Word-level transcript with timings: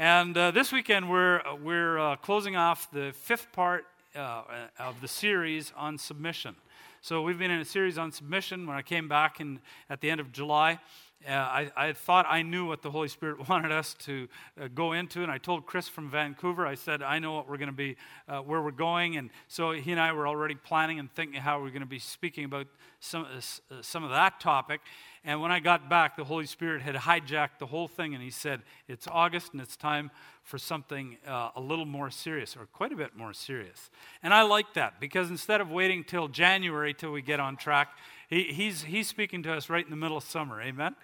And 0.00 0.36
uh, 0.36 0.52
this 0.52 0.70
weekend, 0.70 1.10
we're, 1.10 1.42
we're 1.60 1.98
uh, 1.98 2.14
closing 2.14 2.54
off 2.54 2.88
the 2.92 3.12
fifth 3.12 3.50
part 3.50 3.84
uh, 4.14 4.44
of 4.78 5.00
the 5.00 5.08
series 5.08 5.72
on 5.76 5.98
submission. 5.98 6.54
So, 7.00 7.22
we've 7.22 7.36
been 7.36 7.50
in 7.50 7.58
a 7.58 7.64
series 7.64 7.98
on 7.98 8.12
submission. 8.12 8.68
When 8.68 8.76
I 8.76 8.82
came 8.82 9.08
back 9.08 9.40
in, 9.40 9.58
at 9.90 10.00
the 10.00 10.08
end 10.08 10.20
of 10.20 10.30
July, 10.30 10.78
uh, 11.26 11.32
I, 11.32 11.70
I, 11.76 11.92
thought 11.92 12.26
I 12.28 12.42
knew 12.42 12.66
what 12.66 12.82
the 12.82 12.90
Holy 12.90 13.08
Spirit 13.08 13.48
wanted 13.48 13.72
us 13.72 13.94
to 14.00 14.28
uh, 14.60 14.68
go 14.72 14.92
into, 14.92 15.22
and 15.22 15.32
I 15.32 15.38
told 15.38 15.66
Chris 15.66 15.88
from 15.88 16.10
Vancouver, 16.10 16.66
I 16.66 16.74
said, 16.74 17.02
I 17.02 17.18
know 17.18 17.32
what 17.34 17.48
we're 17.48 17.56
going 17.56 17.70
to 17.70 17.72
be, 17.72 17.96
uh, 18.28 18.38
where 18.38 18.62
we're 18.62 18.70
going. 18.70 19.16
And 19.16 19.30
so 19.48 19.72
he 19.72 19.90
and 19.90 20.00
I 20.00 20.12
were 20.12 20.28
already 20.28 20.54
planning 20.54 20.98
and 20.98 21.12
thinking 21.12 21.40
how 21.40 21.60
we're 21.60 21.70
going 21.70 21.80
to 21.80 21.86
be 21.86 21.98
speaking 21.98 22.44
about 22.44 22.68
some, 23.00 23.26
uh, 23.26 23.40
some 23.82 24.04
of 24.04 24.10
that 24.10 24.38
topic. 24.38 24.80
And 25.24 25.40
when 25.40 25.50
I 25.50 25.58
got 25.58 25.90
back, 25.90 26.16
the 26.16 26.24
Holy 26.24 26.46
Spirit 26.46 26.82
had 26.82 26.94
hijacked 26.94 27.58
the 27.58 27.66
whole 27.66 27.88
thing, 27.88 28.14
and 28.14 28.22
he 28.22 28.30
said, 28.30 28.62
It's 28.86 29.08
August, 29.10 29.52
and 29.52 29.60
it's 29.60 29.76
time 29.76 30.10
for 30.44 30.56
something 30.56 31.18
uh, 31.26 31.50
a 31.56 31.60
little 31.60 31.84
more 31.84 32.10
serious, 32.10 32.56
or 32.56 32.66
quite 32.66 32.92
a 32.92 32.96
bit 32.96 33.16
more 33.16 33.32
serious. 33.32 33.90
And 34.22 34.32
I 34.32 34.42
like 34.42 34.72
that 34.74 35.00
because 35.00 35.28
instead 35.30 35.60
of 35.60 35.70
waiting 35.70 36.04
till 36.04 36.28
January 36.28 36.94
till 36.94 37.12
we 37.12 37.20
get 37.20 37.40
on 37.40 37.56
track, 37.56 37.88
he, 38.30 38.44
he's, 38.44 38.84
he's 38.84 39.08
speaking 39.08 39.42
to 39.42 39.52
us 39.52 39.68
right 39.68 39.84
in 39.84 39.90
the 39.90 39.96
middle 39.96 40.16
of 40.16 40.24
summer. 40.24 40.62
Amen? 40.62 40.94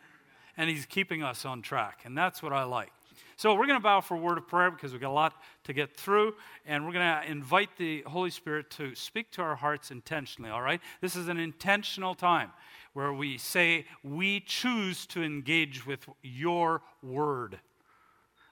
And 0.57 0.71
He's 0.71 0.87
keeping 0.87 1.23
us 1.23 1.45
on 1.45 1.63
track. 1.63 2.01
And 2.05 2.17
that's 2.17 2.43
what 2.43 2.53
I 2.53 2.65
like. 2.65 2.93
So 3.37 3.55
we're 3.55 3.67
going 3.67 3.79
to 3.79 3.83
bow 3.83 4.01
for 4.01 4.15
a 4.15 4.21
word 4.21 4.39
of 4.39 4.47
prayer 4.47 4.71
because 4.71 4.93
we've 4.93 5.01
got 5.01 5.11
a 5.11 5.13
lot 5.13 5.35
to 5.65 5.73
get 5.73 5.97
through, 5.97 6.35
and 6.67 6.87
we're 6.87 6.93
going 6.93 7.21
to 7.21 7.30
invite 7.30 7.71
the 7.77 8.03
Holy 8.03 8.30
Spirit 8.30 8.71
to 8.73 8.95
speak 8.95 9.33
to 9.33 9.43
our 9.43 9.57
hearts 9.57 9.91
intentionally, 9.91 10.51
all 10.51 10.63
right? 10.63 10.80
This 11.01 11.17
is 11.17 11.27
an 11.27 11.39
intentional 11.39 12.15
time 12.15 12.53
where 12.93 13.13
we 13.13 13.39
say, 13.39 13.87
We 14.05 14.41
choose 14.41 15.05
to 15.07 15.23
engage 15.23 15.85
with 15.85 16.07
your 16.23 16.83
word. 17.02 17.59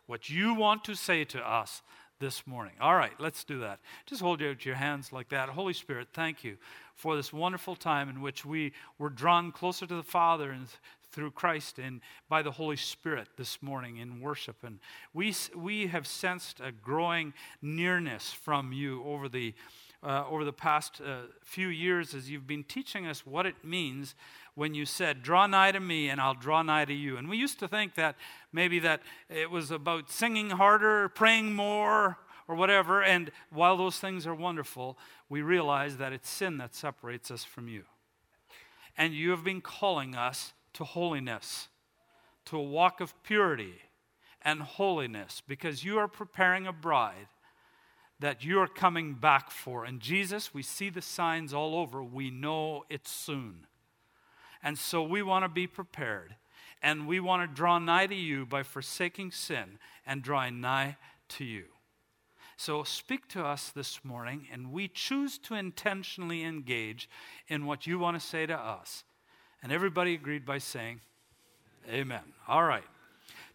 What 0.06 0.28
you 0.28 0.54
want 0.54 0.84
to 0.84 0.94
say 0.96 1.24
to 1.26 1.38
us 1.48 1.80
this 2.18 2.46
morning. 2.46 2.74
All 2.80 2.94
right, 2.94 3.12
let's 3.18 3.44
do 3.44 3.60
that. 3.60 3.80
Just 4.06 4.20
hold 4.20 4.42
out 4.42 4.64
your 4.64 4.74
hands 4.74 5.12
like 5.12 5.28
that. 5.30 5.48
Holy 5.48 5.72
Spirit, 5.72 6.08
thank 6.12 6.44
you 6.44 6.56
for 6.94 7.16
this 7.16 7.32
wonderful 7.32 7.74
time 7.74 8.08
in 8.08 8.20
which 8.20 8.44
we 8.44 8.72
were 8.98 9.08
drawn 9.08 9.52
closer 9.52 9.86
to 9.86 9.94
the 9.94 10.02
Father 10.02 10.50
and 10.50 10.66
through 11.12 11.30
Christ 11.30 11.78
and 11.78 12.00
by 12.28 12.42
the 12.42 12.52
Holy 12.52 12.76
Spirit 12.76 13.28
this 13.36 13.62
morning 13.62 13.98
in 13.98 14.20
worship. 14.20 14.56
And 14.64 14.78
we, 15.12 15.34
we 15.54 15.86
have 15.88 16.06
sensed 16.06 16.60
a 16.60 16.72
growing 16.72 17.34
nearness 17.60 18.32
from 18.32 18.72
you 18.72 19.04
over 19.04 19.28
the, 19.28 19.54
uh, 20.02 20.24
over 20.28 20.44
the 20.44 20.52
past 20.52 21.00
uh, 21.00 21.26
few 21.42 21.68
years 21.68 22.14
as 22.14 22.30
you've 22.30 22.46
been 22.46 22.64
teaching 22.64 23.06
us 23.06 23.26
what 23.26 23.44
it 23.44 23.62
means 23.62 24.14
when 24.54 24.74
you 24.74 24.86
said, 24.86 25.22
Draw 25.22 25.46
nigh 25.46 25.72
to 25.72 25.80
me 25.80 26.08
and 26.08 26.20
I'll 26.20 26.34
draw 26.34 26.62
nigh 26.62 26.86
to 26.86 26.94
you. 26.94 27.18
And 27.18 27.28
we 27.28 27.36
used 27.36 27.58
to 27.60 27.68
think 27.68 27.94
that 27.94 28.16
maybe 28.52 28.78
that 28.80 29.02
it 29.28 29.50
was 29.50 29.70
about 29.70 30.10
singing 30.10 30.50
harder, 30.50 31.10
praying 31.10 31.52
more, 31.52 32.18
or 32.48 32.56
whatever. 32.56 33.02
And 33.02 33.30
while 33.50 33.76
those 33.76 33.98
things 33.98 34.26
are 34.26 34.34
wonderful, 34.34 34.98
we 35.28 35.42
realize 35.42 35.98
that 35.98 36.12
it's 36.12 36.28
sin 36.28 36.56
that 36.58 36.74
separates 36.74 37.30
us 37.30 37.44
from 37.44 37.68
you. 37.68 37.84
And 38.96 39.14
you 39.14 39.30
have 39.30 39.44
been 39.44 39.60
calling 39.60 40.14
us 40.14 40.52
to 40.74 40.84
holiness, 40.84 41.68
to 42.46 42.56
a 42.56 42.62
walk 42.62 43.00
of 43.00 43.20
purity 43.22 43.74
and 44.42 44.60
holiness, 44.62 45.42
because 45.46 45.84
you 45.84 45.98
are 45.98 46.08
preparing 46.08 46.66
a 46.66 46.72
bride 46.72 47.28
that 48.18 48.44
you 48.44 48.58
are 48.60 48.68
coming 48.68 49.14
back 49.14 49.50
for. 49.50 49.84
And 49.84 50.00
Jesus, 50.00 50.54
we 50.54 50.62
see 50.62 50.90
the 50.90 51.02
signs 51.02 51.52
all 51.52 51.74
over. 51.74 52.02
We 52.02 52.30
know 52.30 52.84
it's 52.88 53.10
soon. 53.10 53.66
And 54.62 54.78
so 54.78 55.02
we 55.02 55.22
want 55.22 55.44
to 55.44 55.48
be 55.48 55.66
prepared. 55.66 56.36
And 56.82 57.06
we 57.06 57.20
want 57.20 57.48
to 57.48 57.54
draw 57.54 57.78
nigh 57.78 58.06
to 58.06 58.14
you 58.14 58.46
by 58.46 58.62
forsaking 58.62 59.32
sin 59.32 59.78
and 60.06 60.22
drawing 60.22 60.60
nigh 60.60 60.96
to 61.30 61.44
you. 61.44 61.64
So 62.56 62.84
speak 62.84 63.28
to 63.30 63.44
us 63.44 63.70
this 63.70 64.04
morning, 64.04 64.46
and 64.52 64.72
we 64.72 64.86
choose 64.86 65.38
to 65.38 65.54
intentionally 65.54 66.44
engage 66.44 67.08
in 67.48 67.66
what 67.66 67.86
you 67.86 67.98
want 67.98 68.20
to 68.20 68.26
say 68.26 68.46
to 68.46 68.56
us. 68.56 69.04
And 69.62 69.70
everybody 69.70 70.14
agreed 70.14 70.44
by 70.44 70.58
saying, 70.58 71.00
Amen. 71.88 72.22
All 72.48 72.64
right. 72.64 72.84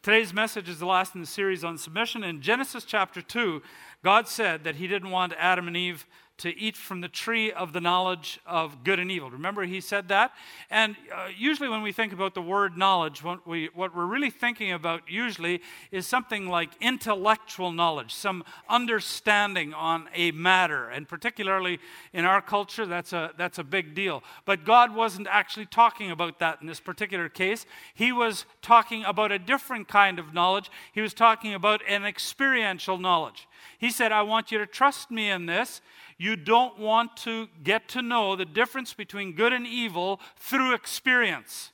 Today's 0.02 0.34
message 0.34 0.70
is 0.70 0.80
the 0.80 0.86
last 0.86 1.16
in 1.16 1.22
the 1.22 1.28
series 1.28 1.64
on 1.64 1.78
submission. 1.78 2.24
In 2.24 2.42
Genesis 2.42 2.86
chapter 2.86 3.22
2, 3.22 3.62
God 4.04 4.28
said 4.28 4.64
that 4.64 4.76
He 4.76 4.88
didn't 4.88 5.12
want 5.12 5.34
Adam 5.38 5.68
and 5.68 5.76
Eve 5.76 6.06
to 6.38 6.56
eat 6.58 6.78
from 6.78 7.02
the 7.02 7.08
tree 7.08 7.52
of 7.52 7.74
the 7.74 7.82
knowledge 7.82 8.40
of 8.46 8.84
good 8.84 9.00
and 9.00 9.10
evil. 9.10 9.32
Remember, 9.32 9.64
he 9.64 9.82
said 9.82 10.08
that? 10.10 10.32
And 10.70 10.96
uh, 11.14 11.30
usually, 11.36 11.68
when 11.68 11.82
we 11.82 11.92
think 11.92 12.14
about 12.14 12.36
the 12.36 12.42
word 12.42 12.78
knowledge, 12.78 13.24
what, 13.24 13.48
we, 13.48 13.70
what 13.74 13.96
we're 13.96 14.06
really 14.06 14.30
thinking 14.30 14.72
about 14.72 15.02
usually 15.10 15.62
is 15.92 16.06
something 16.06 16.48
like 16.48 16.70
intellectual 16.80 17.72
knowledge, 17.72 18.14
some 18.14 18.44
understanding 18.70 19.74
on 19.74 20.10
a 20.14 20.32
matter. 20.32 20.90
And 20.90 21.08
particularly 21.08 21.80
in 22.14 22.24
our 22.24 22.42
culture, 22.42 22.86
that's 22.86 23.14
a, 23.14 23.32
that's 23.38 23.58
a 23.58 23.64
big 23.64 23.96
deal. 23.96 24.24
But 24.46 24.64
God 24.64 24.94
wasn't 24.94 25.28
actually 25.30 25.66
talking 25.66 26.12
about 26.12 26.40
that 26.40 26.60
in 26.62 26.68
this 26.68 26.80
particular 26.80 27.30
case. 27.30 27.66
He 27.96 28.12
was 28.12 28.46
talking 28.62 29.04
about 29.06 29.32
a 29.32 29.40
different 29.40 29.88
kind 29.88 30.20
of 30.20 30.34
knowledge, 30.34 30.70
He 30.94 31.02
was 31.02 31.14
talking 31.14 31.54
about 31.54 31.82
an 31.88 32.06
experiential 32.06 32.98
knowledge. 32.98 33.48
He 33.78 33.92
said, 33.92 34.12
I 34.12 34.22
want 34.22 34.52
you 34.52 34.58
to 34.60 34.66
trust 34.66 35.12
me 35.12 35.30
in 35.30 35.46
this. 35.46 35.82
You 36.18 36.36
don't 36.36 36.80
want 36.80 37.16
to 37.18 37.48
get 37.64 37.88
to 37.90 38.02
know 38.02 38.36
the 38.36 38.46
difference 38.46 38.94
between 38.94 39.34
good 39.34 39.54
and 39.54 39.68
evil 39.68 40.20
through 40.38 40.74
experience. 40.74 41.72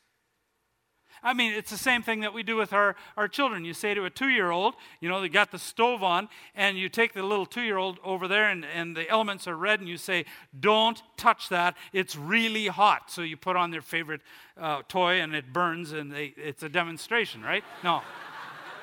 I 1.25 1.33
mean, 1.33 1.53
it's 1.53 1.71
the 1.71 1.77
same 1.77 2.03
thing 2.03 2.19
that 2.19 2.33
we 2.33 2.43
do 2.43 2.57
with 2.57 2.73
our, 2.73 2.97
our 3.15 3.29
children. 3.29 3.63
You 3.63 3.73
say 3.73 3.93
to 3.93 4.03
a 4.03 4.09
two 4.09 4.27
year 4.27 4.51
old, 4.51 4.73
you 4.99 5.07
know, 5.07 5.21
they 5.21 5.29
got 5.29 5.51
the 5.51 5.59
stove 5.59 6.03
on, 6.03 6.27
and 6.53 6.77
you 6.77 6.89
take 6.89 7.13
the 7.13 7.23
little 7.23 7.45
two 7.45 7.61
year 7.61 7.77
old 7.77 7.97
over 8.03 8.27
there, 8.27 8.49
and, 8.49 8.65
and 8.65 8.93
the 8.93 9.09
elements 9.09 9.47
are 9.47 9.55
red, 9.55 9.79
and 9.79 9.87
you 9.87 9.95
say, 9.95 10.25
Don't 10.59 11.01
touch 11.15 11.47
that. 11.47 11.77
It's 11.93 12.17
really 12.17 12.67
hot. 12.67 13.09
So 13.09 13.21
you 13.21 13.37
put 13.37 13.55
on 13.55 13.71
their 13.71 13.81
favorite 13.81 14.21
uh, 14.59 14.81
toy, 14.89 15.21
and 15.21 15.33
it 15.33 15.53
burns, 15.53 15.93
and 15.93 16.11
they, 16.11 16.33
it's 16.35 16.61
a 16.61 16.69
demonstration, 16.69 17.41
right? 17.41 17.63
No. 17.85 18.01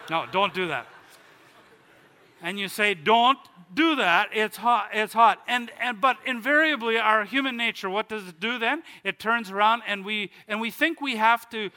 No, 0.09 0.25
don't 0.33 0.55
do 0.55 0.69
that 0.69 0.87
and 2.43 2.59
you 2.59 2.69
say, 2.69 2.95
don't 2.95 3.39
do 3.73 3.97
that, 3.97 4.31
it's 4.33 4.57
hot, 4.57 4.91
it's 4.93 5.13
hot. 5.13 5.41
And, 5.47 5.71
and, 5.81 6.01
but 6.01 6.17
invariably, 6.27 6.99
our 6.99 7.25
human 7.25 7.57
nature, 7.57 7.89
what 7.89 8.09
does 8.09 8.29
it 8.29 8.41
do 8.41 8.59
then? 8.59 8.83
It 9.05 9.19
turns 9.19 9.51
around 9.51 9.83
and 9.87 10.05
we, 10.05 10.31
and 10.49 10.61
we 10.61 10.71
think 10.71 11.01
we 11.01 11.17
have 11.17 11.49
to 11.51 11.71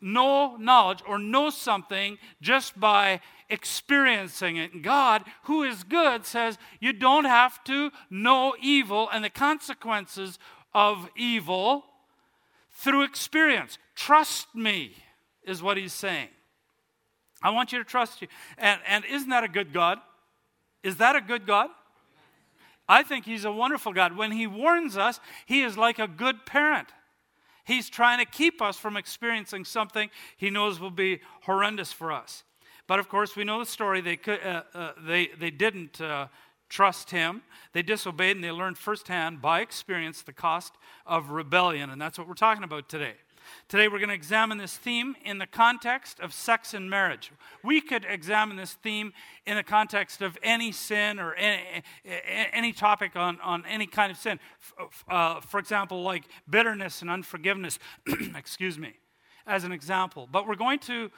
know 0.00 0.56
knowledge 0.56 1.02
or 1.06 1.18
know 1.18 1.50
something 1.50 2.18
just 2.40 2.78
by 2.78 3.20
experiencing 3.48 4.56
it. 4.56 4.82
God, 4.82 5.24
who 5.44 5.62
is 5.62 5.82
good, 5.82 6.24
says 6.24 6.58
you 6.78 6.92
don't 6.92 7.24
have 7.24 7.62
to 7.64 7.90
know 8.08 8.54
evil 8.60 9.08
and 9.12 9.24
the 9.24 9.30
consequences 9.30 10.38
of 10.74 11.08
evil 11.16 11.84
through 12.72 13.02
experience. 13.02 13.78
Trust 13.94 14.54
me, 14.54 14.94
is 15.44 15.62
what 15.62 15.76
he's 15.76 15.92
saying. 15.92 16.28
I 17.42 17.50
want 17.50 17.72
you 17.72 17.78
to 17.78 17.84
trust 17.84 18.22
you. 18.22 18.28
And, 18.58 18.80
and 18.86 19.04
isn't 19.04 19.28
that 19.30 19.44
a 19.44 19.48
good 19.48 19.72
God? 19.72 19.98
Is 20.82 20.96
that 20.96 21.16
a 21.16 21.20
good 21.20 21.46
God? 21.46 21.70
I 22.88 23.02
think 23.02 23.24
He's 23.24 23.44
a 23.44 23.52
wonderful 23.52 23.92
God. 23.92 24.16
When 24.16 24.32
He 24.32 24.46
warns 24.46 24.96
us, 24.96 25.20
He 25.46 25.62
is 25.62 25.76
like 25.76 25.98
a 25.98 26.08
good 26.08 26.44
parent. 26.44 26.88
He's 27.64 27.88
trying 27.88 28.18
to 28.18 28.24
keep 28.24 28.60
us 28.60 28.76
from 28.76 28.96
experiencing 28.96 29.64
something 29.64 30.10
He 30.36 30.50
knows 30.50 30.80
will 30.80 30.90
be 30.90 31.20
horrendous 31.42 31.92
for 31.92 32.10
us. 32.10 32.42
But 32.86 32.98
of 32.98 33.08
course, 33.08 33.36
we 33.36 33.44
know 33.44 33.60
the 33.60 33.66
story. 33.66 34.00
They, 34.00 34.16
could, 34.16 34.40
uh, 34.44 34.62
uh, 34.74 34.92
they, 35.06 35.28
they 35.38 35.50
didn't 35.50 36.00
uh, 36.00 36.26
trust 36.68 37.10
Him, 37.10 37.42
they 37.72 37.82
disobeyed, 37.82 38.36
and 38.36 38.44
they 38.44 38.50
learned 38.50 38.78
firsthand 38.78 39.40
by 39.40 39.60
experience 39.60 40.22
the 40.22 40.32
cost 40.32 40.74
of 41.06 41.30
rebellion. 41.30 41.90
And 41.90 42.00
that's 42.00 42.18
what 42.18 42.26
we're 42.26 42.34
talking 42.34 42.64
about 42.64 42.88
today. 42.88 43.14
Today 43.68 43.88
we're 43.88 43.98
going 43.98 44.08
to 44.08 44.14
examine 44.14 44.58
this 44.58 44.76
theme 44.76 45.16
in 45.24 45.38
the 45.38 45.46
context 45.46 46.20
of 46.20 46.32
sex 46.32 46.74
and 46.74 46.90
marriage. 46.90 47.30
We 47.62 47.80
could 47.80 48.04
examine 48.08 48.56
this 48.56 48.72
theme 48.72 49.12
in 49.46 49.56
the 49.56 49.62
context 49.62 50.22
of 50.22 50.36
any 50.42 50.72
sin 50.72 51.18
or 51.18 51.34
any, 51.34 51.82
any 52.52 52.72
topic 52.72 53.16
on, 53.16 53.40
on 53.40 53.64
any 53.68 53.86
kind 53.86 54.10
of 54.10 54.18
sin. 54.18 54.40
Uh, 55.08 55.40
for 55.40 55.60
example, 55.60 56.02
like 56.02 56.24
bitterness 56.48 57.00
and 57.02 57.10
unforgiveness, 57.10 57.78
excuse 58.36 58.78
me, 58.78 58.94
as 59.46 59.64
an 59.64 59.72
example. 59.72 60.28
But 60.30 60.46
we're 60.46 60.56
going 60.56 60.80
to 60.80 61.10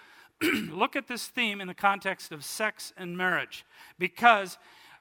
look 0.42 0.96
at 0.96 1.08
this 1.08 1.26
theme 1.26 1.60
in 1.60 1.68
the 1.68 1.74
context 1.74 2.32
of 2.32 2.44
sex 2.44 2.92
and 2.96 3.16
marriage 3.16 3.64
because 3.98 4.58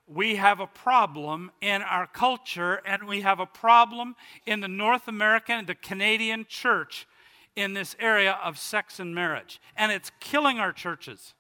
we 0.08 0.36
have 0.36 0.60
a 0.60 0.68
problem 0.68 1.52
in 1.62 1.82
our 1.82 2.06
culture 2.08 2.82
and 2.86 3.08
we 3.08 3.22
have 3.22 3.40
a 3.40 3.46
problem 3.46 4.16
in 4.46 4.60
the 4.60 4.68
North 4.68 5.08
American, 5.08 5.66
the 5.66 5.76
Canadian 5.76 6.46
church 6.48 7.08
in 7.56 7.74
this 7.74 7.96
area 8.00 8.38
of 8.44 8.58
sex 8.58 9.00
and 9.00 9.14
marriage. 9.14 9.60
And 9.76 9.92
it's 9.92 10.12
killing 10.20 10.60
our 10.60 10.72
churches. 10.72 11.34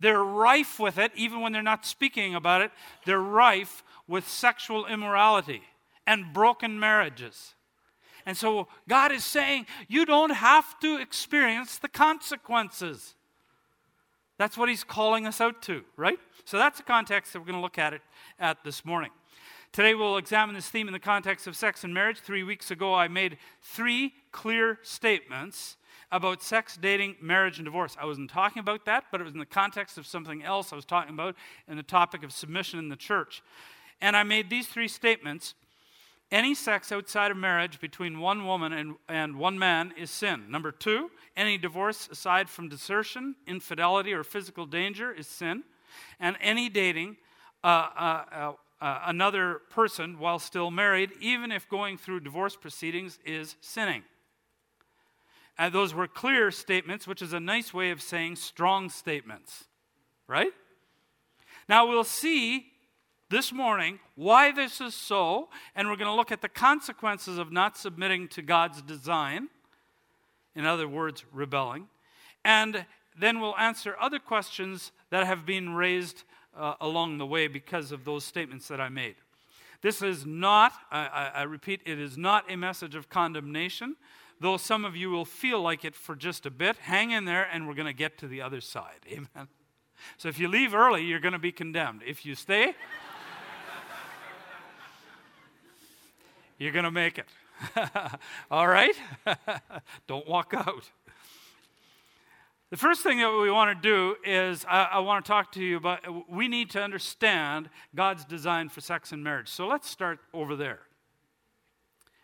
They're 0.00 0.22
rife 0.22 0.80
with 0.80 0.98
it, 0.98 1.12
even 1.14 1.40
when 1.40 1.52
they're 1.52 1.62
not 1.62 1.86
speaking 1.86 2.34
about 2.34 2.60
it. 2.60 2.72
They're 3.06 3.20
rife 3.20 3.84
with 4.08 4.28
sexual 4.28 4.86
immorality 4.86 5.62
and 6.06 6.32
broken 6.32 6.78
marriages. 6.80 7.54
And 8.26 8.36
so 8.36 8.68
God 8.88 9.12
is 9.12 9.24
saying, 9.24 9.66
you 9.88 10.04
don't 10.04 10.30
have 10.30 10.78
to 10.80 10.96
experience 10.96 11.78
the 11.78 11.88
consequences. 11.88 13.14
That's 14.38 14.56
what 14.56 14.68
he's 14.68 14.84
calling 14.84 15.26
us 15.26 15.40
out 15.40 15.62
to, 15.62 15.82
right? 15.96 16.18
So 16.44 16.58
that's 16.58 16.78
the 16.78 16.84
context 16.84 17.32
that 17.32 17.38
we're 17.38 17.46
going 17.46 17.58
to 17.58 17.62
look 17.62 17.78
at 17.78 17.94
it 17.94 18.02
at 18.38 18.64
this 18.64 18.84
morning. 18.84 19.10
Today 19.72 19.94
we'll 19.94 20.18
examine 20.18 20.54
this 20.54 20.68
theme 20.68 20.86
in 20.86 20.92
the 20.92 20.98
context 20.98 21.46
of 21.46 21.56
sex 21.56 21.82
and 21.82 21.94
marriage. 21.94 22.18
Three 22.18 22.42
weeks 22.42 22.70
ago, 22.70 22.92
I 22.92 23.08
made 23.08 23.38
three 23.62 24.12
clear 24.30 24.78
statements 24.82 25.78
about 26.10 26.42
sex, 26.42 26.76
dating, 26.76 27.16
marriage, 27.22 27.56
and 27.56 27.64
divorce. 27.64 27.96
I 27.98 28.04
wasn't 28.04 28.28
talking 28.28 28.60
about 28.60 28.84
that, 28.84 29.04
but 29.10 29.22
it 29.22 29.24
was 29.24 29.32
in 29.32 29.38
the 29.38 29.46
context 29.46 29.96
of 29.96 30.06
something 30.06 30.42
else 30.42 30.74
I 30.74 30.76
was 30.76 30.84
talking 30.84 31.14
about 31.14 31.36
in 31.66 31.78
the 31.78 31.82
topic 31.82 32.22
of 32.22 32.32
submission 32.32 32.80
in 32.80 32.90
the 32.90 32.96
church. 32.96 33.42
And 34.02 34.14
I 34.14 34.24
made 34.24 34.50
these 34.50 34.66
three 34.66 34.88
statements 34.88 35.54
any 36.30 36.54
sex 36.54 36.92
outside 36.92 37.30
of 37.30 37.38
marriage 37.38 37.80
between 37.80 38.20
one 38.20 38.46
woman 38.46 38.74
and, 38.74 38.96
and 39.08 39.36
one 39.36 39.58
man 39.58 39.94
is 39.96 40.10
sin. 40.10 40.50
Number 40.50 40.70
two, 40.70 41.10
any 41.34 41.56
divorce 41.56 42.10
aside 42.12 42.50
from 42.50 42.68
desertion, 42.68 43.36
infidelity, 43.46 44.12
or 44.12 44.22
physical 44.22 44.66
danger 44.66 45.10
is 45.12 45.26
sin. 45.26 45.62
And 46.20 46.36
any 46.42 46.68
dating 46.68 47.16
uh, 47.64 47.88
uh, 47.96 48.52
uh, 48.82 49.00
another 49.06 49.60
person 49.70 50.18
while 50.18 50.40
still 50.40 50.72
married, 50.72 51.12
even 51.20 51.52
if 51.52 51.68
going 51.68 51.96
through 51.96 52.18
divorce 52.18 52.56
proceedings, 52.56 53.20
is 53.24 53.54
sinning. 53.60 54.02
And 55.56 55.72
those 55.72 55.94
were 55.94 56.08
clear 56.08 56.50
statements, 56.50 57.06
which 57.06 57.22
is 57.22 57.32
a 57.32 57.38
nice 57.38 57.72
way 57.72 57.92
of 57.92 58.02
saying 58.02 58.36
strong 58.36 58.90
statements, 58.90 59.66
right? 60.26 60.50
Now 61.68 61.86
we'll 61.88 62.02
see 62.02 62.72
this 63.30 63.52
morning 63.52 64.00
why 64.16 64.50
this 64.50 64.80
is 64.80 64.96
so, 64.96 65.48
and 65.76 65.88
we're 65.88 65.96
going 65.96 66.10
to 66.10 66.16
look 66.16 66.32
at 66.32 66.42
the 66.42 66.48
consequences 66.48 67.38
of 67.38 67.52
not 67.52 67.76
submitting 67.76 68.26
to 68.28 68.42
God's 68.42 68.82
design. 68.82 69.48
In 70.56 70.66
other 70.66 70.88
words, 70.88 71.24
rebelling. 71.32 71.86
And 72.44 72.84
then 73.16 73.38
we'll 73.38 73.56
answer 73.56 73.94
other 74.00 74.18
questions 74.18 74.90
that 75.10 75.24
have 75.24 75.46
been 75.46 75.74
raised 75.74 76.24
uh, 76.56 76.74
along 76.80 77.18
the 77.18 77.26
way 77.26 77.48
because 77.48 77.92
of 77.92 78.04
those 78.04 78.24
statements 78.24 78.68
that 78.68 78.80
I 78.80 78.88
made. 78.88 79.16
This 79.80 80.00
is 80.00 80.24
not, 80.24 80.72
I, 80.90 81.30
I, 81.34 81.42
repeat, 81.42 81.80
it 81.84 81.98
is 81.98 82.16
not 82.16 82.50
a 82.50 82.56
message 82.56 82.94
of 82.94 83.08
condemnation, 83.08 83.96
though 84.40 84.56
some 84.56 84.84
of 84.84 84.94
you 84.94 85.10
will 85.10 85.24
feel 85.24 85.60
like 85.60 85.84
it 85.84 85.96
for 85.96 86.14
just 86.14 86.46
a 86.46 86.50
bit. 86.50 86.76
Hang 86.76 87.10
in 87.10 87.24
there, 87.24 87.48
and 87.52 87.66
we're 87.66 87.74
going 87.74 87.86
to 87.86 87.92
get 87.92 88.16
to 88.18 88.28
the 88.28 88.42
other 88.42 88.60
side. 88.60 89.00
Amen. 89.10 89.48
So 90.18 90.28
if 90.28 90.38
you 90.38 90.48
leave 90.48 90.74
early, 90.74 91.04
you're 91.04 91.20
going 91.20 91.32
to 91.32 91.38
be 91.38 91.52
condemned. 91.52 92.02
If 92.06 92.24
you 92.24 92.34
stay, 92.34 92.74
You're 96.62 96.70
going 96.70 96.84
to 96.84 96.92
make 96.92 97.18
it. 97.18 97.26
All 98.52 98.68
right? 98.68 98.94
Don't 100.06 100.28
walk 100.28 100.54
out. 100.56 100.88
The 102.72 102.78
first 102.78 103.02
thing 103.02 103.18
that 103.18 103.30
we 103.30 103.50
want 103.50 103.82
to 103.82 103.86
do 103.86 104.16
is 104.24 104.64
I, 104.66 104.84
I, 104.92 104.98
want 105.00 105.22
to 105.22 105.28
talk 105.28 105.52
to 105.52 105.62
you 105.62 105.76
about 105.76 106.00
we 106.26 106.48
need 106.48 106.70
to 106.70 106.82
understand 106.82 107.68
God's 107.94 108.24
design 108.24 108.70
for 108.70 108.80
sex 108.80 109.12
and 109.12 109.22
marriage. 109.22 109.48
So 109.48 109.66
let's 109.66 109.90
start 109.90 110.20
over 110.32 110.56
there. 110.56 110.78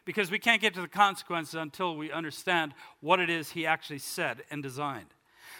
Because 0.07 0.31
we 0.31 0.39
can't 0.39 0.63
get 0.63 0.73
to 0.73 0.81
the 0.81 0.89
consequences 0.89 1.53
until 1.53 1.99
we 1.99 2.11
understand 2.11 2.73
what 3.03 3.21
it 3.21 3.29
is 3.29 3.51
he 3.51 3.67
actually 3.67 3.99
said 3.99 4.43
and 4.51 4.63
designed. 4.63 5.09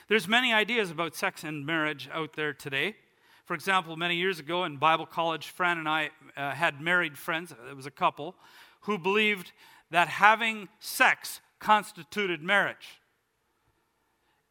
There's 0.09 0.27
many 0.27 0.55
ideas 0.55 0.91
about 0.91 1.15
sex 1.15 1.45
and 1.45 1.67
marriage 1.67 2.09
out 2.11 2.33
there 2.35 2.55
today. 2.55 2.97
For 3.45 3.53
example, 3.53 3.95
many 3.95 4.17
years 4.17 4.41
ago 4.41 4.65
in 4.65 4.79
Bible 4.79 5.05
college, 5.05 5.49
Fran 5.49 5.77
and 5.77 5.87
I 5.87 6.09
uh, 6.35 6.53
had 6.53 6.81
married 6.81 7.19
friends. 7.19 7.53
It 7.69 7.77
was 7.77 7.85
a 7.85 7.91
couple 7.91 8.37
who 8.81 8.97
believed 8.97 9.53
that 9.91 10.09
having 10.09 10.71
sex 10.81 11.43
constituted 11.59 12.43
marriage. 12.43 12.99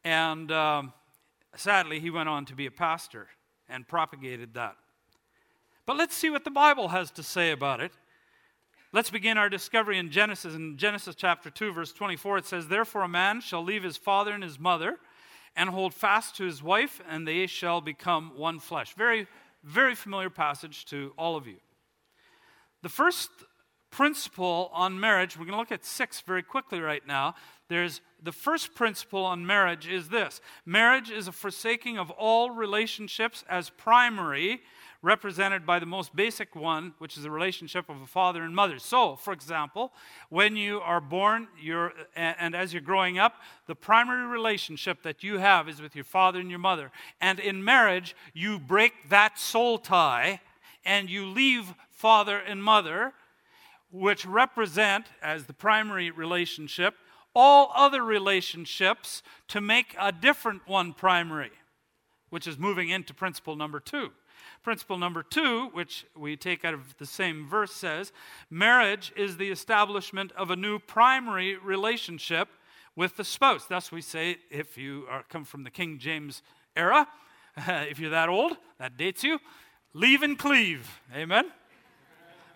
And 0.08 0.50
um, 0.50 0.94
sadly, 1.54 2.00
he 2.00 2.08
went 2.08 2.30
on 2.30 2.46
to 2.46 2.54
be 2.54 2.64
a 2.64 2.70
pastor 2.70 3.28
and 3.68 3.86
propagated 3.86 4.54
that. 4.54 4.74
But 5.84 5.98
let's 5.98 6.16
see 6.16 6.30
what 6.30 6.44
the 6.44 6.50
Bible 6.50 6.88
has 6.88 7.10
to 7.10 7.22
say 7.22 7.50
about 7.50 7.82
it. 7.82 7.92
Let's 8.90 9.10
begin 9.10 9.36
our 9.36 9.50
discovery 9.50 9.98
in 9.98 10.10
Genesis. 10.10 10.54
In 10.54 10.78
Genesis 10.78 11.14
chapter 11.14 11.50
2, 11.50 11.74
verse 11.74 11.92
24, 11.92 12.38
it 12.38 12.46
says, 12.46 12.68
Therefore 12.68 13.02
a 13.02 13.08
man 13.08 13.42
shall 13.42 13.62
leave 13.62 13.82
his 13.82 13.98
father 13.98 14.32
and 14.32 14.42
his 14.42 14.58
mother 14.58 14.96
and 15.54 15.68
hold 15.68 15.92
fast 15.92 16.34
to 16.36 16.44
his 16.44 16.62
wife, 16.62 17.02
and 17.06 17.28
they 17.28 17.46
shall 17.46 17.82
become 17.82 18.32
one 18.34 18.60
flesh. 18.60 18.94
Very, 18.94 19.26
very 19.62 19.94
familiar 19.94 20.30
passage 20.30 20.86
to 20.86 21.12
all 21.18 21.36
of 21.36 21.46
you. 21.46 21.58
The 22.80 22.88
first 22.88 23.28
principle 23.90 24.70
on 24.72 24.98
marriage, 24.98 25.36
we're 25.36 25.44
going 25.44 25.52
to 25.52 25.58
look 25.58 25.72
at 25.72 25.84
six 25.84 26.22
very 26.22 26.42
quickly 26.42 26.80
right 26.80 27.06
now. 27.06 27.34
There's 27.68 28.00
the 28.22 28.32
first 28.32 28.74
principle 28.74 29.24
on 29.24 29.46
marriage 29.46 29.86
is 29.86 30.08
this 30.08 30.40
marriage 30.66 31.10
is 31.10 31.28
a 31.28 31.32
forsaking 31.32 31.98
of 31.98 32.10
all 32.10 32.50
relationships 32.50 33.44
as 33.48 33.70
primary, 33.70 34.62
represented 35.02 35.64
by 35.64 35.78
the 35.78 35.86
most 35.86 36.16
basic 36.16 36.56
one, 36.56 36.94
which 36.98 37.16
is 37.16 37.22
the 37.22 37.30
relationship 37.30 37.88
of 37.88 38.00
a 38.00 38.06
father 38.06 38.42
and 38.42 38.56
mother. 38.56 38.78
So, 38.78 39.14
for 39.14 39.32
example, 39.32 39.92
when 40.30 40.56
you 40.56 40.80
are 40.80 41.00
born 41.00 41.46
you're, 41.60 41.92
and 42.16 42.56
as 42.56 42.72
you're 42.72 42.82
growing 42.82 43.18
up, 43.18 43.34
the 43.66 43.76
primary 43.76 44.26
relationship 44.26 45.02
that 45.02 45.22
you 45.22 45.38
have 45.38 45.68
is 45.68 45.80
with 45.80 45.94
your 45.94 46.04
father 46.04 46.40
and 46.40 46.50
your 46.50 46.58
mother. 46.58 46.90
And 47.20 47.38
in 47.38 47.62
marriage, 47.62 48.16
you 48.32 48.58
break 48.58 49.10
that 49.10 49.38
soul 49.38 49.78
tie 49.78 50.40
and 50.84 51.08
you 51.08 51.26
leave 51.26 51.74
father 51.90 52.38
and 52.38 52.64
mother 52.64 53.12
which 53.90 54.26
represent, 54.26 55.06
as 55.22 55.44
the 55.44 55.52
primary 55.52 56.10
relationship, 56.10 56.94
all 57.34 57.70
other 57.74 58.02
relationships 58.02 59.22
to 59.48 59.60
make 59.60 59.94
a 59.98 60.12
different 60.12 60.62
one 60.66 60.92
primary, 60.92 61.52
which 62.30 62.46
is 62.46 62.58
moving 62.58 62.88
into 62.88 63.14
principle 63.14 63.56
number 63.56 63.80
two. 63.80 64.10
Principle 64.62 64.98
number 64.98 65.22
two, 65.22 65.68
which 65.72 66.04
we 66.16 66.36
take 66.36 66.64
out 66.64 66.74
of 66.74 66.96
the 66.98 67.06
same 67.06 67.48
verse, 67.48 67.72
says 67.72 68.12
marriage 68.50 69.12
is 69.16 69.36
the 69.36 69.50
establishment 69.50 70.32
of 70.32 70.50
a 70.50 70.56
new 70.56 70.78
primary 70.78 71.56
relationship 71.56 72.48
with 72.96 73.16
the 73.16 73.24
spouse. 73.24 73.66
Thus, 73.66 73.92
we 73.92 74.00
say, 74.00 74.38
if 74.50 74.76
you 74.76 75.06
are, 75.08 75.24
come 75.28 75.44
from 75.44 75.64
the 75.64 75.70
King 75.70 75.98
James 75.98 76.42
era, 76.76 77.06
if 77.56 77.98
you're 77.98 78.10
that 78.10 78.28
old, 78.28 78.56
that 78.78 78.96
dates 78.96 79.22
you, 79.22 79.38
leave 79.94 80.22
and 80.22 80.38
cleave. 80.38 81.00
Amen? 81.14 81.44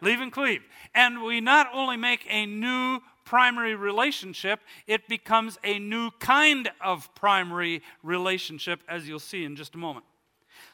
leave 0.02 0.20
and 0.20 0.32
cleave. 0.32 0.62
And 0.94 1.22
we 1.22 1.40
not 1.40 1.68
only 1.72 1.96
make 1.96 2.26
a 2.28 2.44
new 2.44 3.00
primary 3.32 3.74
relationship, 3.74 4.60
it 4.86 5.08
becomes 5.08 5.58
a 5.64 5.78
new 5.78 6.10
kind 6.20 6.70
of 6.82 7.08
primary 7.14 7.80
relationship, 8.02 8.82
as 8.86 9.08
you'll 9.08 9.18
see 9.18 9.42
in 9.42 9.56
just 9.56 9.74
a 9.74 9.78
moment. 9.78 10.04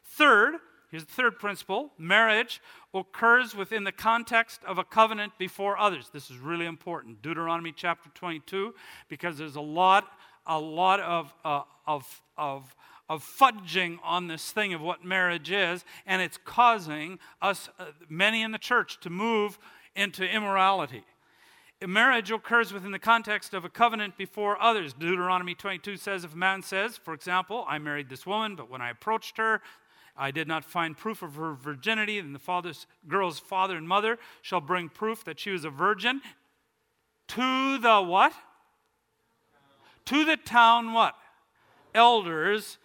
Third, 0.02 0.56
here's 0.90 1.04
the 1.04 1.12
third 1.12 1.38
principle 1.38 1.92
marriage 1.98 2.60
occurs 2.92 3.54
within 3.54 3.84
the 3.84 3.92
context 3.92 4.60
of 4.66 4.76
a 4.76 4.82
covenant 4.82 5.34
before 5.38 5.78
others. 5.78 6.10
This 6.12 6.32
is 6.32 6.38
really 6.38 6.66
important. 6.66 7.22
Deuteronomy 7.22 7.70
chapter 7.70 8.10
22, 8.14 8.74
because 9.08 9.38
there's 9.38 9.54
a 9.54 9.60
lot, 9.60 10.08
a 10.44 10.58
lot 10.58 10.98
of, 10.98 11.32
uh, 11.44 11.62
of, 11.86 12.22
of 12.36 12.74
of 13.08 13.24
fudging 13.24 13.98
on 14.02 14.26
this 14.26 14.50
thing 14.50 14.74
of 14.74 14.82
what 14.82 15.02
marriage 15.02 15.50
is, 15.50 15.82
and 16.04 16.20
it's 16.20 16.38
causing 16.44 17.18
us, 17.40 17.70
uh, 17.78 17.86
many 18.10 18.42
in 18.42 18.50
the 18.50 18.58
church, 18.58 19.00
to 19.00 19.08
move 19.08 19.58
into 19.96 20.24
immorality. 20.24 21.04
Marriage 21.86 22.32
occurs 22.32 22.72
within 22.72 22.90
the 22.90 22.98
context 22.98 23.54
of 23.54 23.64
a 23.64 23.68
covenant 23.68 24.16
before 24.16 24.60
others. 24.60 24.92
Deuteronomy 24.92 25.54
22 25.54 25.96
says, 25.96 26.24
if 26.24 26.34
a 26.34 26.36
man 26.36 26.60
says, 26.62 26.96
for 26.96 27.14
example, 27.14 27.64
I 27.68 27.78
married 27.78 28.08
this 28.08 28.26
woman, 28.26 28.56
but 28.56 28.68
when 28.68 28.82
I 28.82 28.90
approached 28.90 29.36
her, 29.36 29.62
I 30.16 30.32
did 30.32 30.48
not 30.48 30.64
find 30.64 30.96
proof 30.96 31.22
of 31.22 31.36
her 31.36 31.54
virginity, 31.54 32.20
then 32.20 32.32
the 32.32 32.40
father's, 32.40 32.88
girl's 33.06 33.38
father 33.38 33.76
and 33.76 33.86
mother 33.86 34.18
shall 34.42 34.60
bring 34.60 34.88
proof 34.88 35.24
that 35.24 35.38
she 35.38 35.50
was 35.50 35.64
a 35.64 35.70
virgin 35.70 36.20
to 37.28 37.78
the 37.78 38.02
what? 38.02 38.32
To 40.06 40.24
the 40.24 40.36
town 40.36 40.92
what? 40.92 41.14
Elders 41.94 42.78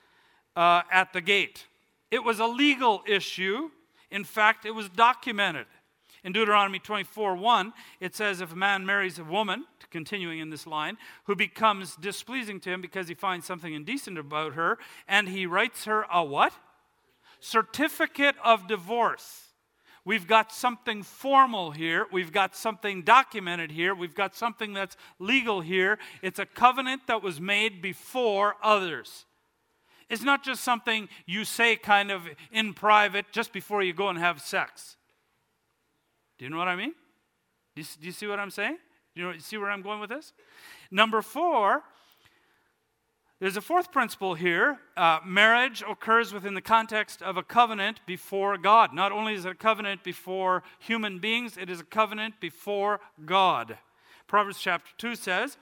uh, 0.55 0.83
at 0.91 1.13
the 1.13 1.21
gate. 1.21 1.65
It 2.11 2.23
was 2.23 2.39
a 2.39 2.45
legal 2.45 3.01
issue. 3.07 3.71
In 4.11 4.23
fact, 4.23 4.65
it 4.65 4.71
was 4.71 4.89
documented. 4.89 5.65
In 6.23 6.31
Deuteronomy 6.31 6.79
24 6.79 7.35
1, 7.35 7.73
it 7.99 8.15
says, 8.15 8.39
If 8.39 8.53
a 8.53 8.55
man 8.55 8.85
marries 8.85 9.19
a 9.19 9.23
woman, 9.23 9.65
continuing 9.91 10.39
in 10.39 10.49
this 10.49 10.65
line, 10.65 10.97
who 11.25 11.35
becomes 11.35 11.95
displeasing 11.97 12.59
to 12.61 12.71
him 12.71 12.81
because 12.81 13.07
he 13.07 13.13
finds 13.13 13.45
something 13.45 13.73
indecent 13.73 14.17
about 14.17 14.53
her, 14.53 14.77
and 15.07 15.27
he 15.27 15.45
writes 15.45 15.85
her 15.85 16.05
a 16.11 16.23
what? 16.23 16.53
Certificate 17.39 18.35
of 18.43 18.67
divorce. 18.67 19.49
We've 20.05 20.27
got 20.27 20.51
something 20.51 21.03
formal 21.03 21.71
here. 21.71 22.07
We've 22.11 22.31
got 22.31 22.55
something 22.55 23.03
documented 23.03 23.71
here. 23.71 23.95
We've 23.95 24.15
got 24.15 24.35
something 24.35 24.73
that's 24.73 24.97
legal 25.19 25.61
here. 25.61 25.97
It's 26.21 26.39
a 26.39 26.45
covenant 26.45 27.07
that 27.07 27.23
was 27.23 27.39
made 27.39 27.81
before 27.81 28.55
others. 28.61 29.25
It's 30.09 30.23
not 30.23 30.43
just 30.43 30.63
something 30.63 31.07
you 31.25 31.45
say 31.45 31.75
kind 31.77 32.11
of 32.11 32.27
in 32.51 32.73
private 32.73 33.31
just 33.31 33.53
before 33.53 33.81
you 33.81 33.93
go 33.93 34.09
and 34.09 34.19
have 34.19 34.41
sex. 34.41 34.97
Do 36.37 36.45
you 36.45 36.51
know 36.51 36.57
what 36.57 36.67
I 36.67 36.75
mean? 36.75 36.93
Do 37.75 37.81
you, 37.81 37.87
do 37.99 38.05
you 38.05 38.11
see 38.11 38.27
what 38.27 38.39
I'm 38.39 38.51
saying? 38.51 38.77
Do 39.15 39.21
you, 39.21 39.27
know, 39.31 39.37
see 39.39 39.57
where 39.57 39.69
I'm 39.69 39.81
going 39.81 39.99
with 39.99 40.09
this? 40.09 40.33
Number 40.91 41.21
four, 41.21 41.83
There's 43.39 43.57
a 43.57 43.61
fourth 43.61 43.91
principle 43.91 44.35
here. 44.35 44.79
Uh, 44.95 45.19
marriage 45.25 45.83
occurs 45.87 46.33
within 46.33 46.53
the 46.53 46.61
context 46.61 47.21
of 47.21 47.35
a 47.35 47.43
covenant 47.43 47.99
before 48.05 48.57
God. 48.57 48.93
Not 48.93 49.11
only 49.11 49.33
is 49.33 49.43
it 49.43 49.51
a 49.51 49.55
covenant 49.55 50.01
before 50.03 50.63
human 50.79 51.19
beings, 51.19 51.57
it 51.57 51.69
is 51.69 51.81
a 51.81 51.83
covenant 51.83 52.35
before 52.39 53.01
God. 53.25 53.77
Proverbs 54.27 54.59
chapter 54.61 54.91
2 54.97 55.15
says, 55.15 55.57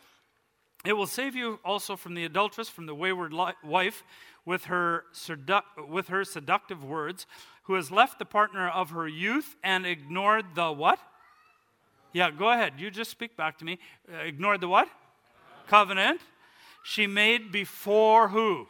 It 0.86 0.94
will 0.94 1.08
save 1.08 1.36
you 1.36 1.60
also 1.66 1.96
from 1.96 2.14
the 2.14 2.24
adulteress, 2.24 2.70
from 2.70 2.86
the 2.86 2.94
wayward 2.94 3.34
li- 3.34 3.54
wife, 3.64 4.04
with 4.46 4.66
her, 4.66 5.06
sedu- 5.14 5.64
with 5.88 6.10
her 6.10 6.24
seductive 6.24 6.84
words, 6.84 7.26
who 7.72 7.76
has 7.76 7.90
left 7.90 8.20
the 8.20 8.26
partner 8.26 8.68
of 8.68 8.90
her 8.90 9.08
youth 9.08 9.56
and 9.64 9.86
ignored 9.86 10.44
the 10.56 10.70
what? 10.74 11.00
Yeah, 12.12 12.30
go 12.30 12.52
ahead. 12.52 12.74
You 12.78 12.92
just 12.92 13.10
speak 13.10 13.38
back 13.38 13.58
to 13.60 13.66
me. 13.66 13.80
Uh, 14.14 14.18
ignored 14.18 14.60
the 14.60 14.68
what? 14.68 14.90
Covenant 15.68 16.20
she 16.84 17.08
made 17.08 17.50
before 17.50 18.28
who? 18.28 18.68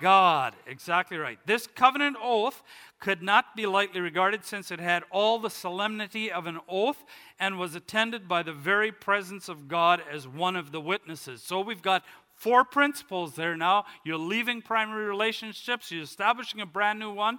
God. 0.00 0.54
Exactly 0.66 1.18
right. 1.18 1.38
This 1.44 1.66
covenant 1.66 2.16
oath 2.22 2.62
could 3.00 3.20
not 3.22 3.54
be 3.54 3.66
lightly 3.66 4.00
regarded 4.00 4.46
since 4.46 4.70
it 4.70 4.80
had 4.80 5.02
all 5.10 5.38
the 5.38 5.50
solemnity 5.50 6.32
of 6.32 6.46
an 6.46 6.58
oath 6.70 7.04
and 7.38 7.58
was 7.58 7.74
attended 7.74 8.28
by 8.28 8.42
the 8.42 8.54
very 8.54 8.90
presence 8.90 9.50
of 9.50 9.68
God 9.68 10.00
as 10.10 10.26
one 10.26 10.56
of 10.56 10.72
the 10.72 10.80
witnesses. 10.80 11.42
So 11.42 11.60
we've 11.60 11.82
got 11.82 12.02
four 12.38 12.64
principles 12.64 13.34
there 13.34 13.56
now. 13.56 13.84
You're 14.04 14.16
leaving 14.16 14.62
primary 14.62 15.06
relationships, 15.06 15.90
you're 15.90 16.04
establishing 16.04 16.60
a 16.60 16.66
brand 16.66 16.98
new 16.98 17.12
one. 17.12 17.38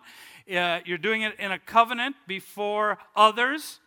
Uh, 0.53 0.79
you're 0.85 0.97
doing 0.97 1.21
it 1.21 1.39
in 1.39 1.51
a 1.51 1.59
covenant 1.59 2.15
before 2.27 2.97
others 3.15 3.79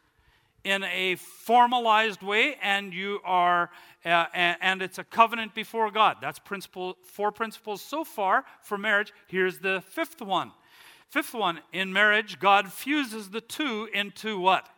in 0.65 0.85
a 0.85 1.17
formalized 1.17 2.23
way, 2.23 2.57
and 2.63 2.95
you 2.95 3.21
are, 3.25 3.71
uh, 4.05 4.27
and, 4.35 4.81
it's 4.81 4.99
a 4.99 5.05
covenant 5.05 5.55
before 5.55 5.91
God. 5.91 6.19
That's 6.21 6.39
principle, 6.39 6.97
four 7.03 7.33
principles 7.33 7.83
so 7.83 8.05
far 8.05 8.45
for 8.63 8.79
marriage. 8.79 9.13
Here's 9.27 9.59
the 9.59 9.83
fifth 9.85 10.23
one. 10.23 10.53
Fifth 11.09 11.35
one 11.35 11.61
in 11.73 11.93
marriage, 11.93 12.39
God 12.39 12.73
fuses 12.73 13.31
the 13.31 13.41
two 13.41 13.89
into 13.93 14.39
what? 14.39 14.69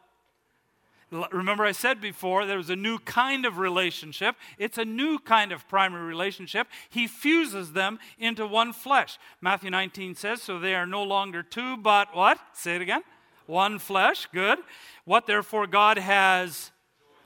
Remember, 1.33 1.65
I 1.65 1.73
said 1.73 2.01
before 2.01 2.45
there 2.45 2.57
was 2.57 2.71
a 2.71 2.77
new 2.77 2.99
kind 2.99 3.47
of 3.47 3.59
relationship. 3.59 4.37
It's 4.59 4.79
a 4.79 4.85
new 4.85 5.19
kind 5.19 5.53
of 5.53 5.69
primary 5.69 6.05
relationship. 6.05 6.67
He 6.91 7.07
fuses 7.07 7.73
them 7.73 7.99
into 8.19 8.47
one 8.47 8.73
flesh. 8.73 9.19
Matthew 9.41 9.71
19 9.71 10.15
says, 10.15 10.43
So 10.43 10.59
they 10.59 10.75
are 10.75 10.87
no 10.87 11.03
longer 11.03 11.43
two, 11.43 11.77
but 11.77 12.15
what? 12.15 12.39
Say 12.53 12.77
it 12.77 12.83
again 12.83 13.03
one 13.47 13.79
flesh. 13.79 14.27
Good. 14.33 14.59
What 15.05 15.27
therefore 15.27 15.67
God 15.67 15.99
has 15.99 16.71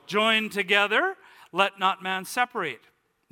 joined 0.05 0.51
together, 0.51 1.15
let 1.51 1.79
not 1.79 2.03
man 2.03 2.25
separate. 2.25 2.81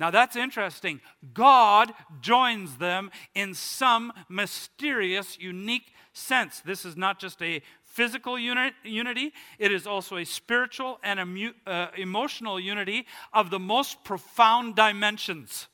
Now 0.00 0.10
that's 0.10 0.36
interesting. 0.36 1.00
God 1.34 1.92
joins 2.20 2.76
them 2.76 3.10
in 3.34 3.54
some 3.54 4.12
mysterious, 4.28 5.38
unique 5.38 5.92
sense. 6.12 6.60
This 6.60 6.84
is 6.84 6.96
not 6.96 7.18
just 7.18 7.42
a 7.42 7.62
physical 7.88 8.38
unity, 8.38 9.32
it 9.58 9.72
is 9.72 9.86
also 9.86 10.16
a 10.18 10.24
spiritual 10.24 11.00
and 11.02 11.18
emu- 11.18 11.54
uh, 11.66 11.88
emotional 11.96 12.60
unity 12.60 13.06
of 13.32 13.50
the 13.50 13.58
most 13.58 14.04
profound 14.04 14.76
dimensions. 14.76 15.68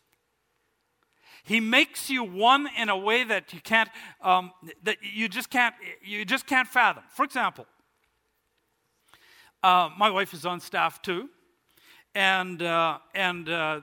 He 1.42 1.60
makes 1.60 2.08
you 2.08 2.24
one 2.24 2.70
in 2.78 2.88
a 2.88 2.96
way 2.96 3.24
that 3.24 3.52
you 3.52 3.60
can't, 3.60 3.90
um, 4.22 4.52
that 4.84 4.96
you 5.02 5.28
just 5.28 5.50
can't, 5.50 5.74
you 6.02 6.24
just 6.24 6.46
can't 6.46 6.66
fathom. 6.66 7.02
For 7.10 7.24
example, 7.24 7.66
uh, 9.62 9.90
my 9.98 10.08
wife 10.08 10.32
is 10.32 10.46
on 10.46 10.60
staff 10.60 11.02
too, 11.02 11.28
and 12.14 12.62
uh, 12.62 12.98
and 13.14 13.48
uh, 13.48 13.80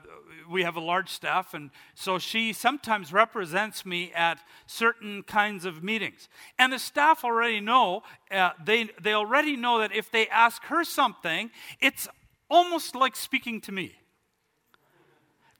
we 0.52 0.62
have 0.62 0.76
a 0.76 0.80
large 0.80 1.08
staff, 1.08 1.54
and 1.54 1.70
so 1.94 2.18
she 2.18 2.52
sometimes 2.52 3.12
represents 3.12 3.84
me 3.84 4.12
at 4.14 4.38
certain 4.66 5.22
kinds 5.22 5.64
of 5.64 5.82
meetings. 5.82 6.28
And 6.58 6.72
the 6.72 6.78
staff 6.78 7.24
already 7.24 7.60
know 7.60 8.02
uh, 8.30 8.50
they 8.64 8.90
they 9.00 9.14
already 9.14 9.56
know 9.56 9.78
that 9.80 9.94
if 9.94 10.10
they 10.10 10.28
ask 10.28 10.62
her 10.64 10.84
something, 10.84 11.50
it's 11.80 12.08
almost 12.50 12.94
like 12.94 13.16
speaking 13.16 13.60
to 13.62 13.72
me. 13.72 13.96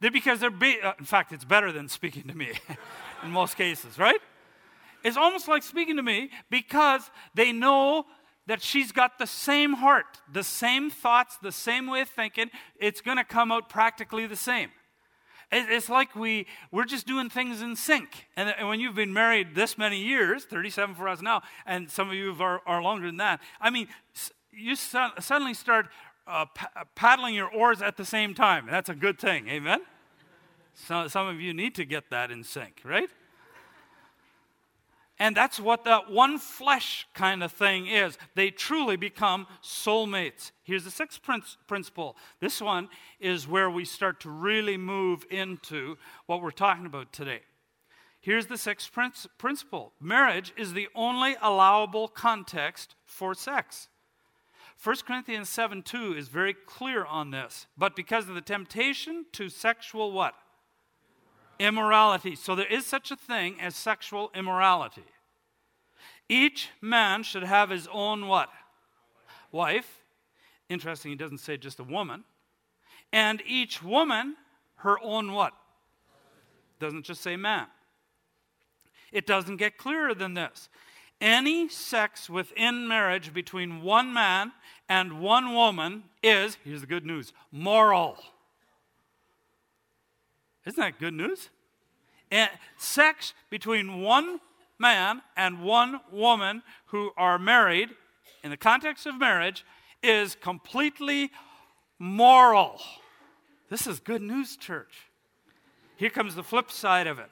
They're 0.01 0.11
because 0.11 0.41
they're, 0.41 0.51
be- 0.51 0.81
uh, 0.83 0.93
in 0.99 1.05
fact, 1.05 1.33
it's 1.33 1.45
better 1.45 1.71
than 1.71 1.89
speaking 1.89 2.25
to 2.25 2.37
me 2.37 2.51
in 3.23 3.31
most 3.31 3.57
cases, 3.57 3.99
right? 3.99 4.19
It's 5.05 5.17
almost 5.17 5.49
like 5.49 5.63
speaking 5.63 5.97
to 5.97 6.03
me 6.03 6.31
because 6.51 7.11
they 7.35 7.53
know 7.53 8.07
that 8.47 8.63
she's 8.63 8.91
got 8.91 9.19
the 9.19 9.27
same 9.27 9.75
heart, 9.75 10.21
the 10.31 10.43
same 10.43 10.91
thoughts, 10.91 11.39
the 11.41 11.53
same 11.53 11.87
way 11.87 12.01
of 12.01 12.09
thinking. 12.09 12.51
It's 12.77 13.01
going 13.01 13.17
to 13.17 13.25
come 13.25 13.53
out 13.53 13.69
practically 13.69 14.27
the 14.27 14.37
same. 14.37 14.71
It's 15.55 15.91
like 15.91 16.17
we, 16.17 16.47
we're 16.71 16.87
just 16.87 17.07
doing 17.07 17.29
things 17.29 17.61
in 17.61 17.77
sync. 17.77 18.27
And, 18.37 18.55
and 18.59 18.69
when 18.69 18.81
you've 18.81 18.95
been 18.95 19.13
married 19.13 19.55
this 19.55 19.77
many 19.77 19.99
years, 20.03 20.45
37 20.45 20.95
for 20.95 21.09
us 21.09 21.21
now, 21.21 21.43
and 21.67 21.91
some 21.91 22.09
of 22.09 22.15
you 22.15 22.35
are, 22.41 22.63
are 22.67 22.83
longer 22.83 23.07
than 23.07 23.19
that, 23.19 23.41
I 23.61 23.69
mean, 23.69 23.89
you 24.51 24.75
suddenly 24.77 25.53
start 25.53 25.89
uh, 26.27 26.47
paddling 26.95 27.35
your 27.35 27.51
oars 27.51 27.83
at 27.83 27.99
the 27.99 28.05
same 28.05 28.33
time. 28.35 28.67
That's 28.71 28.89
a 28.89 28.95
good 28.95 29.19
thing. 29.19 29.49
Amen? 29.49 29.81
So, 30.75 31.07
some 31.09 31.29
of 31.29 31.39
you 31.41 31.53
need 31.53 31.75
to 31.75 31.85
get 31.85 32.09
that 32.09 32.31
in 32.31 32.45
sync, 32.45 32.81
right? 32.83 33.11
And 35.23 35.37
that's 35.37 35.61
what 35.61 35.85
that 35.85 36.11
one 36.11 36.37
flesh 36.41 37.07
kind 37.15 37.45
of 37.45 37.53
thing 37.53 37.87
is. 37.87 38.19
They 38.35 38.51
truly 38.51 38.97
become 38.97 39.47
soulmates. 39.63 40.51
Here's 40.65 40.83
the 40.83 40.91
sixth 40.91 41.21
principle. 41.69 42.17
This 42.41 42.61
one 42.61 42.89
is 43.21 43.47
where 43.47 43.71
we 43.71 43.85
start 43.85 44.19
to 44.23 44.31
really 44.31 44.77
move 44.77 45.25
into 45.31 45.97
what 46.27 46.43
we're 46.43 46.51
talking 46.51 46.87
about 46.87 47.13
today. 47.13 47.43
Here's 48.21 48.47
the 48.47 48.59
sixth 48.59 48.91
principle 49.39 49.93
marriage 50.01 50.53
is 50.57 50.73
the 50.73 50.89
only 50.93 51.37
allowable 51.41 52.09
context 52.09 52.97
for 53.05 53.33
sex. 53.33 53.87
1 54.83 54.97
Corinthians 55.07 55.49
7 55.49 55.83
2 55.83 56.15
is 56.15 56.27
very 56.27 56.55
clear 56.67 57.05
on 57.05 57.31
this. 57.31 57.69
But 57.79 57.95
because 57.95 58.29
of 58.29 58.35
the 58.35 58.41
temptation 58.41 59.27
to 59.35 59.49
sexual 59.49 60.11
what? 60.11 60.35
Immorality. 61.63 62.35
So 62.35 62.57
there 62.57 62.67
is 62.67 62.85
such 62.85 63.13
a 63.13 63.17
thing 63.17 63.61
as 63.61 63.77
sexual 63.77 64.33
immorality. 64.35 65.05
Each 66.29 66.71
man 66.81 67.23
should 67.23 67.45
have 67.45 67.71
his 67.71 67.87
own 67.93 68.27
what? 68.27 68.49
Wife. 69.53 70.03
Interesting, 70.69 71.13
he 71.13 71.17
doesn't 71.17 71.39
say 71.39 71.57
just 71.57 71.79
a 71.79 71.85
woman. 71.85 72.25
And 73.13 73.43
each 73.47 73.81
woman 73.81 74.35
her 74.77 74.99
own 75.05 75.35
what? 75.35 75.53
Doesn't 76.81 77.05
just 77.05 77.23
say 77.23 77.37
man. 77.37 77.69
It 79.13 79.25
doesn't 79.25 79.59
get 79.59 79.79
clearer 79.79 80.15
than 80.15 80.35
this. 80.35 80.69
Any 81.21 81.69
sex 81.69 82.29
within 82.29 82.89
marriage 82.89 83.33
between 83.33 83.83
one 83.83 84.13
man 84.13 84.51
and 84.89 85.21
one 85.21 85.55
woman 85.55 86.05
is, 86.25 86.59
here's 86.65 86.81
the 86.81 86.89
good 86.89 87.07
news, 87.07 87.33
moral. 87.53 88.19
Isn't 90.67 90.81
that 90.81 90.99
good 90.99 91.15
news? 91.15 91.51
And 92.31 92.51
sex 92.77 93.35
between 93.51 94.01
one 94.01 94.41
man 94.79 95.23
and 95.37 95.63
one 95.63 96.01
woman 96.11 96.63
who 96.87 97.11
are 97.17 97.39
married, 97.39 97.91
in 98.43 98.51
the 98.51 98.57
context 98.57 99.07
of 99.07 99.19
marriage, 99.19 99.65
is 100.03 100.35
completely 100.35 101.31
moral. 101.99 102.81
This 103.69 103.87
is 103.87 104.01
good 104.01 104.23
news, 104.23 104.57
church. 104.57 105.07
Here 105.97 106.11
comes 106.11 106.35
the 106.35 106.43
flip 106.43 106.71
side 106.71 107.07
of 107.07 107.19
it 107.19 107.31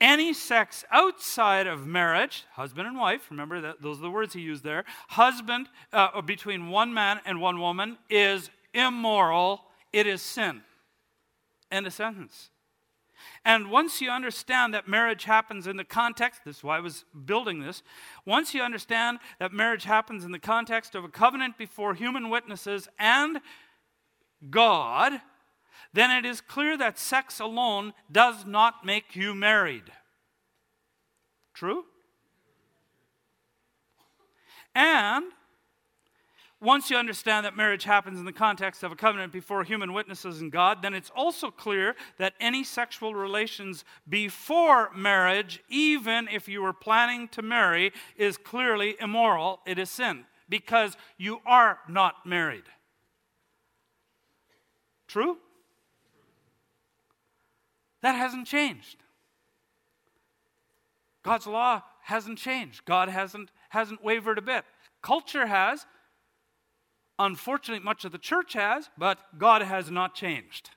any 0.00 0.32
sex 0.32 0.84
outside 0.90 1.66
of 1.66 1.86
marriage, 1.86 2.44
husband 2.52 2.88
and 2.88 2.96
wife, 2.96 3.30
remember 3.30 3.60
that 3.60 3.82
those 3.82 3.98
are 3.98 4.02
the 4.02 4.10
words 4.10 4.32
he 4.32 4.40
used 4.40 4.64
there, 4.64 4.84
husband 5.08 5.68
uh, 5.92 6.20
between 6.22 6.68
one 6.68 6.94
man 6.94 7.20
and 7.26 7.40
one 7.40 7.60
woman 7.60 7.98
is 8.08 8.50
immoral, 8.72 9.62
it 9.92 10.06
is 10.06 10.22
sin. 10.22 10.62
End 11.70 11.86
of 11.86 11.92
sentence. 11.92 12.50
And 13.44 13.70
once 13.70 14.00
you 14.00 14.10
understand 14.10 14.74
that 14.74 14.88
marriage 14.88 15.24
happens 15.24 15.66
in 15.66 15.76
the 15.76 15.84
context, 15.84 16.42
this 16.44 16.58
is 16.58 16.64
why 16.64 16.78
I 16.78 16.80
was 16.80 17.04
building 17.24 17.60
this. 17.60 17.82
Once 18.24 18.54
you 18.54 18.62
understand 18.62 19.18
that 19.38 19.52
marriage 19.52 19.84
happens 19.84 20.24
in 20.24 20.32
the 20.32 20.38
context 20.38 20.94
of 20.94 21.04
a 21.04 21.08
covenant 21.08 21.58
before 21.58 21.94
human 21.94 22.30
witnesses 22.30 22.88
and 22.98 23.40
God, 24.48 25.20
then 25.92 26.10
it 26.10 26.24
is 26.24 26.40
clear 26.40 26.76
that 26.78 26.98
sex 26.98 27.40
alone 27.40 27.92
does 28.10 28.46
not 28.46 28.84
make 28.84 29.16
you 29.16 29.34
married. 29.34 29.90
True? 31.52 31.84
And 34.74 35.24
once 36.60 36.90
you 36.90 36.96
understand 36.96 37.46
that 37.46 37.56
marriage 37.56 37.84
happens 37.84 38.18
in 38.18 38.26
the 38.26 38.32
context 38.32 38.82
of 38.82 38.92
a 38.92 38.96
covenant 38.96 39.32
before 39.32 39.64
human 39.64 39.94
witnesses 39.94 40.42
and 40.42 40.52
God, 40.52 40.82
then 40.82 40.92
it's 40.92 41.10
also 41.16 41.50
clear 41.50 41.94
that 42.18 42.34
any 42.38 42.62
sexual 42.64 43.14
relations 43.14 43.84
before 44.08 44.90
marriage, 44.94 45.62
even 45.70 46.28
if 46.28 46.48
you 46.48 46.60
were 46.60 46.74
planning 46.74 47.28
to 47.28 47.40
marry, 47.40 47.92
is 48.14 48.36
clearly 48.36 48.94
immoral. 49.00 49.60
It 49.64 49.78
is 49.78 49.88
sin 49.88 50.26
because 50.50 50.98
you 51.16 51.40
are 51.46 51.78
not 51.88 52.26
married. 52.26 52.64
True? 55.08 55.38
That 58.02 58.16
hasn't 58.16 58.46
changed. 58.46 58.96
God's 61.22 61.46
law 61.46 61.82
hasn't 62.02 62.38
changed. 62.38 62.84
God 62.84 63.08
hasn't, 63.08 63.50
hasn't 63.70 64.04
wavered 64.04 64.38
a 64.38 64.42
bit. 64.42 64.64
Culture 65.02 65.46
has. 65.46 65.86
Unfortunately, 67.20 67.84
much 67.84 68.06
of 68.06 68.12
the 68.12 68.18
church 68.18 68.54
has, 68.54 68.88
but 68.96 69.18
God 69.36 69.60
has 69.60 69.90
not 69.90 70.14
changed. 70.14 70.70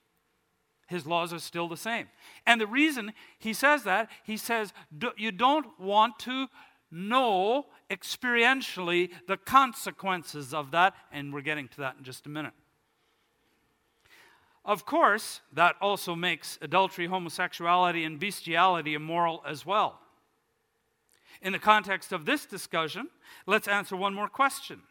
His 0.88 1.05
laws 1.05 1.31
are 1.31 1.39
still 1.39 1.69
the 1.69 1.77
same. 1.77 2.09
And 2.45 2.59
the 2.59 2.67
reason 2.67 3.13
he 3.39 3.53
says 3.53 3.83
that, 3.85 4.09
he 4.25 4.35
says, 4.35 4.73
you 5.15 5.31
don't 5.31 5.79
want 5.79 6.19
to 6.19 6.47
know 6.91 7.67
experientially 7.89 9.09
the 9.25 9.38
consequences 9.38 10.53
of 10.53 10.71
that, 10.71 10.93
and 11.13 11.33
we're 11.33 11.39
getting 11.39 11.69
to 11.69 11.77
that 11.77 11.95
in 11.97 12.03
just 12.03 12.25
a 12.25 12.29
minute. 12.29 12.53
Of 14.65 14.85
course, 14.85 15.39
that 15.53 15.77
also 15.79 16.13
makes 16.13 16.59
adultery, 16.62 17.07
homosexuality, 17.07 18.03
and 18.03 18.19
bestiality 18.19 18.95
immoral 18.95 19.41
as 19.47 19.65
well. 19.65 20.01
In 21.41 21.53
the 21.53 21.59
context 21.59 22.12
of 22.12 22.25
this 22.25 22.45
discussion, 22.45 23.07
let's 23.47 23.69
answer 23.69 23.95
one 23.95 24.13
more 24.13 24.27
question 24.27 24.81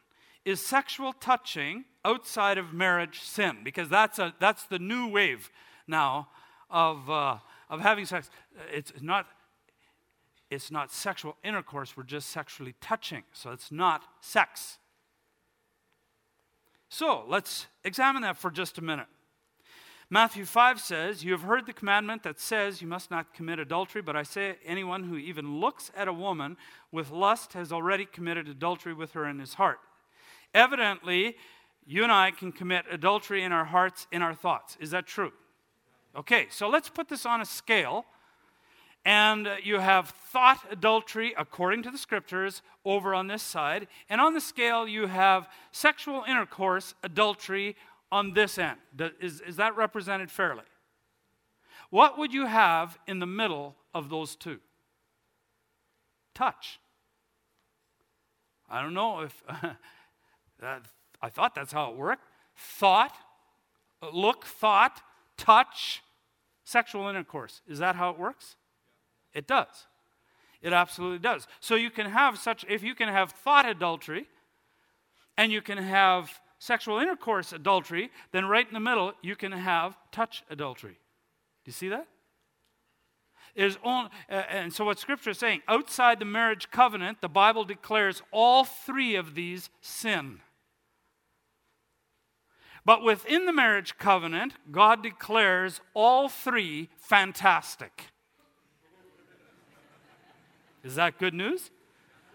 Is 0.45 0.65
sexual 0.65 1.13
touching 1.13 1.85
outside 2.05 2.59
of 2.59 2.73
marriage 2.73 3.21
sin? 3.23 3.59
Because 3.63 3.89
that's, 3.89 4.19
a, 4.19 4.35
that's 4.41 4.65
the 4.65 4.79
new 4.79 5.09
wave 5.09 5.51
now 5.87 6.29
of, 6.71 7.09
uh, 7.09 7.37
of 7.71 7.81
having 7.81 8.07
sex. 8.07 8.29
It's 8.73 8.93
not, 9.01 9.27
it's 10.51 10.71
not 10.71 10.91
sexual 10.91 11.37
intercourse, 11.45 11.97
we're 11.97 12.03
just 12.03 12.31
sexually 12.31 12.75
touching. 12.81 13.23
So 13.33 13.51
it's 13.51 13.71
not 13.71 14.03
sex. 14.21 14.79
So 16.89 17.25
let's 17.29 17.69
examine 17.85 18.23
that 18.23 18.37
for 18.37 18.51
just 18.51 18.79
a 18.79 18.83
minute. 18.83 19.07
Matthew 20.11 20.45
5 20.45 20.79
says, 20.79 21.25
You 21.25 21.33
have 21.33 21.41
heard 21.41 21.65
the 21.65 21.73
commandment 21.73 22.23
that 22.25 22.39
says 22.39 22.83
you 22.83 22.89
must 22.89 23.11
not 23.11 23.33
commit 23.33 23.59
adultery, 23.59 24.03
but 24.03 24.15
I 24.15 24.25
say 24.25 24.57
anyone 24.67 25.05
who 25.05 25.17
even 25.17 25.59
looks 25.59 25.91
at 25.97 26.07
a 26.07 26.13
woman 26.13 26.59
with 26.91 27.11
lust 27.11 27.55
has 27.55 27.73
already 27.73 28.05
committed 28.05 28.47
adultery 28.47 28.93
with 28.93 29.13
her 29.13 29.27
in 29.27 29.39
his 29.39 29.55
heart. 29.55 29.79
Evidently, 30.55 31.37
you 31.87 32.03
and 32.03 32.13
I 32.13 32.31
can 32.31 32.53
commit 32.53 32.85
adultery 32.91 33.43
in 33.43 33.53
our 33.53 33.65
hearts, 33.65 34.07
in 34.13 34.23
our 34.23 34.35
thoughts. 34.35 34.77
Is 34.81 34.91
that 34.91 35.07
true? 35.07 35.33
Okay, 36.17 36.47
so 36.51 36.69
let's 36.69 36.89
put 36.89 37.09
this 37.09 37.25
on 37.25 37.41
a 37.41 37.45
scale. 37.45 38.05
And 39.05 39.49
uh, 39.49 39.57
you 39.63 39.81
have 39.81 40.11
thought 40.11 40.59
adultery 40.71 41.35
according 41.37 41.83
to 41.85 41.91
the 41.91 41.99
scriptures 41.99 42.63
over 42.85 43.15
on 43.15 43.27
this 43.27 43.43
side. 43.43 43.89
And 44.09 44.21
on 44.21 44.35
the 44.35 44.41
scale, 44.41 44.87
you 44.87 45.07
have 45.07 45.49
sexual 45.73 46.23
intercourse, 46.29 46.95
adultery 47.03 47.75
on 48.13 48.35
this 48.35 48.59
end. 48.59 48.79
Is, 49.21 49.41
is 49.41 49.57
that 49.57 49.77
represented 49.77 50.31
fairly? 50.31 50.65
What 51.91 52.19
would 52.19 52.33
you 52.33 52.47
have 52.47 52.99
in 53.07 53.19
the 53.19 53.27
middle 53.27 53.75
of 53.93 54.09
those 54.09 54.37
two? 54.37 54.61
Touch. 56.35 56.79
I 58.71 58.81
don't 58.83 58.95
know 58.95 59.21
if 59.21 59.43
that, 60.63 60.83
I 61.21 61.29
thought 61.29 61.55
that's 61.55 61.73
how 61.73 61.91
it 61.91 61.97
worked. 61.97 62.25
Thought, 62.57 63.15
look, 64.13 64.45
thought, 64.45 65.03
touch, 65.37 66.03
sexual 66.65 67.09
intercourse. 67.09 67.61
Is 67.69 67.79
that 67.79 67.97
how 67.97 68.11
it 68.11 68.19
works? 68.19 68.57
It 69.35 69.47
does. 69.47 69.87
It 70.61 70.73
absolutely 70.73 71.19
does. 71.19 71.47
So 71.61 71.75
you 71.75 71.91
can 71.91 72.07
have 72.07 72.39
such, 72.39 72.65
if 72.69 72.83
you 72.83 72.95
can 72.95 73.09
have 73.09 73.33
thought 73.33 73.69
adultery 73.69 74.29
and 75.37 75.53
you 75.53 75.61
can 75.61 75.79
have 75.79 76.41
sexual 76.59 76.99
intercourse 76.99 77.53
adultery, 77.53 78.11
then 78.31 78.47
right 78.47 78.67
in 78.67 78.75
the 78.75 78.81
middle, 78.81 79.13
you 79.23 79.35
can 79.35 79.53
have 79.53 79.97
touch 80.13 80.45
adultery. 80.49 80.99
Do 81.65 81.69
you 81.69 81.73
see 81.73 81.89
that? 81.89 82.07
Is 83.55 83.77
only, 83.85 84.11
uh, 84.31 84.45
and 84.49 84.73
so 84.73 84.85
what 84.85 84.99
Scripture 84.99 85.31
is 85.31 85.39
saying, 85.39 85.63
outside 85.69 86.21
the 86.21 86.25
marriage 86.25 86.71
covenant, 86.71 87.21
the 87.21 87.29
Bible 87.29 87.65
declares 87.65 88.23
all 88.31 88.65
three 88.65 89.15
of 89.17 89.35
these 89.35 89.69
sin. 89.81 90.41
But 92.85 93.03
within 93.03 93.47
the 93.47 93.53
marriage 93.53 93.97
covenant, 93.97 94.55
God 94.71 95.03
declares 95.03 95.81
all 95.95 96.29
three 96.29 96.89
fantastic. 96.97 98.07
Is 100.83 100.97
that 100.97 101.19
good 101.19 101.35
news? 101.35 101.71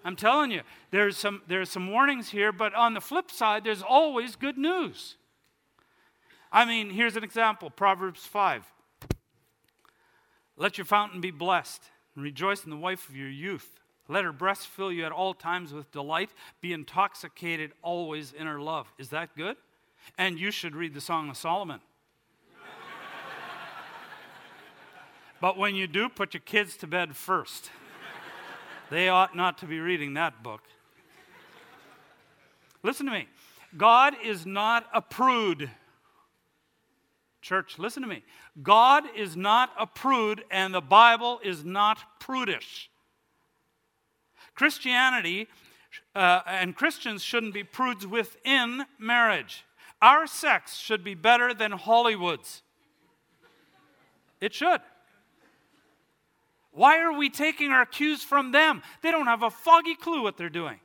I'm 0.06 0.16
telling 0.16 0.52
you, 0.52 0.62
there's 0.90 1.18
some, 1.18 1.42
there's 1.48 1.70
some 1.70 1.92
warnings 1.92 2.30
here, 2.30 2.54
but 2.54 2.74
on 2.74 2.94
the 2.94 3.02
flip 3.02 3.30
side, 3.30 3.66
there's 3.66 3.82
always 3.82 4.38
good 4.38 4.58
news. 4.58 5.18
I 6.50 6.64
mean, 6.64 6.92
here's 6.92 7.18
an 7.18 7.26
example 7.26 7.70
Proverbs 7.70 8.26
5. 8.26 8.64
Let 10.56 10.78
your 10.78 10.86
fountain 10.86 11.20
be 11.20 11.32
blessed, 11.32 11.84
and 12.16 12.24
rejoice 12.24 12.64
in 12.64 12.70
the 12.70 12.78
wife 12.78 13.10
of 13.10 13.18
your 13.18 13.30
youth. 13.30 13.80
Let 14.08 14.24
her 14.24 14.32
breast 14.32 14.68
fill 14.68 14.94
you 14.94 15.06
at 15.06 15.12
all 15.12 15.34
times 15.34 15.74
with 15.74 15.92
delight. 15.92 16.30
Be 16.62 16.72
intoxicated 16.72 17.74
always 17.82 18.32
in 18.32 18.48
her 18.48 18.62
love. 18.62 18.92
Is 18.98 19.10
that 19.10 19.36
good? 19.36 19.58
And 20.18 20.40
you 20.40 20.52
should 20.52 20.76
read 20.76 20.94
the 20.94 21.02
Song 21.02 21.30
of 21.30 21.38
Solomon. 21.38 21.80
but 25.42 25.58
when 25.58 25.76
you 25.76 25.88
do, 25.88 26.10
put 26.10 26.34
your 26.34 26.42
kids 26.42 26.78
to 26.78 26.88
bed 26.88 27.16
first. 27.16 27.72
They 28.90 29.10
ought 29.10 29.36
not 29.36 29.58
to 29.60 29.66
be 29.66 29.80
reading 29.80 30.14
that 30.14 30.44
book. 30.44 30.62
Listen 32.84 33.06
to 33.06 33.12
me. 33.12 33.28
God 33.76 34.16
is 34.24 34.46
not 34.46 34.86
a 34.94 35.02
prude. 35.02 35.70
Church, 37.42 37.78
listen 37.78 38.02
to 38.04 38.10
me. 38.10 38.24
God 38.64 39.04
is 39.16 39.36
not 39.36 39.72
a 39.78 39.86
prude, 39.86 40.44
and 40.50 40.74
the 40.74 40.82
Bible 40.82 41.40
is 41.44 41.64
not 41.64 42.00
prudish. 42.20 42.90
Christianity 44.56 45.48
uh, 46.16 46.42
and 46.48 46.76
Christians 46.76 47.22
shouldn't 47.24 47.54
be 47.54 47.64
prudes 47.64 48.08
within 48.08 48.86
marriage. 48.98 49.64
Our 50.02 50.28
sex 50.28 50.76
should 50.78 51.04
be 51.04 51.16
better 51.16 51.54
than 51.54 51.72
Hollywood's. 51.72 52.62
It 54.40 54.54
should. 54.54 54.82
Why 56.72 57.00
are 57.00 57.14
we 57.14 57.30
taking 57.30 57.72
our 57.72 57.86
cues 57.86 58.24
from 58.24 58.52
them? 58.52 58.84
They 59.02 59.12
don't 59.12 59.26
have 59.26 59.42
a 59.42 59.50
foggy 59.50 59.96
clue 59.96 60.22
what 60.22 60.38
they're 60.38 60.50
doing. 60.50 60.80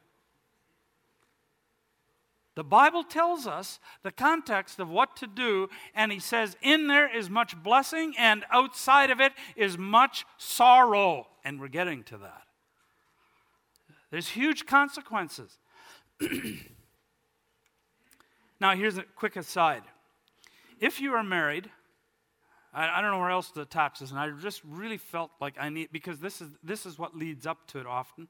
The 2.54 2.64
Bible 2.64 3.04
tells 3.04 3.46
us 3.46 3.78
the 4.02 4.10
context 4.10 4.78
of 4.78 4.88
what 4.88 5.16
to 5.16 5.26
do, 5.26 5.68
and 5.94 6.12
He 6.12 6.18
says, 6.18 6.56
in 6.62 6.86
there 6.86 7.14
is 7.14 7.30
much 7.30 7.62
blessing, 7.62 8.14
and 8.18 8.44
outside 8.50 9.10
of 9.10 9.20
it 9.20 9.32
is 9.56 9.78
much 9.78 10.24
sorrow. 10.38 11.28
And 11.44 11.60
we're 11.60 11.68
getting 11.68 12.02
to 12.04 12.18
that. 12.18 12.42
There's 14.10 14.28
huge 14.28 14.66
consequences. 14.66 15.58
now, 18.62 18.76
here's 18.76 18.96
a 18.96 19.02
quick 19.02 19.34
aside. 19.34 19.82
If 20.78 21.00
you 21.00 21.14
are 21.14 21.24
married, 21.24 21.68
I, 22.72 22.88
I, 22.88 23.00
don't 23.00 23.10
know 23.10 23.18
where 23.18 23.28
else 23.28 23.50
to 23.50 23.62
attach 23.62 23.98
this, 23.98 24.12
and 24.12 24.20
I 24.20 24.30
just 24.40 24.62
really 24.64 24.98
felt 24.98 25.32
like 25.40 25.56
I 25.58 25.68
need, 25.68 25.88
because 25.90 26.20
this 26.20 26.40
is, 26.40 26.50
this 26.62 26.86
is 26.86 26.96
what 26.96 27.16
leads 27.16 27.44
up 27.44 27.66
to 27.68 27.80
it 27.80 27.86
often. 27.86 28.28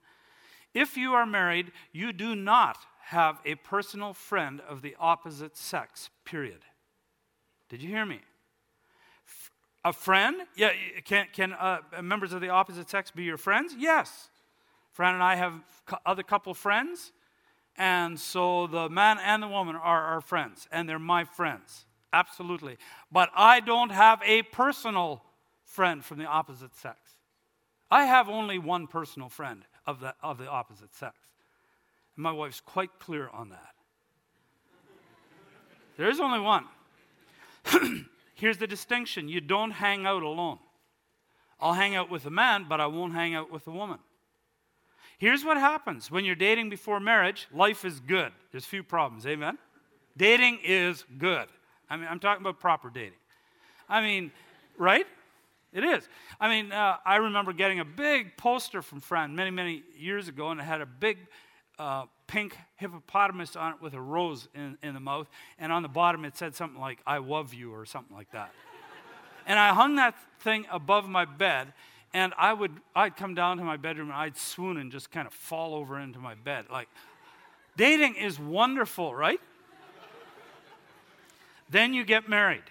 If 0.72 0.96
you 0.96 1.12
are 1.12 1.26
married, 1.26 1.70
you 1.92 2.14
do 2.14 2.34
not 2.34 2.78
have 3.08 3.40
a 3.44 3.56
personal 3.56 4.14
friend 4.14 4.62
of 4.66 4.80
the 4.80 4.96
opposite 4.98 5.54
sex, 5.54 6.08
period. 6.24 6.60
Did 7.68 7.82
you 7.82 7.90
hear 7.90 8.06
me? 8.06 8.20
A 9.84 9.92
friend? 9.92 10.36
Yeah, 10.56 10.70
can, 11.04 11.26
can 11.34 11.52
uh, 11.52 11.80
members 12.00 12.32
of 12.32 12.40
the 12.40 12.48
opposite 12.48 12.88
sex 12.88 13.10
be 13.10 13.24
your 13.24 13.36
friends? 13.36 13.74
Yes. 13.76 14.30
Fran 14.92 15.12
and 15.12 15.22
I 15.22 15.36
have 15.36 15.52
other 16.06 16.22
couple 16.22 16.54
friends, 16.54 17.12
and 17.76 18.18
so 18.18 18.66
the 18.66 18.88
man 18.88 19.18
and 19.18 19.42
the 19.42 19.48
woman 19.48 19.76
are 19.76 20.02
our 20.02 20.20
friends, 20.20 20.68
and 20.70 20.88
they're 20.88 20.98
my 20.98 21.24
friends. 21.24 21.86
Absolutely. 22.12 22.76
But 23.10 23.30
I 23.34 23.60
don't 23.60 23.90
have 23.90 24.20
a 24.24 24.42
personal 24.42 25.22
friend 25.64 26.04
from 26.04 26.18
the 26.18 26.26
opposite 26.26 26.76
sex. 26.76 26.98
I 27.90 28.04
have 28.04 28.28
only 28.28 28.58
one 28.58 28.86
personal 28.86 29.28
friend 29.28 29.64
of 29.86 30.00
the, 30.00 30.14
of 30.22 30.38
the 30.38 30.48
opposite 30.48 30.94
sex. 30.94 31.16
And 32.16 32.22
my 32.22 32.32
wife's 32.32 32.60
quite 32.60 32.90
clear 32.98 33.28
on 33.32 33.50
that. 33.50 33.70
There 35.96 36.08
is 36.08 36.20
only 36.20 36.40
one. 36.40 36.64
Here's 38.34 38.56
the 38.56 38.66
distinction 38.66 39.28
you 39.28 39.40
don't 39.40 39.70
hang 39.70 40.06
out 40.06 40.22
alone. 40.22 40.58
I'll 41.60 41.74
hang 41.74 41.94
out 41.94 42.10
with 42.10 42.26
a 42.26 42.30
man, 42.30 42.66
but 42.68 42.80
I 42.80 42.86
won't 42.86 43.14
hang 43.14 43.34
out 43.34 43.52
with 43.52 43.66
a 43.66 43.70
woman. 43.70 43.98
Here's 45.22 45.44
what 45.44 45.56
happens 45.56 46.10
when 46.10 46.24
you're 46.24 46.34
dating 46.34 46.68
before 46.68 46.98
marriage 46.98 47.46
life 47.54 47.84
is 47.84 48.00
good. 48.00 48.32
There's 48.50 48.64
few 48.64 48.82
problems, 48.82 49.24
amen? 49.24 49.56
Dating 50.16 50.58
is 50.64 51.04
good. 51.16 51.46
I 51.88 51.96
mean, 51.96 52.08
I'm 52.10 52.18
talking 52.18 52.42
about 52.42 52.58
proper 52.58 52.90
dating. 52.90 53.20
I 53.88 54.02
mean, 54.02 54.32
right? 54.76 55.06
It 55.72 55.84
is. 55.84 56.08
I 56.40 56.48
mean, 56.48 56.72
uh, 56.72 56.96
I 57.06 57.18
remember 57.18 57.52
getting 57.52 57.78
a 57.78 57.84
big 57.84 58.36
poster 58.36 58.82
from 58.82 58.98
Fran 58.98 59.36
many, 59.36 59.52
many 59.52 59.84
years 59.96 60.26
ago, 60.26 60.50
and 60.50 60.58
it 60.58 60.64
had 60.64 60.80
a 60.80 60.86
big 60.86 61.18
uh, 61.78 62.06
pink 62.26 62.56
hippopotamus 62.74 63.54
on 63.54 63.74
it 63.74 63.80
with 63.80 63.94
a 63.94 64.00
rose 64.00 64.48
in, 64.56 64.76
in 64.82 64.92
the 64.92 64.98
mouth, 64.98 65.28
and 65.56 65.72
on 65.72 65.82
the 65.82 65.88
bottom 65.88 66.24
it 66.24 66.36
said 66.36 66.56
something 66.56 66.80
like, 66.80 66.98
I 67.06 67.18
love 67.18 67.54
you, 67.54 67.72
or 67.72 67.86
something 67.86 68.16
like 68.16 68.32
that. 68.32 68.52
And 69.46 69.56
I 69.56 69.68
hung 69.68 69.94
that 69.96 70.16
thing 70.40 70.66
above 70.68 71.08
my 71.08 71.26
bed, 71.26 71.74
and 72.14 72.34
I 72.36 72.52
would 72.52 72.72
I'd 72.94 73.16
come 73.16 73.34
down 73.34 73.56
to 73.58 73.64
my 73.64 73.76
bedroom 73.76 74.08
and 74.08 74.16
I'd 74.16 74.36
swoon 74.36 74.76
and 74.76 74.92
just 74.92 75.10
kind 75.10 75.26
of 75.26 75.32
fall 75.32 75.74
over 75.74 75.98
into 75.98 76.18
my 76.18 76.34
bed. 76.34 76.66
Like 76.70 76.88
dating 77.76 78.16
is 78.16 78.38
wonderful, 78.38 79.14
right? 79.14 79.40
then 81.70 81.94
you 81.94 82.04
get 82.04 82.28
married. 82.28 82.62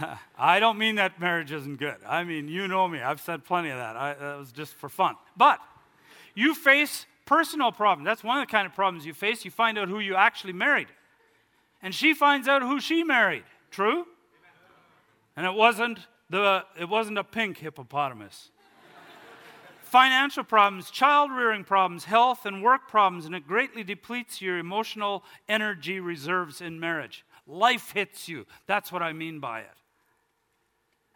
I 0.38 0.58
don't 0.60 0.78
mean 0.78 0.94
that 0.96 1.20
marriage 1.20 1.52
isn't 1.52 1.76
good. 1.76 1.96
I 2.08 2.24
mean, 2.24 2.48
you 2.48 2.66
know 2.66 2.88
me. 2.88 3.00
I've 3.00 3.20
said 3.20 3.44
plenty 3.44 3.68
of 3.68 3.76
that. 3.76 3.96
I, 3.96 4.14
that 4.14 4.38
was 4.38 4.50
just 4.50 4.72
for 4.74 4.88
fun. 4.88 5.16
But 5.36 5.60
you 6.34 6.54
face 6.54 7.04
personal 7.26 7.70
problems. 7.70 8.06
That's 8.06 8.24
one 8.24 8.38
of 8.38 8.48
the 8.48 8.50
kind 8.50 8.66
of 8.66 8.74
problems 8.74 9.04
you 9.04 9.14
face. 9.14 9.44
You 9.44 9.50
find 9.50 9.78
out 9.78 9.88
who 9.88 10.00
you 10.00 10.14
actually 10.14 10.54
married. 10.54 10.88
And 11.82 11.94
she 11.94 12.14
finds 12.14 12.48
out 12.48 12.62
who 12.62 12.80
she 12.80 13.04
married. 13.04 13.44
True? 13.70 14.06
And 15.36 15.46
it 15.46 15.54
wasn't 15.54 15.98
the 16.30 16.64
it 16.78 16.88
wasn't 16.88 17.18
a 17.18 17.24
pink 17.24 17.58
hippopotamus. 17.58 18.50
Financial 19.82 20.44
problems, 20.44 20.90
child 20.90 21.30
rearing 21.30 21.64
problems, 21.64 22.04
health 22.04 22.46
and 22.46 22.62
work 22.62 22.88
problems, 22.88 23.26
and 23.26 23.34
it 23.34 23.46
greatly 23.46 23.84
depletes 23.84 24.40
your 24.40 24.58
emotional 24.58 25.24
energy 25.48 26.00
reserves 26.00 26.60
in 26.60 26.80
marriage. 26.80 27.24
Life 27.46 27.92
hits 27.92 28.28
you. 28.28 28.46
That's 28.66 28.92
what 28.92 29.02
I 29.02 29.12
mean 29.12 29.40
by 29.40 29.60
it. 29.60 29.76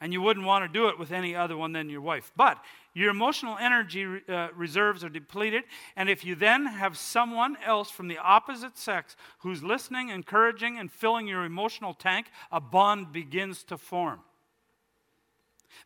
And 0.00 0.12
you 0.12 0.20
wouldn't 0.20 0.44
want 0.44 0.64
to 0.64 0.79
do 0.79 0.88
it 0.88 0.98
with 0.98 1.12
any 1.12 1.35
other 1.35 1.57
one 1.57 1.72
than 1.72 1.88
your 1.88 2.02
wife. 2.02 2.31
But 2.37 2.62
your 2.97 3.11
emotional 3.11 3.59
energy 3.61 4.07
uh, 4.27 4.49
reserves 4.57 5.05
are 5.05 5.11
depleted. 5.11 5.65
And 5.97 6.09
if 6.09 6.25
you 6.25 6.35
then 6.35 6.65
have 6.65 6.97
someone 6.97 7.59
else 7.63 7.91
from 7.91 8.09
the 8.09 8.17
opposite 8.17 8.79
sex 8.79 9.17
who's 9.41 9.63
listening, 9.63 10.09
encouraging, 10.09 10.79
and 10.79 10.91
filling 10.91 11.29
your 11.29 11.45
emotional 11.45 11.93
tank, 11.93 12.29
a 12.51 12.59
bond 12.59 13.13
begins 13.13 13.63
to 13.65 13.77
form. 13.77 14.21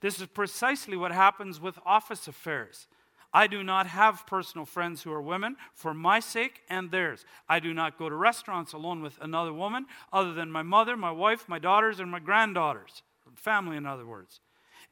This 0.00 0.20
is 0.20 0.28
precisely 0.28 0.96
what 0.96 1.10
happens 1.10 1.60
with 1.60 1.80
office 1.84 2.28
affairs. 2.28 2.86
I 3.34 3.48
do 3.48 3.64
not 3.64 3.88
have 3.88 4.24
personal 4.24 4.64
friends 4.64 5.02
who 5.02 5.12
are 5.12 5.20
women 5.20 5.56
for 5.74 5.92
my 5.92 6.20
sake 6.20 6.60
and 6.70 6.92
theirs. 6.92 7.24
I 7.48 7.58
do 7.58 7.74
not 7.74 7.98
go 7.98 8.08
to 8.08 8.14
restaurants 8.14 8.72
alone 8.72 9.02
with 9.02 9.18
another 9.20 9.52
woman 9.52 9.86
other 10.12 10.32
than 10.32 10.52
my 10.52 10.62
mother, 10.62 10.96
my 10.96 11.10
wife, 11.10 11.48
my 11.48 11.58
daughters, 11.58 11.98
and 11.98 12.08
my 12.08 12.20
granddaughters. 12.20 13.02
Family, 13.34 13.76
in 13.76 13.84
other 13.84 14.06
words. 14.06 14.38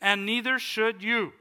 And 0.01 0.27
neither 0.27 0.59
should 0.59 1.01
you 1.01 1.33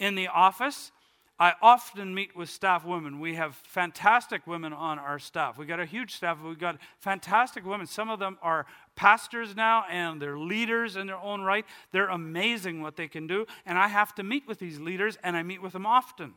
in 0.00 0.16
the 0.16 0.26
office, 0.26 0.90
I 1.38 1.54
often 1.62 2.14
meet 2.14 2.36
with 2.36 2.50
staff 2.50 2.84
women. 2.84 3.20
We 3.20 3.34
have 3.36 3.54
fantastic 3.54 4.46
women 4.46 4.72
on 4.72 4.98
our 4.98 5.18
staff. 5.18 5.56
We 5.56 5.64
got 5.64 5.80
a 5.80 5.86
huge 5.86 6.14
staff. 6.14 6.38
We've 6.42 6.58
got 6.58 6.76
fantastic 6.98 7.64
women. 7.64 7.86
Some 7.86 8.10
of 8.10 8.18
them 8.18 8.36
are 8.42 8.66
pastors 8.96 9.56
now 9.56 9.84
and 9.90 10.20
they're 10.20 10.38
leaders 10.38 10.96
in 10.96 11.06
their 11.06 11.16
own 11.16 11.40
right. 11.40 11.64
They're 11.92 12.08
amazing 12.08 12.82
what 12.82 12.96
they 12.96 13.08
can 13.08 13.26
do. 13.26 13.46
And 13.64 13.78
I 13.78 13.88
have 13.88 14.14
to 14.16 14.22
meet 14.22 14.46
with 14.46 14.58
these 14.58 14.80
leaders 14.80 15.16
and 15.22 15.34
I 15.34 15.42
meet 15.42 15.62
with 15.62 15.72
them 15.72 15.86
often. 15.86 16.34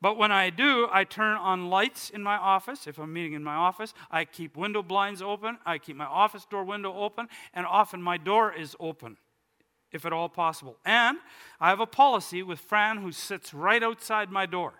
But 0.00 0.16
when 0.16 0.30
I 0.30 0.50
do, 0.50 0.86
I 0.92 1.02
turn 1.02 1.36
on 1.36 1.70
lights 1.70 2.08
in 2.10 2.22
my 2.22 2.36
office. 2.36 2.86
If 2.86 2.98
I'm 2.98 3.12
meeting 3.12 3.32
in 3.32 3.42
my 3.42 3.56
office, 3.56 3.94
I 4.12 4.24
keep 4.24 4.56
window 4.56 4.80
blinds 4.80 5.22
open. 5.22 5.58
I 5.66 5.78
keep 5.78 5.96
my 5.96 6.06
office 6.06 6.44
door 6.44 6.62
window 6.62 6.94
open, 6.96 7.26
and 7.52 7.66
often 7.66 8.00
my 8.00 8.16
door 8.16 8.52
is 8.52 8.76
open 8.78 9.16
if 9.92 10.04
at 10.04 10.12
all 10.12 10.28
possible. 10.28 10.76
And 10.84 11.18
I 11.60 11.70
have 11.70 11.80
a 11.80 11.86
policy 11.86 12.42
with 12.42 12.60
Fran 12.60 12.98
who 12.98 13.12
sits 13.12 13.54
right 13.54 13.82
outside 13.82 14.30
my 14.30 14.46
door. 14.46 14.74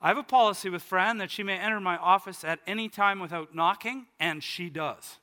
I 0.00 0.08
have 0.08 0.18
a 0.18 0.22
policy 0.22 0.68
with 0.68 0.82
Fran 0.82 1.18
that 1.18 1.30
she 1.30 1.42
may 1.42 1.56
enter 1.56 1.80
my 1.80 1.96
office 1.96 2.44
at 2.44 2.60
any 2.66 2.88
time 2.88 3.20
without 3.20 3.54
knocking, 3.54 4.06
and 4.20 4.42
she 4.42 4.68
does. 4.68 5.16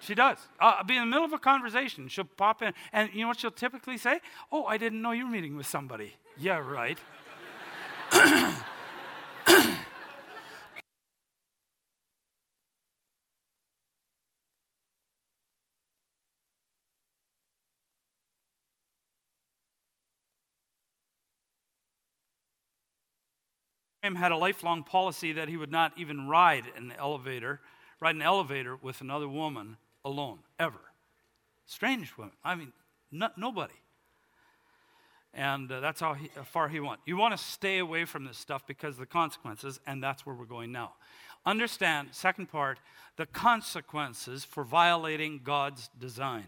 she 0.00 0.14
does. 0.14 0.38
Uh, 0.60 0.74
I'll 0.78 0.84
be 0.84 0.96
in 0.96 1.02
the 1.02 1.06
middle 1.06 1.24
of 1.24 1.32
a 1.32 1.38
conversation. 1.38 2.08
She'll 2.08 2.24
pop 2.24 2.62
in, 2.62 2.72
and 2.92 3.10
you 3.12 3.20
know 3.20 3.28
what 3.28 3.38
she'll 3.38 3.52
typically 3.52 3.96
say? 3.96 4.20
Oh, 4.50 4.64
I 4.64 4.76
didn't 4.76 5.00
know 5.00 5.12
you 5.12 5.26
were 5.26 5.30
meeting 5.30 5.56
with 5.56 5.66
somebody. 5.66 6.14
Yeah, 6.36 6.58
right. 6.58 6.98
had 24.02 24.32
a 24.32 24.36
lifelong 24.36 24.82
policy 24.82 25.32
that 25.32 25.48
he 25.48 25.56
would 25.56 25.70
not 25.70 25.92
even 25.96 26.28
ride 26.28 26.64
an 26.76 26.92
elevator, 26.98 27.60
ride 28.00 28.16
an 28.16 28.22
elevator 28.22 28.76
with 28.76 29.00
another 29.00 29.28
woman 29.28 29.76
alone, 30.04 30.40
ever. 30.58 30.80
Strange 31.66 32.16
woman. 32.16 32.34
I 32.44 32.54
mean, 32.54 32.72
no, 33.10 33.28
nobody. 33.36 33.74
And 35.34 35.70
uh, 35.70 35.80
that's 35.80 36.00
how, 36.00 36.14
he, 36.14 36.30
how 36.34 36.42
far 36.42 36.68
he 36.68 36.80
went. 36.80 37.00
You 37.06 37.16
want 37.16 37.36
to 37.36 37.42
stay 37.42 37.78
away 37.78 38.04
from 38.04 38.24
this 38.24 38.36
stuff 38.36 38.66
because 38.66 38.96
of 38.96 39.00
the 39.00 39.06
consequences, 39.06 39.80
and 39.86 40.02
that's 40.02 40.26
where 40.26 40.34
we're 40.34 40.44
going 40.44 40.72
now. 40.72 40.94
Understand, 41.46 42.08
second 42.12 42.46
part, 42.50 42.78
the 43.16 43.26
consequences 43.26 44.44
for 44.44 44.64
violating 44.64 45.40
God's 45.42 45.88
design. 45.98 46.46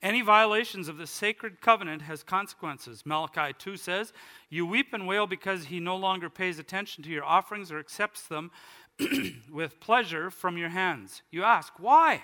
Any 0.00 0.20
violations 0.20 0.86
of 0.88 0.96
the 0.96 1.08
sacred 1.08 1.60
covenant 1.60 2.02
has 2.02 2.22
consequences. 2.22 3.04
Malachi 3.04 3.52
2 3.58 3.76
says, 3.76 4.12
You 4.48 4.64
weep 4.64 4.92
and 4.92 5.08
wail 5.08 5.26
because 5.26 5.66
he 5.66 5.80
no 5.80 5.96
longer 5.96 6.30
pays 6.30 6.60
attention 6.60 7.02
to 7.04 7.10
your 7.10 7.24
offerings 7.24 7.72
or 7.72 7.80
accepts 7.80 8.22
them 8.22 8.52
with 9.52 9.80
pleasure 9.80 10.30
from 10.30 10.56
your 10.56 10.68
hands. 10.68 11.22
You 11.32 11.42
ask, 11.42 11.72
Why? 11.78 12.22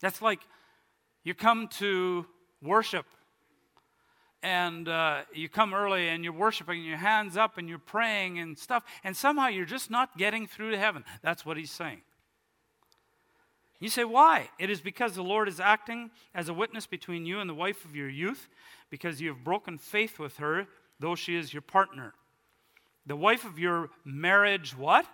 That's 0.00 0.22
like 0.22 0.40
you 1.24 1.34
come 1.34 1.66
to 1.78 2.26
worship 2.62 3.06
and 4.42 4.88
uh, 4.88 5.22
you 5.34 5.48
come 5.48 5.74
early 5.74 6.08
and 6.08 6.24
you're 6.24 6.32
worshiping, 6.32 6.84
your 6.84 6.96
hands 6.96 7.36
up 7.36 7.58
and 7.58 7.68
you're 7.68 7.78
praying 7.78 8.38
and 8.38 8.56
stuff, 8.58 8.84
and 9.04 9.16
somehow 9.16 9.48
you're 9.48 9.66
just 9.66 9.90
not 9.90 10.16
getting 10.16 10.46
through 10.46 10.70
to 10.70 10.78
heaven. 10.78 11.04
That's 11.22 11.44
what 11.44 11.56
he's 11.56 11.70
saying. 11.70 12.02
You 13.80 13.88
say, 13.88 14.04
why? 14.04 14.50
It 14.58 14.68
is 14.68 14.82
because 14.82 15.14
the 15.14 15.22
Lord 15.22 15.48
is 15.48 15.58
acting 15.58 16.10
as 16.34 16.50
a 16.50 16.54
witness 16.54 16.86
between 16.86 17.24
you 17.24 17.40
and 17.40 17.48
the 17.48 17.54
wife 17.54 17.86
of 17.86 17.96
your 17.96 18.10
youth, 18.10 18.48
because 18.90 19.20
you 19.20 19.30
have 19.30 19.42
broken 19.42 19.78
faith 19.78 20.18
with 20.18 20.36
her, 20.36 20.66
though 21.00 21.14
she 21.14 21.34
is 21.34 21.54
your 21.54 21.62
partner. 21.62 22.12
The 23.06 23.16
wife 23.16 23.46
of 23.46 23.58
your 23.58 23.88
marriage, 24.04 24.76
what? 24.76 25.06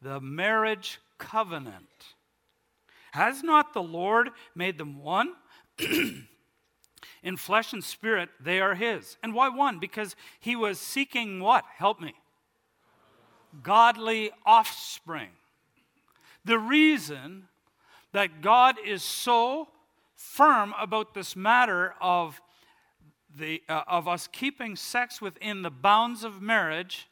The 0.00 0.20
marriage 0.20 1.00
covenant. 1.18 2.14
Has 3.10 3.42
not 3.42 3.74
the 3.74 3.82
Lord 3.82 4.30
made 4.54 4.78
them 4.78 5.02
one? 5.02 5.34
In 7.22 7.36
flesh 7.36 7.72
and 7.72 7.82
spirit, 7.82 8.28
they 8.38 8.60
are 8.60 8.76
his. 8.76 9.16
And 9.20 9.34
why 9.34 9.48
one? 9.48 9.80
Because 9.80 10.14
he 10.38 10.54
was 10.54 10.78
seeking 10.78 11.40
what? 11.40 11.64
Help 11.76 12.00
me. 12.00 12.14
Godly 13.64 14.30
offspring. 14.46 15.30
The 16.44 16.58
reason 16.58 17.48
that 18.12 18.40
God 18.40 18.76
is 18.84 19.02
so 19.02 19.68
firm 20.14 20.74
about 20.78 21.14
this 21.14 21.36
matter 21.36 21.94
of, 22.00 22.40
the, 23.34 23.62
uh, 23.68 23.82
of 23.86 24.08
us 24.08 24.26
keeping 24.26 24.76
sex 24.76 25.20
within 25.20 25.62
the 25.62 25.70
bounds 25.70 26.24
of 26.24 26.42
marriage 26.42 27.08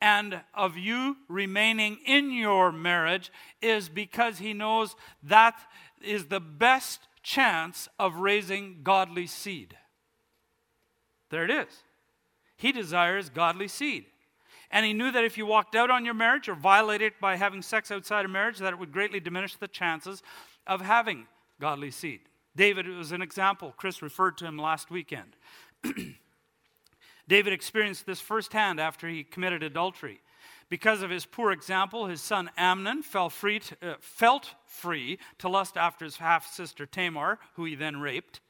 and 0.00 0.40
of 0.54 0.76
you 0.76 1.16
remaining 1.28 1.98
in 2.06 2.30
your 2.30 2.70
marriage 2.70 3.32
is 3.62 3.88
because 3.88 4.38
he 4.38 4.52
knows 4.52 4.94
that 5.22 5.58
is 6.02 6.26
the 6.26 6.40
best 6.40 7.00
chance 7.22 7.88
of 7.98 8.16
raising 8.16 8.80
godly 8.82 9.26
seed. 9.26 9.76
There 11.30 11.44
it 11.44 11.50
is. 11.50 11.82
He 12.56 12.72
desires 12.72 13.28
godly 13.30 13.68
seed. 13.68 14.06
And 14.70 14.84
he 14.84 14.92
knew 14.92 15.10
that 15.10 15.24
if 15.24 15.38
you 15.38 15.46
walked 15.46 15.74
out 15.74 15.90
on 15.90 16.04
your 16.04 16.14
marriage 16.14 16.48
or 16.48 16.54
violated 16.54 17.08
it 17.08 17.20
by 17.20 17.36
having 17.36 17.62
sex 17.62 17.90
outside 17.90 18.24
of 18.24 18.30
marriage, 18.30 18.58
that 18.58 18.72
it 18.72 18.78
would 18.78 18.92
greatly 18.92 19.20
diminish 19.20 19.56
the 19.56 19.68
chances 19.68 20.22
of 20.66 20.80
having 20.80 21.26
godly 21.60 21.90
seed. 21.90 22.20
David 22.56 22.88
was 22.88 23.12
an 23.12 23.22
example. 23.22 23.74
Chris 23.76 24.02
referred 24.02 24.38
to 24.38 24.46
him 24.46 24.58
last 24.58 24.90
weekend. 24.90 25.36
David 27.28 27.52
experienced 27.52 28.06
this 28.06 28.20
firsthand 28.20 28.80
after 28.80 29.08
he 29.08 29.24
committed 29.24 29.62
adultery. 29.62 30.20
Because 30.68 31.02
of 31.02 31.10
his 31.10 31.26
poor 31.26 31.52
example, 31.52 32.06
his 32.06 32.20
son 32.20 32.50
Amnon 32.56 33.02
free 33.02 33.60
to, 33.60 33.76
uh, 33.82 33.94
felt 34.00 34.54
free 34.66 35.18
to 35.38 35.48
lust 35.48 35.76
after 35.76 36.04
his 36.04 36.16
half 36.16 36.52
sister 36.52 36.86
Tamar, 36.86 37.38
who 37.54 37.64
he 37.64 37.74
then 37.74 38.00
raped. 38.00 38.40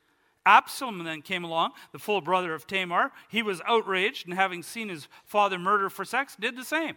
Absalom 0.47 1.05
then 1.05 1.21
came 1.21 1.45
along, 1.45 1.73
the 1.93 1.99
full 1.99 2.21
brother 2.21 2.55
of 2.55 2.67
Tamar. 2.67 3.11
He 3.29 3.43
was 3.43 3.61
outraged 3.67 4.27
and, 4.27 4.35
having 4.35 4.63
seen 4.63 4.89
his 4.89 5.09
father 5.25 5.59
murder 5.59 5.91
for 5.91 6.05
sex, 6.05 6.37
did 6.39 6.57
the 6.57 6.65
same. 6.65 6.97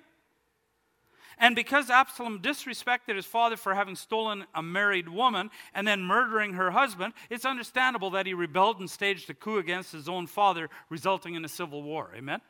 And 1.37 1.55
because 1.55 1.89
Absalom 1.89 2.39
disrespected 2.39 3.15
his 3.15 3.25
father 3.25 3.57
for 3.57 3.73
having 3.73 3.95
stolen 3.95 4.45
a 4.53 4.61
married 4.61 5.09
woman 5.09 5.49
and 5.73 5.87
then 5.87 6.03
murdering 6.03 6.53
her 6.53 6.71
husband, 6.71 7.13
it's 7.29 7.45
understandable 7.45 8.11
that 8.11 8.25
he 8.25 8.33
rebelled 8.33 8.79
and 8.79 8.89
staged 8.89 9.29
a 9.29 9.33
coup 9.33 9.57
against 9.57 9.93
his 9.93 10.07
own 10.07 10.27
father, 10.27 10.69
resulting 10.89 11.35
in 11.35 11.43
a 11.43 11.49
civil 11.49 11.81
war. 11.81 12.11
Amen? 12.15 12.41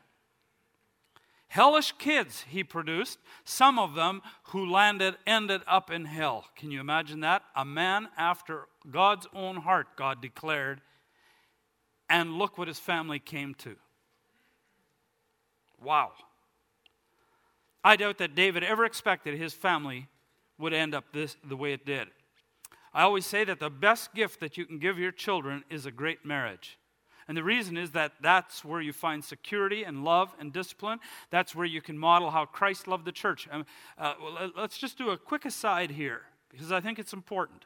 hellish 1.50 1.92
kids 1.98 2.44
he 2.48 2.62
produced, 2.62 3.18
some 3.44 3.78
of 3.78 3.94
them 3.94 4.22
who 4.44 4.70
landed 4.70 5.16
ended 5.26 5.60
up 5.66 5.90
in 5.90 6.04
hell. 6.04 6.46
Can 6.56 6.70
you 6.70 6.80
imagine 6.80 7.20
that? 7.20 7.42
A 7.56 7.64
man 7.64 8.08
after 8.16 8.68
God's 8.88 9.26
own 9.34 9.56
heart, 9.56 9.88
God 9.96 10.22
declared, 10.22 10.80
and 12.10 12.34
look 12.34 12.58
what 12.58 12.68
his 12.68 12.78
family 12.78 13.18
came 13.18 13.54
to. 13.54 13.76
Wow. 15.82 16.10
I 17.82 17.96
doubt 17.96 18.18
that 18.18 18.34
David 18.34 18.62
ever 18.62 18.84
expected 18.84 19.38
his 19.38 19.54
family 19.54 20.08
would 20.58 20.74
end 20.74 20.94
up 20.94 21.04
this 21.14 21.36
the 21.48 21.56
way 21.56 21.72
it 21.72 21.86
did. 21.86 22.08
I 22.92 23.02
always 23.02 23.24
say 23.24 23.44
that 23.44 23.60
the 23.60 23.70
best 23.70 24.12
gift 24.12 24.40
that 24.40 24.58
you 24.58 24.66
can 24.66 24.78
give 24.78 24.98
your 24.98 25.12
children 25.12 25.64
is 25.70 25.86
a 25.86 25.90
great 25.90 26.26
marriage. 26.26 26.76
And 27.28 27.36
the 27.36 27.44
reason 27.44 27.76
is 27.76 27.92
that 27.92 28.14
that's 28.20 28.64
where 28.64 28.80
you 28.80 28.92
find 28.92 29.24
security 29.24 29.84
and 29.84 30.02
love 30.02 30.34
and 30.40 30.52
discipline. 30.52 30.98
That's 31.30 31.54
where 31.54 31.64
you 31.64 31.80
can 31.80 31.96
model 31.96 32.30
how 32.30 32.44
Christ 32.44 32.88
loved 32.88 33.04
the 33.04 33.12
church. 33.12 33.48
Um, 33.52 33.64
uh, 33.96 34.14
well, 34.20 34.50
let's 34.56 34.76
just 34.76 34.98
do 34.98 35.10
a 35.10 35.16
quick 35.16 35.44
aside 35.44 35.92
here 35.92 36.22
because 36.50 36.72
I 36.72 36.80
think 36.80 36.98
it's 36.98 37.12
important. 37.12 37.64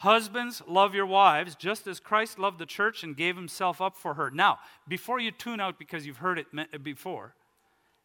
Husbands, 0.00 0.62
love 0.66 0.94
your 0.94 1.06
wives 1.06 1.54
just 1.54 1.86
as 1.86 2.00
Christ 2.00 2.38
loved 2.38 2.58
the 2.58 2.66
church 2.66 3.02
and 3.02 3.16
gave 3.16 3.36
himself 3.36 3.80
up 3.80 3.96
for 3.96 4.14
her. 4.14 4.30
Now, 4.30 4.58
before 4.86 5.20
you 5.20 5.30
tune 5.30 5.60
out 5.60 5.78
because 5.78 6.06
you've 6.06 6.18
heard 6.18 6.38
it 6.38 6.82
before, 6.82 7.34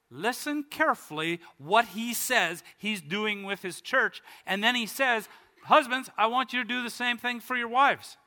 listen 0.09 0.63
carefully 0.69 1.39
what 1.57 1.85
he 1.85 2.13
says 2.13 2.63
he's 2.77 3.01
doing 3.01 3.43
with 3.43 3.61
his 3.61 3.81
church. 3.81 4.21
And 4.45 4.63
then 4.63 4.75
he 4.75 4.85
says, 4.85 5.27
Husbands, 5.65 6.09
I 6.17 6.27
want 6.27 6.53
you 6.53 6.61
to 6.61 6.67
do 6.67 6.83
the 6.83 6.89
same 6.89 7.17
thing 7.17 7.39
for 7.39 7.55
your 7.55 7.67
wives. 7.67 8.17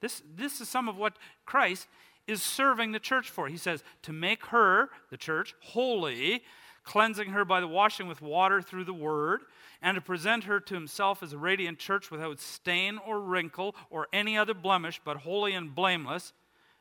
This, 0.00 0.22
this 0.34 0.60
is 0.60 0.68
some 0.68 0.88
of 0.88 0.96
what 0.96 1.16
Christ 1.44 1.86
is 2.26 2.42
serving 2.42 2.92
the 2.92 2.98
church 2.98 3.30
for. 3.30 3.48
He 3.48 3.56
says, 3.56 3.84
to 4.02 4.12
make 4.12 4.46
her, 4.46 4.90
the 5.10 5.16
church, 5.16 5.54
holy, 5.60 6.42
cleansing 6.86 7.30
her 7.30 7.44
by 7.44 7.60
the 7.60 7.68
washing 7.68 8.08
with 8.08 8.22
water 8.22 8.62
through 8.62 8.84
the 8.84 8.94
word, 8.94 9.42
and 9.82 9.96
to 9.96 10.00
present 10.00 10.44
her 10.44 10.58
to 10.60 10.74
himself 10.74 11.22
as 11.22 11.34
a 11.34 11.38
radiant 11.38 11.78
church 11.78 12.10
without 12.10 12.40
stain 12.40 12.98
or 13.06 13.20
wrinkle 13.20 13.74
or 13.90 14.08
any 14.12 14.38
other 14.38 14.54
blemish, 14.54 15.00
but 15.04 15.18
holy 15.18 15.52
and 15.52 15.74
blameless. 15.74 16.32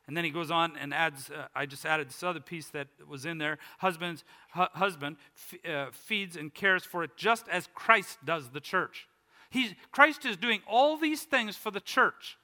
And 0.08 0.16
then 0.16 0.24
he 0.24 0.30
goes 0.30 0.52
on 0.52 0.78
and 0.78 0.94
adds, 0.94 1.32
uh, 1.32 1.48
I 1.56 1.66
just 1.66 1.86
added 1.86 2.10
this 2.10 2.22
other 2.22 2.40
piece 2.40 2.68
that 2.68 2.88
was 3.08 3.26
in 3.26 3.40
there. 3.40 3.58
Husbands, 3.80 4.24
hu- 4.54 4.68
husband 4.74 5.18
f- 5.36 5.70
uh, 5.70 5.92
feeds 5.92 6.36
and 6.36 6.54
cares 6.54 6.84
for 6.84 7.04
it 7.04 7.18
just 7.18 7.50
as 7.50 7.68
Christ 7.74 8.20
does 8.24 8.50
the 8.50 8.60
church. 8.60 9.08
He's, 9.50 9.74
Christ 9.92 10.24
is 10.26 10.38
doing 10.38 10.62
all 10.68 10.98
these 10.98 11.24
things 11.24 11.56
for 11.56 11.72
the 11.72 11.80
church. 11.80 12.38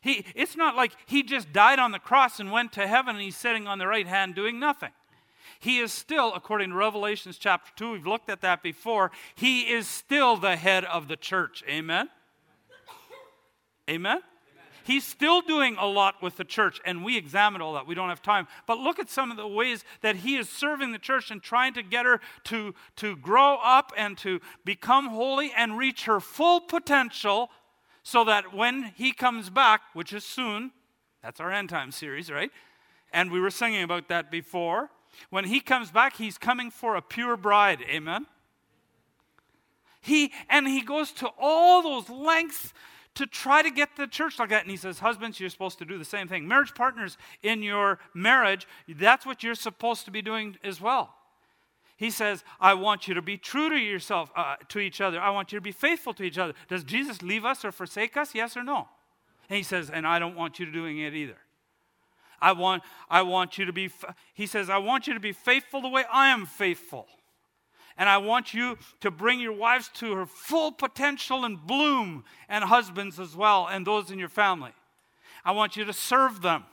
He, 0.00 0.24
it's 0.34 0.56
not 0.56 0.74
like 0.74 0.92
he 1.06 1.22
just 1.22 1.52
died 1.52 1.78
on 1.78 1.92
the 1.92 1.98
cross 1.98 2.40
and 2.40 2.50
went 2.50 2.72
to 2.72 2.86
heaven 2.88 3.14
and 3.14 3.24
he's 3.24 3.36
sitting 3.36 3.68
on 3.68 3.78
the 3.78 3.86
right 3.86 4.06
hand 4.06 4.34
doing 4.34 4.58
nothing. 4.58 4.90
He 5.60 5.78
is 5.78 5.92
still, 5.92 6.32
according 6.34 6.70
to 6.70 6.76
Revelations 6.76 7.38
chapter 7.38 7.70
2, 7.76 7.92
we've 7.92 8.06
looked 8.06 8.30
at 8.30 8.40
that 8.42 8.62
before, 8.62 9.10
he 9.34 9.62
is 9.62 9.86
still 9.86 10.36
the 10.36 10.56
head 10.56 10.84
of 10.84 11.08
the 11.08 11.16
church. 11.16 11.62
Amen? 11.68 12.08
Amen? 13.88 14.20
He's 14.88 15.04
still 15.04 15.42
doing 15.42 15.76
a 15.78 15.86
lot 15.86 16.22
with 16.22 16.38
the 16.38 16.44
church, 16.44 16.80
and 16.82 17.04
we 17.04 17.18
examine 17.18 17.60
all 17.60 17.74
that. 17.74 17.86
We 17.86 17.94
don't 17.94 18.08
have 18.08 18.22
time. 18.22 18.48
But 18.66 18.78
look 18.78 18.98
at 18.98 19.10
some 19.10 19.30
of 19.30 19.36
the 19.36 19.46
ways 19.46 19.84
that 20.00 20.16
he 20.16 20.36
is 20.36 20.48
serving 20.48 20.92
the 20.92 20.98
church 20.98 21.30
and 21.30 21.42
trying 21.42 21.74
to 21.74 21.82
get 21.82 22.06
her 22.06 22.22
to, 22.44 22.74
to 22.96 23.14
grow 23.16 23.58
up 23.62 23.92
and 23.98 24.16
to 24.18 24.40
become 24.64 25.08
holy 25.08 25.52
and 25.54 25.76
reach 25.76 26.06
her 26.06 26.20
full 26.20 26.62
potential 26.62 27.50
so 28.02 28.24
that 28.24 28.54
when 28.54 28.92
he 28.96 29.12
comes 29.12 29.50
back, 29.50 29.82
which 29.92 30.14
is 30.14 30.24
soon, 30.24 30.70
that's 31.22 31.38
our 31.38 31.52
end 31.52 31.68
time 31.68 31.90
series, 31.90 32.30
right? 32.30 32.50
And 33.12 33.30
we 33.30 33.40
were 33.40 33.50
singing 33.50 33.82
about 33.82 34.08
that 34.08 34.30
before. 34.30 34.88
When 35.30 35.44
he 35.44 35.60
comes 35.60 35.90
back, 35.90 36.16
he's 36.16 36.38
coming 36.38 36.70
for 36.70 36.96
a 36.96 37.02
pure 37.02 37.36
bride. 37.36 37.82
Amen. 37.88 38.26
He 40.00 40.32
and 40.48 40.66
he 40.66 40.82
goes 40.82 41.12
to 41.12 41.30
all 41.38 41.82
those 41.82 42.08
lengths 42.08 42.72
to 43.14 43.26
try 43.26 43.62
to 43.62 43.70
get 43.70 43.96
the 43.96 44.06
church 44.06 44.38
like 44.38 44.50
that. 44.50 44.62
And 44.62 44.70
he 44.70 44.76
says, 44.76 45.00
Husbands, 45.00 45.40
you're 45.40 45.50
supposed 45.50 45.78
to 45.78 45.84
do 45.84 45.98
the 45.98 46.04
same 46.04 46.28
thing. 46.28 46.46
Marriage 46.46 46.74
partners 46.74 47.18
in 47.42 47.62
your 47.62 47.98
marriage, 48.14 48.66
that's 48.88 49.26
what 49.26 49.42
you're 49.42 49.54
supposed 49.54 50.04
to 50.04 50.10
be 50.10 50.22
doing 50.22 50.56
as 50.62 50.80
well. 50.80 51.14
He 51.96 52.12
says, 52.12 52.44
I 52.60 52.74
want 52.74 53.08
you 53.08 53.14
to 53.14 53.22
be 53.22 53.36
true 53.36 53.68
to 53.70 53.76
yourself, 53.76 54.30
uh, 54.36 54.54
to 54.68 54.78
each 54.78 55.00
other. 55.00 55.20
I 55.20 55.30
want 55.30 55.50
you 55.50 55.58
to 55.58 55.62
be 55.62 55.72
faithful 55.72 56.14
to 56.14 56.22
each 56.22 56.38
other. 56.38 56.54
Does 56.68 56.84
Jesus 56.84 57.22
leave 57.22 57.44
us 57.44 57.64
or 57.64 57.72
forsake 57.72 58.16
us? 58.16 58.36
Yes 58.36 58.56
or 58.56 58.62
no? 58.62 58.88
And 59.50 59.56
he 59.56 59.64
says, 59.64 59.90
and 59.90 60.06
I 60.06 60.20
don't 60.20 60.36
want 60.36 60.60
you 60.60 60.70
doing 60.70 61.00
it 61.00 61.12
either. 61.12 61.38
I 62.40 62.52
want, 62.52 62.82
I 63.10 63.22
want 63.22 63.58
you 63.58 63.64
to 63.64 63.72
be, 63.72 63.90
he 64.34 64.46
says, 64.46 64.70
I 64.70 64.78
want 64.78 65.06
you 65.06 65.14
to 65.14 65.20
be 65.20 65.32
faithful 65.32 65.80
the 65.80 65.88
way 65.88 66.04
I 66.12 66.28
am 66.28 66.46
faithful. 66.46 67.06
And 67.96 68.08
I 68.08 68.18
want 68.18 68.54
you 68.54 68.78
to 69.00 69.10
bring 69.10 69.40
your 69.40 69.52
wives 69.52 69.90
to 69.94 70.14
her 70.14 70.26
full 70.26 70.70
potential 70.70 71.44
and 71.44 71.66
bloom, 71.66 72.24
and 72.48 72.64
husbands 72.64 73.18
as 73.18 73.34
well, 73.34 73.66
and 73.68 73.84
those 73.84 74.10
in 74.12 74.18
your 74.20 74.28
family. 74.28 74.70
I 75.44 75.50
want 75.50 75.76
you 75.76 75.84
to 75.84 75.92
serve 75.92 76.40
them. 76.40 76.64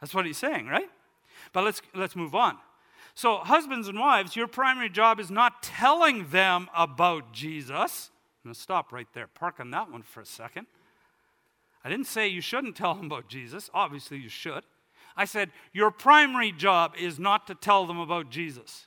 That's 0.00 0.14
what 0.14 0.26
he's 0.26 0.36
saying, 0.36 0.66
right? 0.66 0.88
But 1.52 1.64
let's, 1.64 1.80
let's 1.94 2.14
move 2.14 2.34
on. 2.34 2.58
So, 3.14 3.38
husbands 3.38 3.88
and 3.88 3.98
wives, 3.98 4.36
your 4.36 4.46
primary 4.46 4.88
job 4.88 5.18
is 5.18 5.30
not 5.30 5.62
telling 5.62 6.28
them 6.28 6.68
about 6.76 7.32
Jesus. 7.32 8.10
I'm 8.44 8.50
going 8.50 8.54
to 8.54 8.60
stop 8.60 8.92
right 8.92 9.08
there. 9.12 9.26
Park 9.26 9.58
on 9.58 9.70
that 9.72 9.90
one 9.90 10.02
for 10.02 10.20
a 10.20 10.26
second. 10.26 10.66
I 11.84 11.88
didn't 11.88 12.06
say 12.06 12.28
you 12.28 12.40
shouldn't 12.40 12.76
tell 12.76 12.94
them 12.94 13.06
about 13.06 13.28
Jesus. 13.28 13.70
Obviously, 13.72 14.18
you 14.18 14.28
should. 14.28 14.64
I 15.16 15.24
said 15.24 15.50
your 15.72 15.90
primary 15.90 16.52
job 16.52 16.94
is 16.98 17.18
not 17.18 17.46
to 17.48 17.54
tell 17.54 17.86
them 17.86 17.98
about 17.98 18.30
Jesus. 18.30 18.86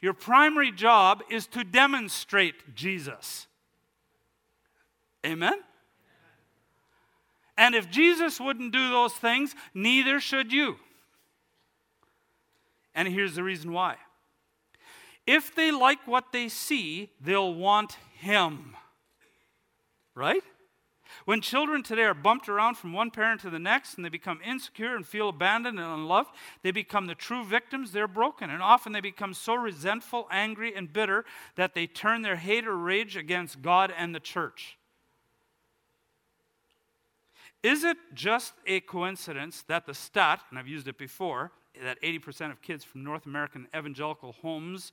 Your 0.00 0.12
primary 0.12 0.72
job 0.72 1.22
is 1.30 1.46
to 1.48 1.62
demonstrate 1.62 2.74
Jesus. 2.74 3.46
Amen? 5.24 5.60
And 7.56 7.74
if 7.74 7.90
Jesus 7.90 8.40
wouldn't 8.40 8.72
do 8.72 8.90
those 8.90 9.12
things, 9.12 9.54
neither 9.72 10.18
should 10.18 10.52
you. 10.52 10.76
And 12.94 13.06
here's 13.06 13.36
the 13.36 13.44
reason 13.44 13.72
why. 13.72 13.96
If 15.26 15.54
they 15.54 15.70
like 15.70 16.06
what 16.06 16.32
they 16.32 16.48
see, 16.48 17.10
they'll 17.20 17.54
want 17.54 17.96
Him. 18.16 18.74
Right? 20.14 20.42
When 21.24 21.40
children 21.40 21.82
today 21.82 22.02
are 22.02 22.14
bumped 22.14 22.48
around 22.48 22.76
from 22.76 22.92
one 22.92 23.10
parent 23.10 23.40
to 23.42 23.50
the 23.50 23.58
next 23.58 23.94
and 23.94 24.04
they 24.04 24.08
become 24.08 24.40
insecure 24.44 24.96
and 24.96 25.06
feel 25.06 25.28
abandoned 25.28 25.78
and 25.78 25.86
unloved, 25.86 26.30
they 26.62 26.72
become 26.72 27.06
the 27.06 27.14
true 27.14 27.44
victims. 27.44 27.92
They're 27.92 28.08
broken. 28.08 28.50
And 28.50 28.62
often 28.62 28.92
they 28.92 29.00
become 29.00 29.32
so 29.34 29.54
resentful, 29.54 30.26
angry, 30.30 30.74
and 30.74 30.92
bitter 30.92 31.24
that 31.54 31.74
they 31.74 31.86
turn 31.86 32.22
their 32.22 32.36
hate 32.36 32.66
or 32.66 32.76
rage 32.76 33.16
against 33.16 33.62
God 33.62 33.92
and 33.96 34.14
the 34.14 34.20
church. 34.20 34.78
Is 37.62 37.84
it 37.84 37.96
just 38.12 38.54
a 38.66 38.80
coincidence 38.80 39.62
that 39.68 39.86
the 39.86 39.94
stat, 39.94 40.40
and 40.50 40.58
I've 40.58 40.66
used 40.66 40.88
it 40.88 40.98
before, 40.98 41.52
that 41.80 42.02
80% 42.02 42.50
of 42.50 42.60
kids 42.60 42.82
from 42.84 43.04
North 43.04 43.26
American 43.26 43.68
evangelical 43.76 44.32
homes 44.32 44.90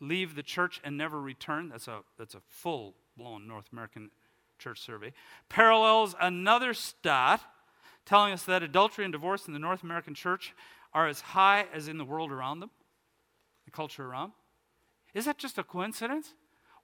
leave 0.00 0.34
the 0.34 0.42
church 0.42 0.80
and 0.84 0.96
never 0.96 1.20
return. 1.20 1.70
That's 1.70 1.88
a, 1.88 2.00
that's 2.18 2.34
a 2.34 2.40
full 2.46 2.94
blown 3.16 3.48
North 3.48 3.66
American 3.72 4.10
church 4.58 4.80
survey. 4.80 5.12
Parallels 5.48 6.14
another 6.20 6.74
stat 6.74 7.40
telling 8.04 8.32
us 8.32 8.42
that 8.44 8.62
adultery 8.62 9.04
and 9.04 9.12
divorce 9.12 9.46
in 9.46 9.52
the 9.52 9.58
North 9.58 9.82
American 9.82 10.14
church 10.14 10.54
are 10.92 11.06
as 11.06 11.20
high 11.20 11.66
as 11.72 11.88
in 11.88 11.98
the 11.98 12.04
world 12.04 12.32
around 12.32 12.60
them, 12.60 12.70
the 13.64 13.70
culture 13.70 14.04
around. 14.04 14.32
Is 15.14 15.26
that 15.26 15.38
just 15.38 15.58
a 15.58 15.62
coincidence? 15.62 16.34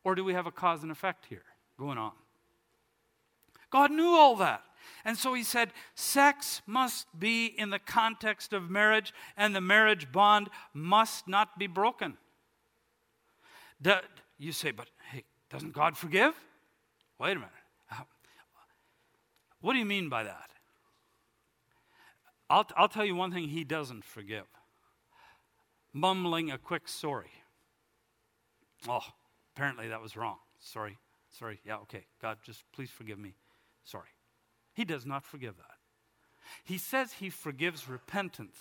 Or 0.04 0.14
do 0.14 0.22
we 0.22 0.34
have 0.34 0.46
a 0.46 0.52
cause 0.52 0.82
and 0.82 0.92
effect 0.92 1.26
here 1.26 1.44
going 1.78 1.98
on? 1.98 2.12
God 3.70 3.90
knew 3.90 4.08
all 4.08 4.36
that. 4.36 4.62
And 5.04 5.16
so 5.16 5.32
he 5.32 5.42
said, 5.42 5.72
sex 5.94 6.60
must 6.66 7.06
be 7.18 7.46
in 7.46 7.70
the 7.70 7.78
context 7.78 8.52
of 8.52 8.70
marriage, 8.70 9.14
and 9.36 9.56
the 9.56 9.60
marriage 9.62 10.12
bond 10.12 10.50
must 10.74 11.26
not 11.26 11.58
be 11.58 11.66
broken. 11.66 12.18
you 14.38 14.52
say, 14.52 14.70
but 14.70 14.88
hey, 15.10 15.24
doesn't 15.50 15.72
God 15.72 15.96
forgive? 15.96 16.34
Wait 17.18 17.32
a 17.32 17.36
minute. 17.36 17.50
What 19.64 19.72
do 19.72 19.78
you 19.78 19.86
mean 19.86 20.10
by 20.10 20.24
that? 20.24 20.50
I'll, 22.50 22.66
I'll 22.76 22.86
tell 22.86 23.06
you 23.06 23.14
one 23.14 23.32
thing 23.32 23.48
he 23.48 23.64
doesn't 23.64 24.04
forgive 24.04 24.44
mumbling 25.94 26.50
a 26.50 26.58
quick 26.58 26.86
sorry. 26.86 27.30
Oh, 28.86 29.00
apparently 29.56 29.88
that 29.88 30.02
was 30.02 30.18
wrong. 30.18 30.36
Sorry, 30.58 30.98
sorry. 31.30 31.60
Yeah, 31.64 31.76
okay. 31.76 32.04
God, 32.20 32.40
just 32.44 32.62
please 32.74 32.90
forgive 32.90 33.18
me. 33.18 33.36
Sorry. 33.84 34.10
He 34.74 34.84
does 34.84 35.06
not 35.06 35.24
forgive 35.24 35.56
that. 35.56 35.78
He 36.62 36.76
says 36.76 37.14
he 37.14 37.30
forgives 37.30 37.88
repentance. 37.88 38.58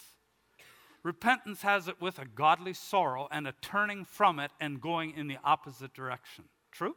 Repentance 1.04 1.64
has 1.64 1.90
it 1.90 2.00
with 2.00 2.18
a 2.18 2.26
godly 2.26 2.74
sorrow 2.74 3.28
and 3.30 3.46
a 3.46 3.56
turning 3.62 4.06
from 4.06 4.40
it 4.40 4.52
and 4.62 4.80
going 4.80 5.12
in 5.18 5.28
the 5.28 5.38
opposite 5.44 5.94
direction. 5.94 6.46
True? 6.72 6.96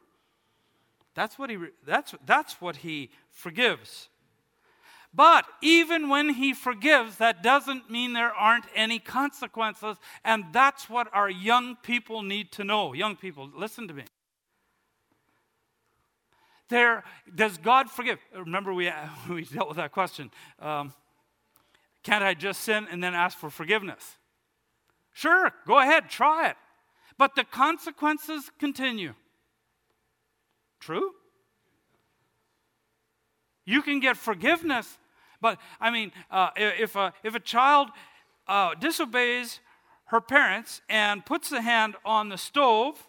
That's 1.17 1.39
what 1.39 1.49
he, 1.49 1.57
that's, 1.85 2.15
that's 2.27 2.61
what 2.61 2.77
he 2.77 3.11
forgives. 3.31 4.11
But 5.15 5.47
even 5.63 6.11
when 6.11 6.29
he 6.29 6.53
forgives, 6.53 7.17
that 7.17 7.43
doesn't 7.43 7.91
mean 7.91 8.13
there 8.13 8.35
aren't 8.35 8.67
any 8.75 8.99
consequences. 8.99 9.97
And 10.27 10.45
that's 10.53 10.91
what 10.91 11.09
our 11.15 11.31
young 11.31 11.77
people 11.77 12.23
need 12.23 12.53
to 12.53 12.65
know. 12.65 12.93
Young 12.93 13.17
people, 13.17 13.51
listen 13.57 13.89
to 13.89 13.95
me. 13.95 14.05
There, 16.69 17.03
does 17.35 17.57
God 17.57 17.91
forgive? 17.91 18.19
Remember, 18.37 18.75
we, 18.75 18.93
we 19.31 19.45
dealt 19.45 19.69
with 19.69 19.79
that 19.79 19.93
question. 19.93 20.31
Um, 20.61 20.93
can't 22.03 22.23
I 22.23 22.35
just 22.35 22.61
sin 22.61 22.87
and 22.91 23.03
then 23.03 23.15
ask 23.15 23.39
for 23.39 23.49
forgiveness? 23.49 24.19
Sure, 25.15 25.51
go 25.67 25.79
ahead, 25.79 26.11
try 26.11 26.51
it. 26.51 26.57
But 27.17 27.37
the 27.37 27.45
consequences 27.45 28.51
continue. 28.59 29.15
True? 30.87 31.11
You 33.65 33.83
can 33.83 33.99
get 33.99 34.17
forgiveness, 34.17 34.99
but 35.41 35.59
I 35.81 35.91
mean, 35.91 36.13
uh, 36.31 36.51
if, 36.55 36.95
a, 36.95 37.13
if 37.25 37.35
a 37.35 37.41
child 37.41 37.89
uh, 38.47 38.75
disobeys 38.77 39.59
her 40.11 40.21
parents 40.21 40.83
and 40.89 41.27
puts 41.27 41.51
a 41.51 41.61
hand 41.61 41.97
on 42.05 42.29
the 42.29 42.39
stove, 42.39 43.05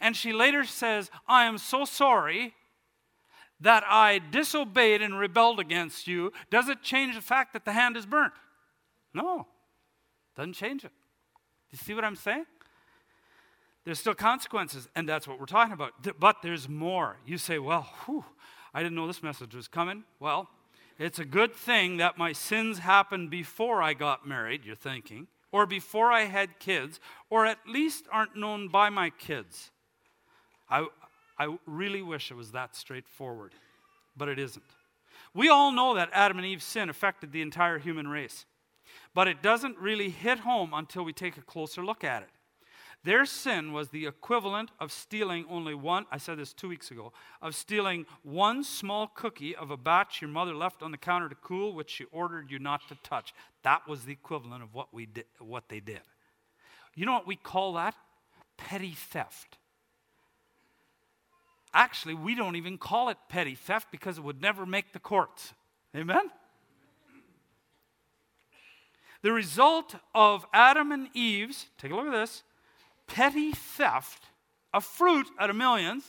and 0.00 0.16
she 0.16 0.32
later 0.32 0.64
says, 0.64 1.10
I 1.28 1.44
am 1.44 1.58
so 1.58 1.84
sorry 1.84 2.54
that 3.60 3.84
I 3.86 4.18
disobeyed 4.30 5.02
and 5.02 5.18
rebelled 5.18 5.60
against 5.60 6.06
you, 6.06 6.32
does 6.50 6.70
it 6.70 6.80
change 6.80 7.16
the 7.16 7.20
fact 7.20 7.52
that 7.52 7.66
the 7.66 7.74
hand 7.74 7.98
is 7.98 8.06
burnt? 8.06 8.32
No, 9.12 9.46
doesn't 10.38 10.54
change 10.54 10.86
it. 10.86 10.92
Do 11.68 11.72
you 11.72 11.78
see 11.78 11.92
what 11.92 12.02
I'm 12.02 12.16
saying? 12.16 12.46
There's 13.84 13.98
still 13.98 14.14
consequences, 14.14 14.88
and 14.94 15.08
that's 15.08 15.26
what 15.26 15.40
we're 15.40 15.46
talking 15.46 15.72
about. 15.72 15.92
But 16.18 16.42
there's 16.42 16.68
more. 16.68 17.16
You 17.24 17.38
say, 17.38 17.58
well, 17.58 17.88
whew, 18.04 18.24
I 18.74 18.82
didn't 18.82 18.94
know 18.94 19.06
this 19.06 19.22
message 19.22 19.54
was 19.54 19.68
coming. 19.68 20.04
Well, 20.18 20.48
it's 20.98 21.18
a 21.18 21.24
good 21.24 21.54
thing 21.54 21.96
that 21.96 22.18
my 22.18 22.32
sins 22.32 22.80
happened 22.80 23.30
before 23.30 23.82
I 23.82 23.94
got 23.94 24.28
married, 24.28 24.66
you're 24.66 24.76
thinking, 24.76 25.28
or 25.50 25.64
before 25.64 26.12
I 26.12 26.24
had 26.24 26.58
kids, 26.58 27.00
or 27.30 27.46
at 27.46 27.58
least 27.66 28.04
aren't 28.12 28.36
known 28.36 28.68
by 28.68 28.90
my 28.90 29.08
kids. 29.08 29.70
I, 30.68 30.86
I 31.38 31.56
really 31.66 32.02
wish 32.02 32.30
it 32.30 32.34
was 32.34 32.52
that 32.52 32.76
straightforward, 32.76 33.54
but 34.14 34.28
it 34.28 34.38
isn't. 34.38 34.62
We 35.32 35.48
all 35.48 35.72
know 35.72 35.94
that 35.94 36.10
Adam 36.12 36.36
and 36.38 36.46
Eve's 36.46 36.64
sin 36.64 36.90
affected 36.90 37.32
the 37.32 37.42
entire 37.42 37.78
human 37.78 38.06
race, 38.08 38.44
but 39.14 39.26
it 39.26 39.42
doesn't 39.42 39.78
really 39.78 40.10
hit 40.10 40.40
home 40.40 40.74
until 40.74 41.02
we 41.02 41.12
take 41.12 41.38
a 41.38 41.42
closer 41.42 41.84
look 41.84 42.04
at 42.04 42.22
it. 42.22 42.28
Their 43.02 43.24
sin 43.24 43.72
was 43.72 43.88
the 43.88 44.06
equivalent 44.06 44.70
of 44.78 44.92
stealing 44.92 45.46
only 45.48 45.74
one, 45.74 46.04
I 46.10 46.18
said 46.18 46.38
this 46.38 46.52
two 46.52 46.68
weeks 46.68 46.90
ago, 46.90 47.12
of 47.40 47.54
stealing 47.54 48.04
one 48.22 48.62
small 48.62 49.06
cookie 49.06 49.56
of 49.56 49.70
a 49.70 49.76
batch 49.78 50.20
your 50.20 50.28
mother 50.28 50.54
left 50.54 50.82
on 50.82 50.90
the 50.90 50.98
counter 50.98 51.28
to 51.28 51.34
cool, 51.34 51.72
which 51.72 51.90
she 51.90 52.04
ordered 52.12 52.50
you 52.50 52.58
not 52.58 52.86
to 52.88 52.96
touch. 53.02 53.32
That 53.62 53.88
was 53.88 54.04
the 54.04 54.12
equivalent 54.12 54.62
of 54.62 54.74
what, 54.74 54.92
we 54.92 55.06
did, 55.06 55.24
what 55.38 55.70
they 55.70 55.80
did. 55.80 56.02
You 56.94 57.06
know 57.06 57.12
what 57.12 57.26
we 57.26 57.36
call 57.36 57.72
that? 57.74 57.94
Petty 58.58 58.92
theft. 58.92 59.56
Actually, 61.72 62.14
we 62.14 62.34
don't 62.34 62.56
even 62.56 62.76
call 62.76 63.08
it 63.08 63.16
petty 63.30 63.54
theft 63.54 63.88
because 63.90 64.18
it 64.18 64.24
would 64.24 64.42
never 64.42 64.66
make 64.66 64.92
the 64.92 64.98
courts. 64.98 65.54
Amen? 65.96 66.30
The 69.22 69.32
result 69.32 69.94
of 70.14 70.44
Adam 70.52 70.92
and 70.92 71.08
Eve's, 71.14 71.66
take 71.78 71.92
a 71.92 71.94
look 71.94 72.06
at 72.06 72.12
this, 72.12 72.42
petty 73.10 73.52
theft 73.52 74.24
of 74.72 74.84
fruit 74.84 75.26
out 75.38 75.50
of 75.50 75.56
millions 75.56 76.04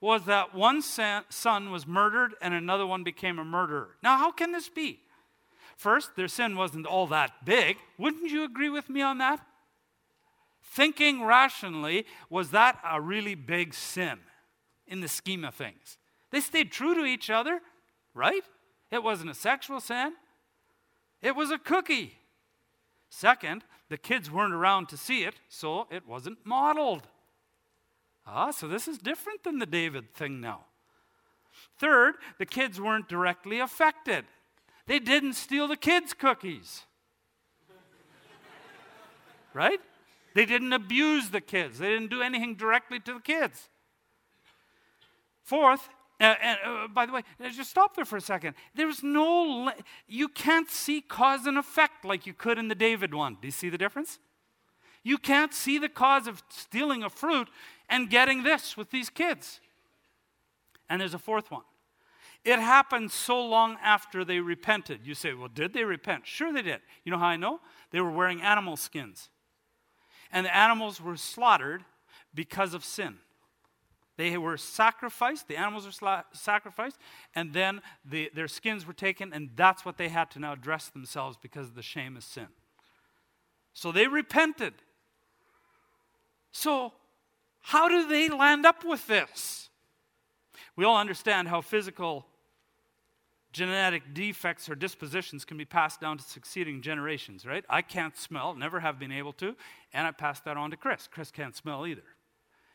was 0.00 0.24
that 0.24 0.54
one 0.54 0.80
son 0.80 1.70
was 1.70 1.86
murdered 1.86 2.34
and 2.40 2.54
another 2.54 2.86
one 2.86 3.04
became 3.04 3.38
a 3.38 3.44
murderer. 3.44 3.96
Now, 4.02 4.16
how 4.16 4.32
can 4.32 4.52
this 4.52 4.68
be? 4.68 5.00
First, 5.76 6.16
their 6.16 6.28
sin 6.28 6.56
wasn't 6.56 6.86
all 6.86 7.06
that 7.08 7.44
big. 7.44 7.76
Wouldn't 7.98 8.30
you 8.30 8.44
agree 8.44 8.70
with 8.70 8.88
me 8.88 9.02
on 9.02 9.18
that? 9.18 9.40
Thinking 10.62 11.24
rationally, 11.24 12.06
was 12.28 12.50
that 12.50 12.78
a 12.84 13.00
really 13.00 13.34
big 13.34 13.74
sin 13.74 14.18
in 14.86 15.00
the 15.00 15.08
scheme 15.08 15.44
of 15.44 15.54
things? 15.54 15.98
They 16.30 16.40
stayed 16.40 16.70
true 16.70 16.94
to 16.94 17.04
each 17.04 17.28
other, 17.28 17.60
right? 18.14 18.42
It 18.90 19.02
wasn't 19.02 19.30
a 19.30 19.34
sexual 19.34 19.80
sin, 19.80 20.14
it 21.22 21.36
was 21.36 21.50
a 21.50 21.58
cookie. 21.58 22.16
Second, 23.10 23.64
the 23.90 23.98
kids 23.98 24.30
weren't 24.30 24.54
around 24.54 24.88
to 24.88 24.96
see 24.96 25.24
it, 25.24 25.34
so 25.48 25.88
it 25.90 26.06
wasn't 26.06 26.38
modeled. 26.44 27.08
Ah, 28.24 28.52
so 28.52 28.68
this 28.68 28.86
is 28.86 28.98
different 28.98 29.42
than 29.42 29.58
the 29.58 29.66
David 29.66 30.14
thing 30.14 30.40
now. 30.40 30.64
Third, 31.78 32.14
the 32.38 32.46
kids 32.46 32.80
weren't 32.80 33.08
directly 33.08 33.58
affected. 33.58 34.24
They 34.86 35.00
didn't 35.00 35.32
steal 35.32 35.66
the 35.66 35.76
kids' 35.76 36.14
cookies. 36.14 36.84
right? 39.54 39.80
They 40.34 40.46
didn't 40.46 40.72
abuse 40.72 41.30
the 41.30 41.40
kids. 41.40 41.80
They 41.80 41.88
didn't 41.88 42.10
do 42.10 42.22
anything 42.22 42.54
directly 42.54 43.00
to 43.00 43.14
the 43.14 43.20
kids. 43.20 43.68
Fourth, 45.42 45.88
uh, 46.20 46.34
and 46.42 46.58
uh, 46.64 46.88
by 46.88 47.06
the 47.06 47.12
way, 47.12 47.22
uh, 47.42 47.48
just 47.48 47.70
stop 47.70 47.96
there 47.96 48.04
for 48.04 48.16
a 48.16 48.20
second. 48.20 48.54
There's 48.74 49.02
no, 49.02 49.72
you 50.06 50.28
can't 50.28 50.68
see 50.68 51.00
cause 51.00 51.46
and 51.46 51.56
effect 51.56 52.04
like 52.04 52.26
you 52.26 52.34
could 52.34 52.58
in 52.58 52.68
the 52.68 52.74
David 52.74 53.14
one. 53.14 53.38
Do 53.40 53.48
you 53.48 53.52
see 53.52 53.70
the 53.70 53.78
difference? 53.78 54.18
You 55.02 55.16
can't 55.16 55.54
see 55.54 55.78
the 55.78 55.88
cause 55.88 56.26
of 56.26 56.42
stealing 56.50 57.02
a 57.02 57.08
fruit 57.08 57.48
and 57.88 58.10
getting 58.10 58.42
this 58.42 58.76
with 58.76 58.90
these 58.90 59.08
kids. 59.08 59.60
And 60.90 61.00
there's 61.00 61.14
a 61.14 61.18
fourth 61.18 61.50
one. 61.50 61.62
It 62.44 62.58
happened 62.58 63.10
so 63.10 63.44
long 63.44 63.76
after 63.82 64.24
they 64.24 64.40
repented. 64.40 65.00
You 65.04 65.14
say, 65.14 65.34
well, 65.34 65.48
did 65.48 65.72
they 65.72 65.84
repent? 65.84 66.26
Sure, 66.26 66.52
they 66.52 66.62
did. 66.62 66.80
You 67.04 67.12
know 67.12 67.18
how 67.18 67.26
I 67.26 67.36
know? 67.36 67.60
They 67.90 68.00
were 68.00 68.10
wearing 68.10 68.42
animal 68.42 68.76
skins. 68.76 69.30
And 70.32 70.46
the 70.46 70.54
animals 70.54 71.00
were 71.00 71.16
slaughtered 71.16 71.84
because 72.34 72.72
of 72.74 72.84
sin. 72.84 73.18
They 74.20 74.36
were 74.36 74.58
sacrificed, 74.58 75.48
the 75.48 75.56
animals 75.56 75.86
were 75.86 75.92
sla- 75.92 76.24
sacrificed, 76.34 76.98
and 77.34 77.54
then 77.54 77.80
the, 78.04 78.30
their 78.34 78.48
skins 78.48 78.86
were 78.86 78.92
taken, 78.92 79.32
and 79.32 79.48
that's 79.56 79.82
what 79.82 79.96
they 79.96 80.10
had 80.10 80.30
to 80.32 80.38
now 80.38 80.54
dress 80.54 80.88
themselves 80.88 81.38
because 81.40 81.68
of 81.68 81.74
the 81.74 81.80
shame 81.80 82.18
of 82.18 82.22
sin. 82.22 82.48
So 83.72 83.90
they 83.90 84.08
repented. 84.08 84.74
So, 86.52 86.92
how 87.62 87.88
do 87.88 88.06
they 88.06 88.28
land 88.28 88.66
up 88.66 88.84
with 88.84 89.06
this? 89.06 89.70
We 90.76 90.84
all 90.84 90.98
understand 90.98 91.48
how 91.48 91.62
physical 91.62 92.26
genetic 93.54 94.12
defects 94.12 94.68
or 94.68 94.74
dispositions 94.74 95.46
can 95.46 95.56
be 95.56 95.64
passed 95.64 95.98
down 95.98 96.18
to 96.18 96.24
succeeding 96.24 96.82
generations, 96.82 97.46
right? 97.46 97.64
I 97.70 97.80
can't 97.80 98.18
smell, 98.18 98.54
never 98.54 98.80
have 98.80 98.98
been 98.98 99.12
able 99.12 99.32
to, 99.34 99.56
and 99.94 100.06
I 100.06 100.10
passed 100.10 100.44
that 100.44 100.58
on 100.58 100.72
to 100.72 100.76
Chris. 100.76 101.08
Chris 101.10 101.30
can't 101.30 101.56
smell 101.56 101.86
either. 101.86 102.02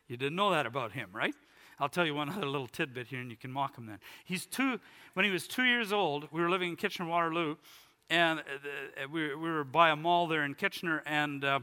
You 0.07 0.17
didn't 0.17 0.35
know 0.35 0.51
that 0.51 0.65
about 0.65 0.91
him, 0.91 1.09
right? 1.13 1.33
I'll 1.79 1.89
tell 1.89 2.05
you 2.05 2.15
one 2.15 2.29
other 2.29 2.45
little 2.45 2.67
tidbit 2.67 3.07
here, 3.07 3.19
and 3.19 3.29
you 3.29 3.37
can 3.37 3.51
mock 3.51 3.77
him 3.77 3.85
then. 3.85 3.99
He's 4.23 4.45
two, 4.45 4.79
when 5.13 5.25
he 5.25 5.31
was 5.31 5.47
two 5.47 5.63
years 5.63 5.91
old, 5.91 6.27
we 6.31 6.41
were 6.41 6.49
living 6.49 6.69
in 6.69 6.75
Kitchener 6.75 7.07
Waterloo, 7.07 7.55
and 8.09 8.39
uh, 8.39 8.43
uh, 9.03 9.07
we, 9.11 9.35
we, 9.35 9.49
were 9.49 9.63
by 9.63 9.89
a 9.89 9.95
mall 9.95 10.27
there 10.27 10.43
in 10.43 10.53
Kitchener, 10.53 11.01
and, 11.05 11.43
uh, 11.43 11.59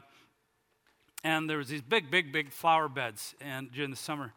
and 1.25 1.49
there 1.49 1.59
was 1.59 1.69
these 1.69 1.83
big, 1.83 2.11
big, 2.11 2.33
big 2.33 2.51
flower 2.51 2.89
beds 2.89 3.35
and 3.41 3.71
during 3.73 3.91
the 3.91 3.97
summer. 3.97 4.33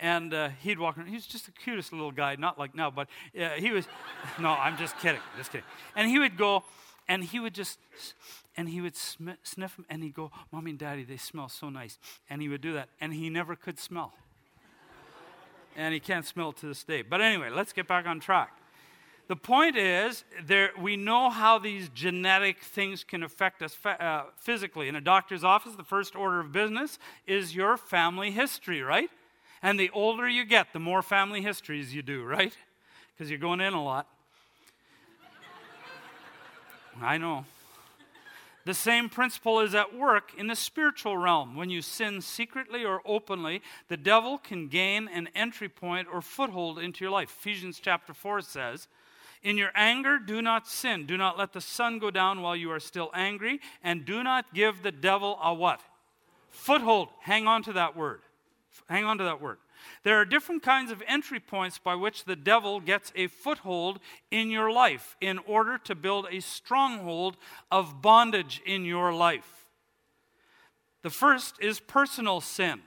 And 0.00 0.32
uh, 0.32 0.50
he'd 0.62 0.78
walk 0.78 0.96
around. 0.96 1.08
He 1.08 1.16
was 1.16 1.26
just 1.26 1.46
the 1.46 1.52
cutest 1.52 1.92
little 1.92 2.12
guy, 2.12 2.36
not 2.36 2.56
like 2.56 2.72
now, 2.76 2.88
but 2.88 3.08
uh, 3.38 3.50
he 3.56 3.72
was. 3.72 3.88
no, 4.40 4.50
I'm 4.50 4.76
just 4.76 4.96
kidding, 5.00 5.20
just 5.36 5.50
kidding. 5.50 5.66
And 5.96 6.08
he 6.08 6.20
would 6.20 6.36
go, 6.36 6.62
and 7.08 7.24
he 7.24 7.40
would 7.40 7.54
just 7.54 7.80
and 8.58 8.68
he 8.68 8.80
would 8.80 8.96
sm- 8.96 9.38
sniff 9.44 9.76
them 9.76 9.86
and 9.88 10.02
he'd 10.02 10.14
go, 10.14 10.32
Mommy 10.50 10.70
and 10.70 10.80
Daddy, 10.80 11.04
they 11.04 11.16
smell 11.16 11.48
so 11.48 11.70
nice. 11.70 11.96
And 12.28 12.42
he 12.42 12.48
would 12.48 12.60
do 12.60 12.72
that. 12.72 12.88
And 13.00 13.14
he 13.14 13.30
never 13.30 13.54
could 13.54 13.78
smell. 13.78 14.12
and 15.76 15.94
he 15.94 16.00
can't 16.00 16.26
smell 16.26 16.52
to 16.54 16.66
this 16.66 16.82
day. 16.82 17.02
But 17.02 17.20
anyway, 17.20 17.50
let's 17.50 17.72
get 17.72 17.86
back 17.86 18.04
on 18.04 18.18
track. 18.18 18.52
The 19.28 19.36
point 19.36 19.76
is, 19.76 20.24
there, 20.44 20.70
we 20.80 20.96
know 20.96 21.30
how 21.30 21.60
these 21.60 21.88
genetic 21.90 22.60
things 22.64 23.04
can 23.04 23.22
affect 23.22 23.62
us 23.62 23.78
uh, 23.84 24.24
physically. 24.36 24.88
In 24.88 24.96
a 24.96 25.00
doctor's 25.00 25.44
office, 25.44 25.76
the 25.76 25.84
first 25.84 26.16
order 26.16 26.40
of 26.40 26.50
business 26.50 26.98
is 27.28 27.54
your 27.54 27.76
family 27.76 28.32
history, 28.32 28.82
right? 28.82 29.10
And 29.62 29.78
the 29.78 29.90
older 29.90 30.28
you 30.28 30.44
get, 30.44 30.72
the 30.72 30.80
more 30.80 31.02
family 31.02 31.42
histories 31.42 31.94
you 31.94 32.02
do, 32.02 32.24
right? 32.24 32.56
Because 33.16 33.30
you're 33.30 33.38
going 33.38 33.60
in 33.60 33.72
a 33.72 33.84
lot. 33.84 34.08
I 37.00 37.18
know. 37.18 37.44
The 38.68 38.74
same 38.74 39.08
principle 39.08 39.60
is 39.60 39.74
at 39.74 39.96
work 39.96 40.32
in 40.36 40.48
the 40.48 40.54
spiritual 40.54 41.16
realm. 41.16 41.56
When 41.56 41.70
you 41.70 41.80
sin 41.80 42.20
secretly 42.20 42.84
or 42.84 43.00
openly, 43.06 43.62
the 43.88 43.96
devil 43.96 44.36
can 44.36 44.68
gain 44.68 45.08
an 45.08 45.30
entry 45.34 45.70
point 45.70 46.06
or 46.12 46.20
foothold 46.20 46.78
into 46.78 47.02
your 47.02 47.10
life. 47.10 47.34
Ephesians 47.40 47.80
chapter 47.82 48.12
4 48.12 48.42
says, 48.42 48.86
In 49.42 49.56
your 49.56 49.70
anger, 49.74 50.18
do 50.18 50.42
not 50.42 50.68
sin. 50.68 51.06
Do 51.06 51.16
not 51.16 51.38
let 51.38 51.54
the 51.54 51.62
sun 51.62 51.98
go 51.98 52.10
down 52.10 52.42
while 52.42 52.54
you 52.54 52.70
are 52.70 52.78
still 52.78 53.10
angry, 53.14 53.62
and 53.82 54.04
do 54.04 54.22
not 54.22 54.52
give 54.52 54.82
the 54.82 54.92
devil 54.92 55.38
a 55.42 55.54
what? 55.54 55.80
Foothold. 56.50 57.08
Hang 57.20 57.46
on 57.46 57.62
to 57.62 57.72
that 57.72 57.96
word. 57.96 58.20
Hang 58.86 59.06
on 59.06 59.16
to 59.16 59.24
that 59.24 59.40
word. 59.40 59.56
There 60.02 60.20
are 60.20 60.24
different 60.24 60.62
kinds 60.62 60.90
of 60.90 61.02
entry 61.06 61.40
points 61.40 61.78
by 61.78 61.94
which 61.94 62.24
the 62.24 62.36
devil 62.36 62.80
gets 62.80 63.12
a 63.14 63.26
foothold 63.26 64.00
in 64.30 64.50
your 64.50 64.70
life 64.70 65.16
in 65.20 65.38
order 65.38 65.78
to 65.78 65.94
build 65.94 66.26
a 66.30 66.40
stronghold 66.40 67.36
of 67.70 68.02
bondage 68.02 68.60
in 68.64 68.84
your 68.84 69.12
life. 69.12 69.70
The 71.02 71.10
first 71.10 71.56
is 71.60 71.80
personal 71.80 72.40
sin. 72.40 72.80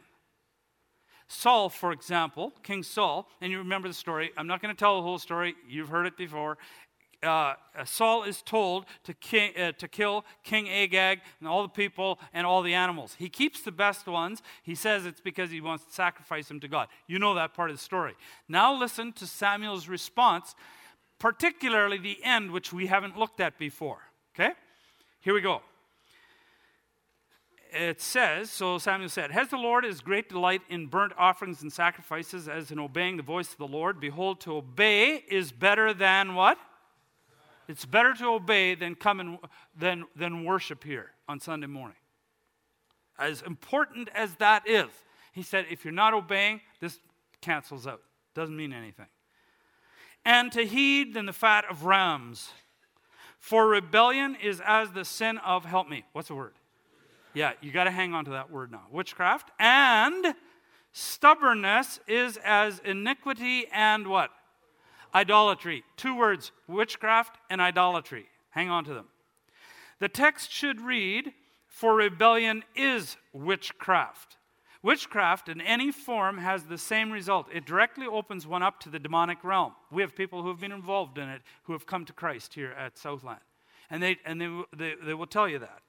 Saul, 1.27 1.69
for 1.69 1.93
example, 1.93 2.51
King 2.61 2.83
Saul, 2.83 3.29
and 3.39 3.51
you 3.51 3.59
remember 3.59 3.87
the 3.87 3.93
story. 3.93 4.31
I'm 4.35 4.47
not 4.47 4.61
going 4.61 4.75
to 4.75 4.77
tell 4.77 4.97
the 4.97 5.01
whole 5.01 5.17
story. 5.17 5.55
You've 5.67 5.87
heard 5.87 6.05
it 6.05 6.17
before. 6.17 6.57
Uh, 7.23 7.53
Saul 7.85 8.23
is 8.23 8.41
told 8.41 8.85
to, 9.03 9.13
uh, 9.55 9.71
to 9.73 9.87
kill 9.87 10.25
King 10.43 10.67
Agag 10.69 11.19
and 11.39 11.47
all 11.47 11.61
the 11.61 11.69
people 11.69 12.19
and 12.33 12.47
all 12.47 12.61
the 12.61 12.73
animals. 12.73 13.15
He 13.19 13.29
keeps 13.29 13.61
the 13.61 13.71
best 13.71 14.07
ones. 14.07 14.41
He 14.63 14.73
says 14.73 15.05
it's 15.05 15.21
because 15.21 15.51
he 15.51 15.61
wants 15.61 15.85
to 15.85 15.91
sacrifice 15.91 16.47
them 16.47 16.59
to 16.61 16.67
God. 16.67 16.87
You 17.07 17.19
know 17.19 17.35
that 17.35 17.53
part 17.53 17.69
of 17.69 17.77
the 17.77 17.81
story. 17.83 18.15
Now 18.47 18.73
listen 18.73 19.13
to 19.13 19.27
Samuel's 19.27 19.87
response, 19.87 20.55
particularly 21.19 21.99
the 21.99 22.23
end, 22.23 22.51
which 22.51 22.73
we 22.73 22.87
haven't 22.87 23.17
looked 23.17 23.39
at 23.39 23.59
before. 23.59 23.99
Okay? 24.33 24.53
Here 25.19 25.33
we 25.33 25.41
go 25.41 25.61
it 27.73 28.01
says, 28.01 28.49
so 28.49 28.77
Samuel 28.77 29.09
said, 29.09 29.31
Has 29.31 29.49
the 29.49 29.57
Lord 29.57 29.83
his 29.83 30.01
great 30.01 30.29
delight 30.29 30.61
in 30.69 30.87
burnt 30.87 31.13
offerings 31.17 31.61
and 31.61 31.71
sacrifices 31.71 32.47
as 32.47 32.71
in 32.71 32.79
obeying 32.79 33.17
the 33.17 33.23
voice 33.23 33.51
of 33.51 33.57
the 33.57 33.67
Lord? 33.67 33.99
Behold, 33.99 34.41
to 34.41 34.57
obey 34.57 35.23
is 35.29 35.51
better 35.51 35.93
than 35.93 36.35
what? 36.35 36.57
It's 37.71 37.85
better 37.85 38.13
to 38.15 38.25
obey 38.25 38.75
than 38.75 38.95
come 38.95 39.21
and 39.21 39.37
than, 39.79 40.03
than 40.13 40.43
worship 40.43 40.83
here 40.83 41.11
on 41.29 41.39
Sunday 41.39 41.67
morning. 41.67 41.95
As 43.17 43.41
important 43.43 44.09
as 44.13 44.35
that 44.35 44.67
is, 44.67 44.89
he 45.31 45.41
said, 45.41 45.65
if 45.71 45.85
you're 45.85 45.93
not 45.93 46.13
obeying, 46.13 46.59
this 46.81 46.99
cancels 47.39 47.87
out. 47.87 48.01
Doesn't 48.35 48.57
mean 48.57 48.73
anything. 48.73 49.05
And 50.25 50.51
to 50.51 50.65
heed 50.65 51.13
than 51.13 51.25
the 51.25 51.33
fat 51.33 51.63
of 51.69 51.85
rams. 51.85 52.49
For 53.39 53.65
rebellion 53.67 54.35
is 54.43 54.61
as 54.65 54.91
the 54.91 55.05
sin 55.05 55.37
of, 55.37 55.63
help 55.63 55.87
me, 55.87 56.03
what's 56.11 56.27
the 56.27 56.35
word? 56.35 56.53
Yeah, 57.33 57.53
you 57.61 57.71
got 57.71 57.85
to 57.85 57.91
hang 57.91 58.13
on 58.13 58.25
to 58.25 58.31
that 58.31 58.51
word 58.51 58.69
now. 58.69 58.83
Witchcraft. 58.91 59.49
And 59.59 60.35
stubbornness 60.91 62.01
is 62.05 62.37
as 62.43 62.79
iniquity 62.83 63.67
and 63.71 64.07
what? 64.07 64.31
Idolatry. 65.13 65.83
Two 65.97 66.15
words 66.15 66.51
witchcraft 66.67 67.37
and 67.49 67.61
idolatry. 67.61 68.27
Hang 68.51 68.69
on 68.69 68.85
to 68.85 68.93
them. 68.93 69.07
The 69.99 70.09
text 70.09 70.51
should 70.51 70.81
read, 70.81 71.33
For 71.67 71.95
rebellion 71.95 72.63
is 72.75 73.17
witchcraft. 73.33 74.37
Witchcraft 74.83 75.47
in 75.47 75.61
any 75.61 75.91
form 75.91 76.39
has 76.39 76.63
the 76.63 76.77
same 76.77 77.11
result. 77.11 77.47
It 77.53 77.65
directly 77.65 78.07
opens 78.07 78.47
one 78.47 78.63
up 78.63 78.79
to 78.79 78.89
the 78.89 78.97
demonic 78.97 79.43
realm. 79.43 79.73
We 79.91 80.01
have 80.01 80.15
people 80.15 80.41
who 80.41 80.49
have 80.49 80.59
been 80.59 80.71
involved 80.71 81.19
in 81.19 81.29
it 81.29 81.41
who 81.63 81.73
have 81.73 81.85
come 81.85 82.03
to 82.05 82.13
Christ 82.13 82.55
here 82.55 82.71
at 82.71 82.97
Southland. 82.97 83.41
And 83.91 84.01
they, 84.01 84.17
and 84.25 84.41
they, 84.41 84.49
they, 84.75 84.95
they 85.03 85.13
will 85.13 85.27
tell 85.27 85.47
you 85.47 85.59
that. 85.59 85.81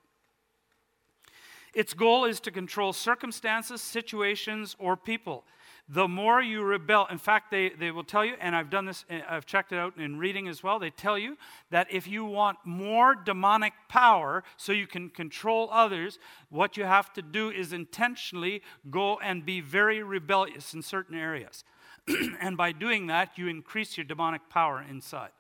Its 1.75 1.95
goal 1.95 2.27
is 2.27 2.39
to 2.41 2.51
control 2.51 2.93
circumstances, 2.93 3.81
situations, 3.81 4.77
or 4.79 4.95
people. 4.95 5.45
The 5.89 6.09
more 6.09 6.41
you 6.41 6.62
rebel, 6.62 7.07
in 7.11 7.18
fact, 7.18 7.51
they, 7.51 7.70
they 7.70 7.91
will 7.91 8.05
tell 8.05 8.24
you, 8.24 8.35
and 8.41 8.55
I've 8.55 8.70
done 8.70 8.87
this, 8.87 9.05
eh, 9.11 9.20
I've 9.28 9.47
checked 9.47 9.72
it 9.72 9.78
out 9.78 9.99
in 9.99 10.16
reading 10.16 10.49
as 10.49 10.62
well, 10.62 10.78
they 10.78 10.91
tell 10.91 11.18
you 11.18 11.37
that 11.70 11.89
if 11.91 12.07
you 12.07 12.24
want 12.24 12.59
more 12.64 13.14
demonic 13.14 13.72
power 13.89 14.45
so 14.57 14.72
you 14.72 14.87
can 14.87 15.11
control 15.11 15.68
others, 15.72 16.18
what 16.51 16.76
you 16.76 16.85
have 16.85 17.12
to 17.14 17.22
do 17.22 17.51
is 17.51 17.72
intentionally 17.72 18.62
go 18.91 19.18
and 19.18 19.45
be 19.45 19.61
very 19.61 20.03
rebellious 20.03 20.72
in 20.72 20.83
certain 20.83 21.18
areas. 21.18 21.64
and 22.41 22.57
by 22.57 22.72
doing 22.72 23.09
that, 23.09 23.37
you 23.37 23.49
increase 23.49 23.97
your 23.97 24.05
demonic 24.05 24.49
power 24.49 24.85
inside. 24.89 25.30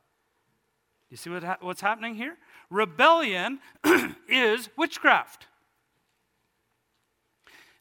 You 1.08 1.16
see 1.16 1.30
what 1.30 1.44
ha- 1.44 1.58
what's 1.60 1.82
happening 1.82 2.14
here? 2.14 2.36
Rebellion 2.68 3.60
is 4.28 4.70
witchcraft. 4.76 5.46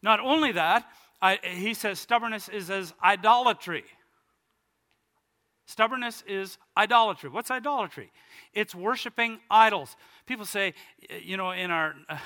Not 0.01 0.19
only 0.19 0.51
that, 0.51 0.85
He 1.43 1.73
says 1.73 1.99
stubbornness 1.99 2.49
is 2.49 2.69
as 2.69 2.93
idolatry. 3.03 3.83
Stubbornness 5.67 6.23
is 6.27 6.57
idolatry. 6.75 7.29
What's 7.29 7.51
idolatry? 7.51 8.11
It's 8.53 8.73
worshiping 8.75 9.39
idols. 9.49 9.95
People 10.25 10.45
say, 10.45 10.73
you 11.21 11.37
know, 11.37 11.51
in 11.51 11.71
our, 11.71 11.95
uh, 12.09 12.17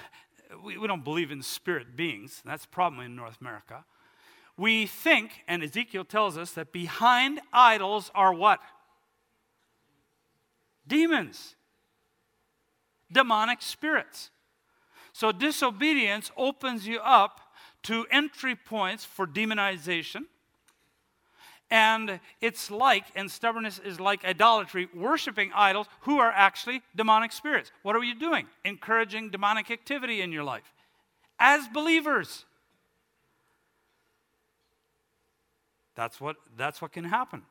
we, 0.63 0.77
we 0.77 0.87
don't 0.87 1.03
believe 1.03 1.29
in 1.29 1.41
spirit 1.43 1.95
beings. 1.95 2.41
That's 2.45 2.65
a 2.65 2.69
problem 2.69 3.05
in 3.05 3.15
North 3.15 3.37
America. 3.41 3.85
We 4.57 4.87
think, 4.87 5.43
and 5.47 5.61
Ezekiel 5.61 6.05
tells 6.05 6.37
us, 6.37 6.53
that 6.53 6.71
behind 6.71 7.41
idols 7.51 8.09
are 8.15 8.33
what? 8.33 8.61
Demons, 10.87 11.55
demonic 13.11 13.61
spirits. 13.61 14.31
So 15.11 15.31
disobedience 15.31 16.31
opens 16.37 16.87
you 16.87 16.99
up 16.99 17.41
to 17.85 18.05
entry 18.11 18.55
points 18.55 19.05
for 19.05 19.25
demonization. 19.25 20.25
And 21.71 22.19
it's 22.41 22.69
like, 22.69 23.05
and 23.15 23.29
stubbornness 23.29 23.79
is 23.79 23.99
like 23.99 24.23
idolatry, 24.23 24.87
worshiping 24.93 25.51
idols 25.55 25.87
who 26.01 26.19
are 26.19 26.31
actually 26.31 26.81
demonic 26.95 27.31
spirits. 27.31 27.71
What 27.81 27.95
are 27.95 28.03
you 28.03 28.15
doing? 28.15 28.47
Encouraging 28.63 29.31
demonic 29.31 29.71
activity 29.71 30.21
in 30.21 30.31
your 30.31 30.43
life 30.43 30.73
as 31.39 31.67
believers. 31.67 32.45
That's 35.95 36.19
what, 36.21 36.35
that's 36.57 36.81
what 36.81 36.91
can 36.91 37.05
happen. 37.05 37.43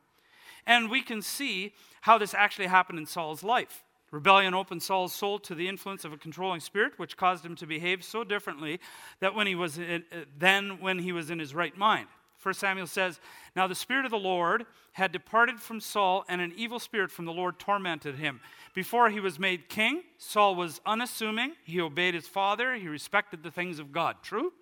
And 0.66 0.90
we 0.90 1.02
can 1.02 1.22
see 1.22 1.72
how 2.02 2.18
this 2.18 2.34
actually 2.34 2.66
happened 2.66 2.98
in 2.98 3.06
Saul's 3.06 3.42
life. 3.42 3.82
Rebellion 4.14 4.54
opened 4.54 4.80
Saul's 4.80 5.12
soul 5.12 5.40
to 5.40 5.56
the 5.56 5.66
influence 5.66 6.04
of 6.04 6.12
a 6.12 6.16
controlling 6.16 6.60
spirit, 6.60 6.92
which 6.98 7.16
caused 7.16 7.44
him 7.44 7.56
to 7.56 7.66
behave 7.66 8.04
so 8.04 8.22
differently 8.22 8.78
that 9.18 9.34
when 9.34 9.48
he 9.48 9.56
was 9.56 9.76
in, 9.76 10.04
than 10.38 10.80
when 10.80 11.00
he 11.00 11.10
was 11.10 11.30
in 11.30 11.40
his 11.40 11.52
right 11.52 11.76
mind. 11.76 12.06
First 12.36 12.60
Samuel 12.60 12.86
says, 12.86 13.18
Now 13.56 13.66
the 13.66 13.74
Spirit 13.74 14.04
of 14.04 14.12
the 14.12 14.16
Lord 14.16 14.66
had 14.92 15.10
departed 15.10 15.58
from 15.58 15.80
Saul, 15.80 16.24
and 16.28 16.40
an 16.40 16.52
evil 16.56 16.78
spirit 16.78 17.10
from 17.10 17.24
the 17.24 17.32
Lord 17.32 17.58
tormented 17.58 18.14
him. 18.14 18.40
Before 18.72 19.10
he 19.10 19.18
was 19.18 19.40
made 19.40 19.68
king, 19.68 20.04
Saul 20.18 20.54
was 20.54 20.80
unassuming. 20.86 21.54
He 21.64 21.80
obeyed 21.80 22.14
his 22.14 22.28
father. 22.28 22.76
He 22.76 22.86
respected 22.86 23.42
the 23.42 23.50
things 23.50 23.80
of 23.80 23.90
God. 23.90 24.18
True? 24.22 24.52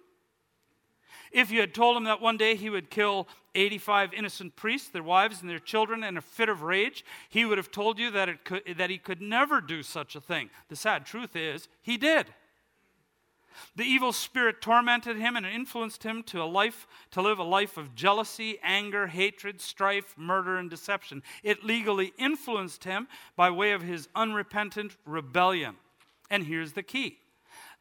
If 1.30 1.50
you 1.50 1.60
had 1.60 1.74
told 1.74 1.96
him 1.96 2.04
that 2.04 2.20
one 2.20 2.36
day 2.36 2.54
he 2.54 2.70
would 2.70 2.90
kill 2.90 3.28
85 3.54 4.14
innocent 4.14 4.56
priests, 4.56 4.88
their 4.88 5.02
wives, 5.02 5.40
and 5.40 5.50
their 5.50 5.58
children 5.58 6.02
in 6.04 6.16
a 6.16 6.22
fit 6.22 6.48
of 6.48 6.62
rage, 6.62 7.04
he 7.28 7.44
would 7.44 7.58
have 7.58 7.70
told 7.70 7.98
you 7.98 8.10
that, 8.10 8.28
it 8.28 8.44
could, 8.44 8.62
that 8.76 8.90
he 8.90 8.98
could 8.98 9.20
never 9.20 9.60
do 9.60 9.82
such 9.82 10.16
a 10.16 10.20
thing. 10.20 10.50
The 10.68 10.76
sad 10.76 11.06
truth 11.06 11.36
is, 11.36 11.68
he 11.82 11.96
did. 11.96 12.26
The 13.76 13.84
evil 13.84 14.12
spirit 14.12 14.60
tormented 14.60 15.16
him 15.16 15.36
and 15.36 15.46
influenced 15.46 16.02
him 16.02 16.22
to 16.24 16.42
a 16.42 16.44
life 16.44 16.86
to 17.12 17.22
live 17.22 17.38
a 17.38 17.44
life 17.44 17.76
of 17.76 17.94
jealousy, 17.94 18.58
anger, 18.62 19.06
hatred, 19.06 19.60
strife, 19.60 20.14
murder 20.16 20.56
and 20.56 20.70
deception. 20.70 21.22
It 21.42 21.64
legally 21.64 22.12
influenced 22.18 22.84
him 22.84 23.08
by 23.36 23.50
way 23.50 23.72
of 23.72 23.82
his 23.82 24.08
unrepentant 24.14 24.96
rebellion. 25.04 25.76
And 26.30 26.44
here's 26.44 26.72
the 26.72 26.82
key 26.82 27.18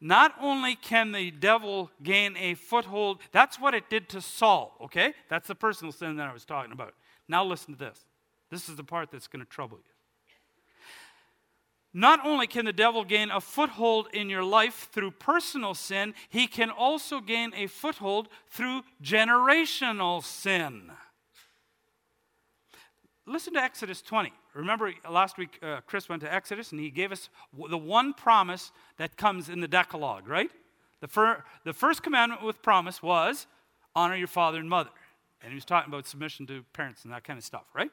not 0.02 0.34
only 0.40 0.74
can 0.74 1.12
the 1.12 1.30
devil 1.30 1.88
gain 2.02 2.36
a 2.36 2.54
foothold, 2.54 3.20
that's 3.30 3.60
what 3.60 3.72
it 3.72 3.88
did 3.88 4.08
to 4.08 4.20
Saul, 4.20 4.76
okay? 4.80 5.14
That's 5.30 5.46
the 5.46 5.54
personal 5.54 5.92
sin 5.92 6.16
that 6.16 6.28
I 6.28 6.32
was 6.32 6.44
talking 6.44 6.72
about. 6.72 6.94
Now 7.28 7.44
listen 7.44 7.74
to 7.74 7.78
this. 7.78 8.04
This 8.50 8.68
is 8.68 8.74
the 8.74 8.82
part 8.82 9.12
that's 9.12 9.28
going 9.28 9.44
to 9.44 9.50
trouble 9.50 9.78
you. 9.78 9.84
Not 11.94 12.26
only 12.26 12.48
can 12.48 12.64
the 12.64 12.72
devil 12.72 13.04
gain 13.04 13.30
a 13.30 13.40
foothold 13.40 14.08
in 14.12 14.28
your 14.28 14.42
life 14.42 14.88
through 14.92 15.12
personal 15.12 15.72
sin, 15.72 16.14
he 16.28 16.48
can 16.48 16.70
also 16.70 17.20
gain 17.20 17.52
a 17.54 17.68
foothold 17.68 18.28
through 18.48 18.82
generational 19.00 20.24
sin. 20.24 20.90
Listen 23.26 23.54
to 23.54 23.60
Exodus 23.60 24.02
20. 24.02 24.32
Remember 24.54 24.92
last 25.08 25.38
week, 25.38 25.58
uh, 25.62 25.80
Chris 25.86 26.08
went 26.08 26.22
to 26.22 26.32
Exodus 26.32 26.72
and 26.72 26.80
he 26.80 26.90
gave 26.90 27.12
us 27.12 27.28
the 27.68 27.78
one 27.78 28.12
promise 28.14 28.72
that 28.96 29.16
comes 29.16 29.48
in 29.48 29.60
the 29.60 29.68
Decalogue, 29.68 30.28
right? 30.28 30.50
The, 31.00 31.08
fir- 31.08 31.44
the 31.64 31.72
first 31.72 32.02
commandment 32.02 32.42
with 32.42 32.62
promise 32.62 33.02
was 33.02 33.46
honor 33.94 34.16
your 34.16 34.26
father 34.26 34.58
and 34.58 34.68
mother. 34.68 34.90
And 35.40 35.50
he 35.50 35.54
was 35.54 35.64
talking 35.64 35.92
about 35.92 36.06
submission 36.06 36.46
to 36.46 36.64
parents 36.72 37.04
and 37.04 37.12
that 37.12 37.24
kind 37.24 37.38
of 37.38 37.44
stuff, 37.44 37.64
right? 37.74 37.90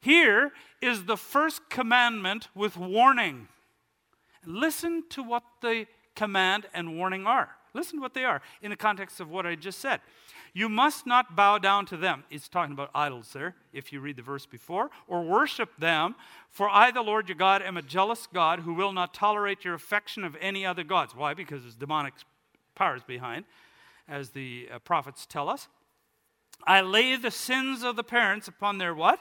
Here 0.00 0.52
is 0.82 1.04
the 1.04 1.16
first 1.16 1.68
commandment 1.68 2.48
with 2.54 2.76
warning. 2.76 3.48
Listen 4.44 5.04
to 5.10 5.22
what 5.22 5.42
the 5.62 5.86
command 6.14 6.66
and 6.74 6.96
warning 6.96 7.26
are. 7.26 7.55
Listen 7.76 7.98
to 7.98 8.02
what 8.02 8.14
they 8.14 8.24
are 8.24 8.40
in 8.62 8.70
the 8.70 8.76
context 8.76 9.20
of 9.20 9.30
what 9.30 9.46
I 9.46 9.54
just 9.54 9.78
said. 9.78 10.00
You 10.54 10.70
must 10.70 11.06
not 11.06 11.36
bow 11.36 11.58
down 11.58 11.84
to 11.86 11.98
them. 11.98 12.24
It's 12.30 12.48
talking 12.48 12.72
about 12.72 12.90
idols 12.94 13.30
there, 13.34 13.54
if 13.74 13.92
you 13.92 14.00
read 14.00 14.16
the 14.16 14.22
verse 14.22 14.46
before, 14.46 14.90
or 15.06 15.22
worship 15.22 15.68
them. 15.78 16.14
For 16.50 16.70
I, 16.70 16.90
the 16.90 17.02
Lord 17.02 17.28
your 17.28 17.36
God, 17.36 17.60
am 17.60 17.76
a 17.76 17.82
jealous 17.82 18.26
God 18.32 18.60
who 18.60 18.72
will 18.72 18.92
not 18.92 19.12
tolerate 19.12 19.66
your 19.66 19.74
affection 19.74 20.24
of 20.24 20.34
any 20.40 20.64
other 20.64 20.82
gods. 20.82 21.14
Why? 21.14 21.34
Because 21.34 21.60
there's 21.60 21.76
demonic 21.76 22.14
powers 22.74 23.02
behind, 23.06 23.44
as 24.08 24.30
the 24.30 24.68
uh, 24.72 24.78
prophets 24.78 25.26
tell 25.26 25.50
us. 25.50 25.68
I 26.66 26.80
lay 26.80 27.16
the 27.16 27.30
sins 27.30 27.82
of 27.82 27.96
the 27.96 28.02
parents 28.02 28.48
upon 28.48 28.78
their 28.78 28.94
what? 28.94 29.20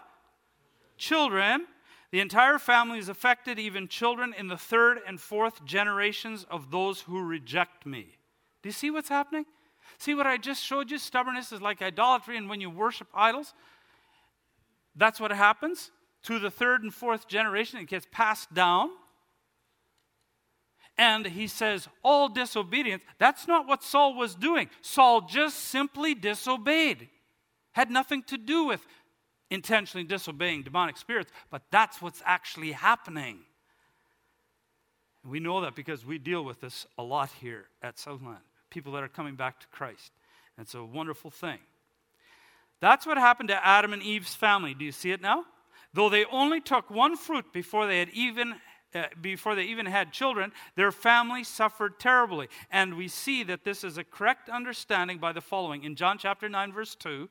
Children. 0.97 1.65
The 2.11 2.21
entire 2.21 2.59
family 2.59 2.99
is 2.99 3.09
affected, 3.09 3.59
even 3.59 3.89
children 3.89 4.33
in 4.37 4.47
the 4.47 4.55
third 4.55 4.99
and 5.05 5.19
fourth 5.19 5.65
generations 5.65 6.45
of 6.49 6.71
those 6.71 7.01
who 7.01 7.21
reject 7.21 7.85
me. 7.85 8.15
Do 8.65 8.69
you 8.69 8.73
see 8.73 8.89
what's 8.89 9.09
happening? 9.09 9.45
See 9.99 10.15
what 10.15 10.25
I 10.25 10.37
just 10.37 10.63
showed 10.63 10.89
you? 10.89 10.97
Stubbornness 10.97 11.51
is 11.51 11.61
like 11.61 11.83
idolatry, 11.83 12.35
and 12.35 12.49
when 12.49 12.61
you 12.61 12.71
worship 12.71 13.07
idols, 13.13 13.53
that's 14.95 15.19
what 15.19 15.31
happens. 15.31 15.91
To 16.23 16.39
the 16.39 16.49
third 16.49 16.81
and 16.81 16.91
fourth 16.91 17.27
generation, 17.27 17.77
it 17.77 17.87
gets 17.87 18.07
passed 18.11 18.51
down. 18.55 18.89
And 20.97 21.27
he 21.27 21.45
says, 21.45 21.87
all 22.03 22.27
disobedience. 22.27 23.03
That's 23.19 23.47
not 23.47 23.67
what 23.67 23.83
Saul 23.83 24.15
was 24.15 24.33
doing. 24.33 24.71
Saul 24.81 25.21
just 25.21 25.57
simply 25.65 26.15
disobeyed. 26.15 27.09
Had 27.73 27.91
nothing 27.91 28.23
to 28.23 28.37
do 28.39 28.65
with 28.65 28.83
intentionally 29.51 30.07
disobeying 30.07 30.63
demonic 30.63 30.97
spirits, 30.97 31.31
but 31.51 31.61
that's 31.69 32.01
what's 32.01 32.23
actually 32.25 32.71
happening. 32.71 33.41
We 35.23 35.39
know 35.39 35.61
that 35.61 35.75
because 35.75 36.03
we 36.03 36.17
deal 36.17 36.43
with 36.43 36.61
this 36.61 36.87
a 36.97 37.03
lot 37.03 37.29
here 37.39 37.65
at 37.83 37.99
Southland. 37.99 38.41
People 38.75 38.91
that 38.91 39.03
are 39.03 39.07
coming 39.07 39.35
back 39.35 39.57
to 39.61 39.67
Christ. 39.67 40.11
It's 40.57 40.75
a 40.75 40.83
wonderful 40.83 41.31
thing. 41.31 41.59
That's 42.81 43.05
what 43.07 43.17
happened 43.17 43.47
to 43.47 43.65
Adam 43.65 43.93
and 43.93 44.03
Eve's 44.03 44.35
family. 44.35 44.73
Do 44.73 44.83
you 44.83 44.91
see 44.91 45.11
it 45.11 45.21
now? 45.21 45.45
Though 45.93 46.09
they 46.09 46.25
only 46.25 46.59
took 46.59 46.91
one 46.91 47.15
fruit 47.15 47.53
before 47.53 47.87
they 47.87 47.99
had 47.99 48.09
even 48.09 48.55
uh, 48.93 49.05
before 49.21 49.55
they 49.55 49.63
even 49.63 49.85
had 49.85 50.11
children, 50.11 50.51
their 50.75 50.91
family 50.91 51.45
suffered 51.45 52.01
terribly. 52.01 52.49
And 52.69 52.95
we 52.95 53.07
see 53.07 53.43
that 53.43 53.63
this 53.63 53.85
is 53.85 53.97
a 53.97 54.03
correct 54.03 54.49
understanding 54.49 55.19
by 55.19 55.31
the 55.31 55.39
following. 55.39 55.85
In 55.85 55.95
John 55.95 56.17
chapter 56.17 56.49
9, 56.49 56.73
verse 56.73 56.95
2, 56.95 57.29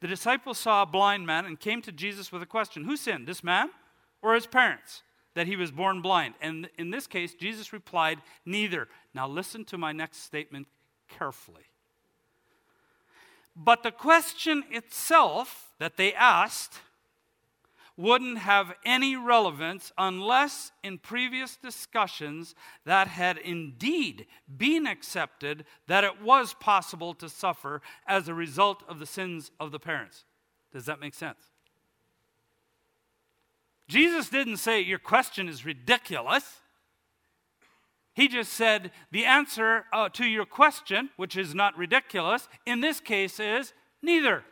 the 0.00 0.08
disciples 0.08 0.56
saw 0.56 0.80
a 0.80 0.86
blind 0.86 1.26
man 1.26 1.44
and 1.44 1.60
came 1.60 1.82
to 1.82 1.92
Jesus 1.92 2.32
with 2.32 2.42
a 2.42 2.46
question 2.46 2.84
Who 2.84 2.96
sinned, 2.96 3.26
this 3.26 3.44
man 3.44 3.68
or 4.22 4.32
his 4.32 4.46
parents, 4.46 5.02
that 5.34 5.46
he 5.46 5.56
was 5.56 5.70
born 5.70 6.02
blind? 6.02 6.34
And 6.40 6.68
in 6.78 6.90
this 6.90 7.06
case, 7.06 7.34
Jesus 7.34 7.72
replied, 7.72 8.20
Neither. 8.44 8.88
Now 9.14 9.28
listen 9.28 9.64
to 9.66 9.78
my 9.78 9.92
next 9.92 10.24
statement 10.24 10.66
carefully. 11.08 11.64
But 13.56 13.82
the 13.82 13.90
question 13.90 14.64
itself 14.70 15.72
that 15.78 15.96
they 15.96 16.14
asked 16.14 16.78
wouldn't 18.00 18.38
have 18.38 18.72
any 18.84 19.14
relevance 19.14 19.92
unless 19.98 20.72
in 20.82 20.96
previous 20.96 21.56
discussions 21.56 22.54
that 22.86 23.08
had 23.08 23.36
indeed 23.36 24.26
been 24.56 24.86
accepted 24.86 25.66
that 25.86 26.02
it 26.02 26.22
was 26.22 26.54
possible 26.54 27.12
to 27.12 27.28
suffer 27.28 27.82
as 28.06 28.26
a 28.26 28.34
result 28.34 28.82
of 28.88 28.98
the 28.98 29.06
sins 29.06 29.50
of 29.60 29.70
the 29.70 29.78
parents. 29.78 30.24
Does 30.72 30.86
that 30.86 31.00
make 31.00 31.14
sense? 31.14 31.49
Jesus 33.90 34.28
didn't 34.28 34.58
say 34.58 34.80
your 34.80 35.00
question 35.00 35.48
is 35.48 35.64
ridiculous. 35.64 36.44
He 38.14 38.28
just 38.28 38.52
said 38.52 38.92
the 39.10 39.24
answer 39.24 39.84
uh, 39.92 40.08
to 40.10 40.24
your 40.24 40.46
question, 40.46 41.10
which 41.16 41.36
is 41.36 41.56
not 41.56 41.76
ridiculous, 41.76 42.48
in 42.64 42.80
this 42.80 43.00
case 43.00 43.40
is 43.40 43.72
neither. 44.00 44.44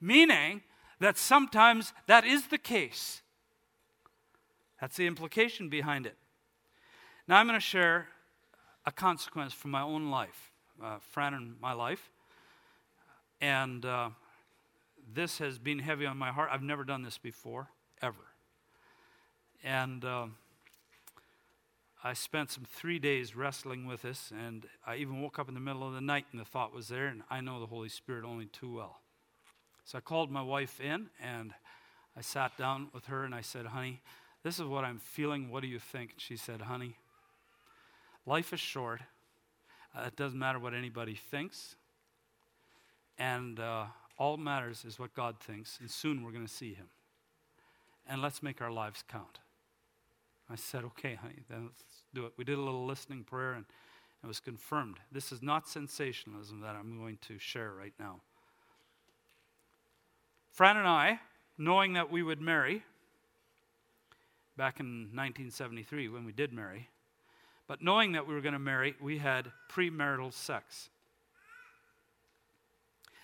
Meaning, 0.00 0.62
that 0.98 1.18
sometimes 1.18 1.92
that 2.06 2.24
is 2.24 2.46
the 2.46 2.56
case. 2.56 3.20
That's 4.80 4.96
the 4.96 5.06
implication 5.06 5.68
behind 5.68 6.06
it. 6.06 6.16
Now, 7.26 7.36
I'm 7.36 7.46
going 7.46 7.60
to 7.60 7.60
share 7.60 8.08
a 8.86 8.92
consequence 8.92 9.52
from 9.52 9.72
my 9.72 9.82
own 9.82 10.10
life, 10.10 10.52
uh, 10.82 10.96
Fran 11.00 11.34
and 11.34 11.60
my 11.60 11.74
life. 11.74 12.10
And 13.42 13.84
uh, 13.84 14.10
this 15.14 15.38
has 15.38 15.58
been 15.58 15.78
heavy 15.78 16.06
on 16.06 16.16
my 16.16 16.30
heart. 16.30 16.50
I've 16.52 16.62
never 16.62 16.84
done 16.84 17.02
this 17.02 17.18
before, 17.18 17.68
ever. 18.02 18.16
And 19.64 20.04
uh, 20.04 20.26
I 22.04 22.12
spent 22.12 22.50
some 22.50 22.64
three 22.64 22.98
days 22.98 23.34
wrestling 23.34 23.86
with 23.86 24.02
this, 24.02 24.30
and 24.30 24.66
I 24.86 24.96
even 24.96 25.20
woke 25.20 25.38
up 25.38 25.48
in 25.48 25.54
the 25.54 25.60
middle 25.60 25.86
of 25.86 25.94
the 25.94 26.00
night 26.00 26.26
and 26.30 26.40
the 26.40 26.44
thought 26.44 26.74
was 26.74 26.88
there, 26.88 27.06
and 27.06 27.22
I 27.30 27.40
know 27.40 27.58
the 27.58 27.66
Holy 27.66 27.88
Spirit 27.88 28.24
only 28.24 28.46
too 28.46 28.74
well. 28.74 29.00
So 29.84 29.98
I 29.98 30.00
called 30.02 30.30
my 30.30 30.42
wife 30.42 30.80
in 30.80 31.08
and 31.18 31.54
I 32.14 32.20
sat 32.20 32.58
down 32.58 32.88
with 32.92 33.06
her 33.06 33.24
and 33.24 33.34
I 33.34 33.40
said, 33.40 33.64
Honey, 33.66 34.02
this 34.42 34.58
is 34.58 34.66
what 34.66 34.84
I'm 34.84 34.98
feeling. 34.98 35.50
What 35.50 35.62
do 35.62 35.68
you 35.68 35.78
think? 35.78 36.14
She 36.18 36.36
said, 36.36 36.60
Honey, 36.60 36.96
life 38.26 38.52
is 38.52 38.60
short. 38.60 39.00
Uh, 39.96 40.02
it 40.08 40.16
doesn't 40.16 40.38
matter 40.38 40.58
what 40.58 40.74
anybody 40.74 41.14
thinks. 41.14 41.76
And 43.18 43.58
uh, 43.58 43.86
all 44.18 44.36
that 44.36 44.42
matters 44.42 44.84
is 44.84 44.98
what 44.98 45.14
God 45.14 45.36
thinks. 45.40 45.78
And 45.80 45.90
soon 45.90 46.22
we're 46.22 46.32
going 46.32 46.46
to 46.46 46.52
see 46.52 46.74
Him. 46.74 46.88
And 48.06 48.20
let's 48.20 48.42
make 48.42 48.60
our 48.60 48.70
lives 48.70 49.04
count. 49.06 49.38
I 50.50 50.56
said, 50.56 50.84
Okay, 50.84 51.14
honey, 51.14 51.42
then 51.48 51.64
let's 51.64 51.82
do 52.14 52.26
it. 52.26 52.32
We 52.36 52.44
did 52.44 52.58
a 52.58 52.62
little 52.62 52.86
listening 52.86 53.24
prayer 53.24 53.52
and 53.52 53.64
it 54.22 54.26
was 54.26 54.40
confirmed. 54.40 54.96
This 55.12 55.30
is 55.30 55.42
not 55.42 55.68
sensationalism 55.68 56.60
that 56.60 56.74
I'm 56.74 56.98
going 56.98 57.18
to 57.28 57.38
share 57.38 57.72
right 57.72 57.92
now. 58.00 58.20
Fran 60.50 60.76
and 60.76 60.88
I, 60.88 61.20
knowing 61.56 61.92
that 61.92 62.10
we 62.10 62.22
would 62.22 62.40
marry 62.40 62.82
back 64.56 64.80
in 64.80 65.10
1973 65.14 66.08
when 66.08 66.24
we 66.24 66.32
did 66.32 66.52
marry, 66.52 66.88
but 67.68 67.80
knowing 67.80 68.12
that 68.12 68.26
we 68.26 68.34
were 68.34 68.40
going 68.40 68.54
to 68.54 68.58
marry, 68.58 68.96
we 69.00 69.18
had 69.18 69.52
premarital 69.70 70.32
sex. 70.32 70.90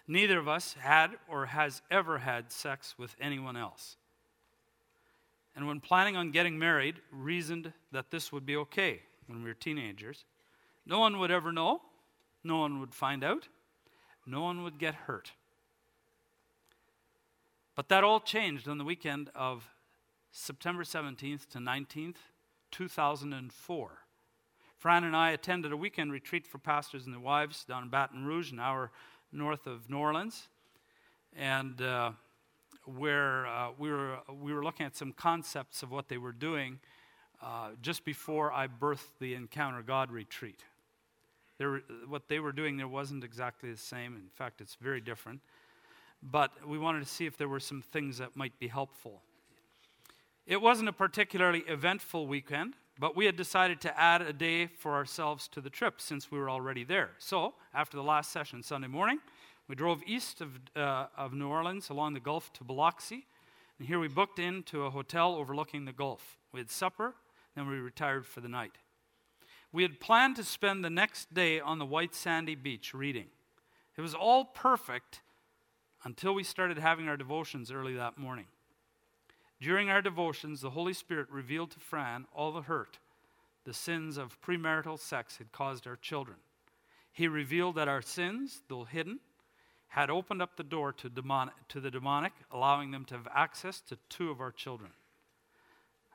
Neither 0.07 0.39
of 0.39 0.49
us 0.49 0.75
had 0.75 1.13
or 1.29 1.47
has 1.47 1.83
ever 1.91 2.19
had 2.19 2.53
sex 2.53 2.95
with 2.99 3.17
anyone 3.21 3.57
else. 3.57 3.97
And 5.57 5.67
when 5.67 5.81
planning 5.81 6.17
on 6.17 6.31
getting 6.31 6.59
married, 6.59 6.97
reasoned 7.11 7.73
that 7.93 8.11
this 8.11 8.33
would 8.33 8.45
be 8.45 8.57
okay 8.57 9.03
when 9.27 9.43
we 9.43 9.49
were 9.49 9.55
teenagers. 9.55 10.25
No 10.85 10.99
one 10.99 11.19
would 11.19 11.31
ever 11.31 11.53
know, 11.53 11.81
no 12.43 12.59
one 12.59 12.81
would 12.81 12.95
find 12.95 13.25
out, 13.25 13.49
no 14.27 14.43
one 14.43 14.63
would 14.63 14.79
get 14.79 14.95
hurt. 14.95 15.33
But 17.75 17.89
that 17.89 18.05
all 18.05 18.21
changed 18.21 18.69
on 18.69 18.79
the 18.79 18.85
weekend 18.85 19.31
of 19.35 19.69
September 20.31 20.85
17th 20.85 21.49
to 21.51 21.59
19th, 21.59 22.17
2004. 22.71 23.99
Fran 24.77 25.05
and 25.05 25.17
I 25.17 25.31
attended 25.31 25.73
a 25.73 25.77
weekend 25.77 26.13
retreat 26.13 26.47
for 26.47 26.59
pastors 26.59 27.07
and 27.07 27.15
their 27.15 27.21
wives 27.21 27.65
down 27.65 27.85
in 27.85 27.89
Baton 27.89 28.27
Rouge, 28.27 28.53
an 28.53 28.61
hour 28.61 28.91
north 29.35 29.66
of 29.66 29.91
New 29.91 29.99
Orleans, 29.99 30.49
and 31.37 31.80
uh, 31.82 32.12
where 32.85 33.47
uh, 33.47 33.70
we, 33.78 33.91
were, 33.91 34.18
we 34.43 34.55
were 34.55 34.64
looking 34.64 34.87
at 34.87 34.97
some 34.97 35.12
concepts 35.12 35.82
of 35.82 35.91
what 35.91 36.09
they 36.09 36.18
were 36.18 36.32
doing 36.32 36.78
uh, 37.43 37.70
just 37.82 38.05
before 38.05 38.53
I 38.53 38.68
birthed 38.68 39.18
the 39.20 39.35
Encounter 39.35 39.82
God 39.82 40.11
retreat. 40.11 40.64
Were, 41.61 41.82
what 42.09 42.28
they 42.28 42.41
were 42.41 42.53
doing 42.53 42.76
there 42.76 42.89
wasn't 42.89 43.24
exactly 43.24 43.70
the 43.70 43.78
same. 43.78 44.16
In 44.16 44.28
fact, 44.35 44.61
it's 44.61 44.76
very 44.80 45.01
different 45.01 45.41
but 46.30 46.53
we 46.66 46.78
wanted 46.78 47.01
to 47.01 47.09
see 47.09 47.26
if 47.26 47.37
there 47.37 47.49
were 47.49 47.61
some 47.61 47.82
things 47.82 48.18
that 48.18 48.35
might 48.35 48.59
be 48.59 48.68
helpful. 48.68 49.20
It 50.47 50.61
wasn't 50.61 50.89
a 50.89 50.93
particularly 50.93 51.61
eventful 51.61 52.26
weekend, 52.26 52.74
but 52.99 53.16
we 53.16 53.26
had 53.26 53.36
decided 53.36 53.80
to 53.82 54.01
add 54.01 54.22
a 54.22 54.32
day 54.32 54.66
for 54.66 54.95
ourselves 54.95 55.49
to 55.49 55.61
the 55.61 55.70
trip 55.70 56.01
since 56.01 56.30
we 56.30 56.38
were 56.38 56.49
already 56.49 56.84
there. 56.84 57.11
So, 57.18 57.55
after 57.74 57.97
the 57.97 58.03
last 58.03 58.30
session 58.30 58.62
Sunday 58.62 58.86
morning, 58.88 59.18
we 59.68 59.74
drove 59.74 60.03
east 60.07 60.40
of, 60.40 60.61
uh, 60.76 61.07
of 61.16 61.32
New 61.32 61.49
Orleans 61.49 61.90
along 61.90 62.14
the 62.14 62.20
Gulf 62.20 62.53
to 62.55 62.64
Biloxi, 62.64 63.26
and 63.78 63.88
here 63.88 63.99
we 63.99 64.09
booked 64.09 64.38
into 64.38 64.84
a 64.84 64.90
hotel 64.90 65.34
overlooking 65.34 65.84
the 65.84 65.92
Gulf. 65.92 66.38
We 66.53 66.61
had 66.61 66.70
supper, 66.70 67.14
then 67.57 67.66
we 67.66 67.76
retired 67.76 68.26
for 68.26 68.40
the 68.40 68.49
night. 68.49 68.78
We 69.72 69.82
had 69.82 69.99
planned 69.99 70.36
to 70.36 70.45
spend 70.45 70.84
the 70.84 70.90
next 70.90 71.34
day 71.34 71.59
on 71.59 71.78
the 71.78 71.86
white 71.86 72.14
sandy 72.14 72.55
beach 72.55 72.95
reading. 72.95 73.26
It 73.97 74.01
was 74.01 74.14
all 74.14 74.45
perfect 74.45 75.20
until 76.05 76.34
we 76.34 76.45
started 76.45 76.78
having 76.78 77.09
our 77.09 77.16
devotions 77.16 77.72
early 77.72 77.95
that 77.95 78.18
morning. 78.18 78.47
During 79.61 79.89
our 79.91 80.03
devotions, 80.03 80.61
the 80.61 80.71
Holy 80.71 80.93
Spirit 80.93 81.29
revealed 81.31 81.71
to 81.73 81.81
Fran 81.81 82.27
all 82.35 82.53
the 82.53 82.63
hurt 82.63 82.99
the 83.65 83.73
sins 83.73 84.19
of 84.19 84.41
premarital 84.43 84.99
sex 84.99 85.39
had 85.39 85.51
caused 85.51 85.87
our 85.87 85.97
children. 85.97 86.37
He 87.13 87.27
revealed 87.29 87.77
that 87.77 87.89
our 87.89 88.03
sins, 88.03 88.63
though 88.69 88.85
hidden, 88.85 89.21
had 89.89 90.11
opened 90.11 90.43
up 90.43 90.57
the 90.57 90.63
door 90.63 90.93
to, 90.93 91.09
to 91.09 91.81
the 91.81 91.91
demonic, 91.91 92.33
allowing 92.51 92.91
them 92.91 93.05
to 93.07 93.15
have 93.15 93.29
access 93.35 93.81
to 93.83 93.99
two 94.09 94.31
of 94.31 94.41
our 94.41 94.53
children. 94.53 94.91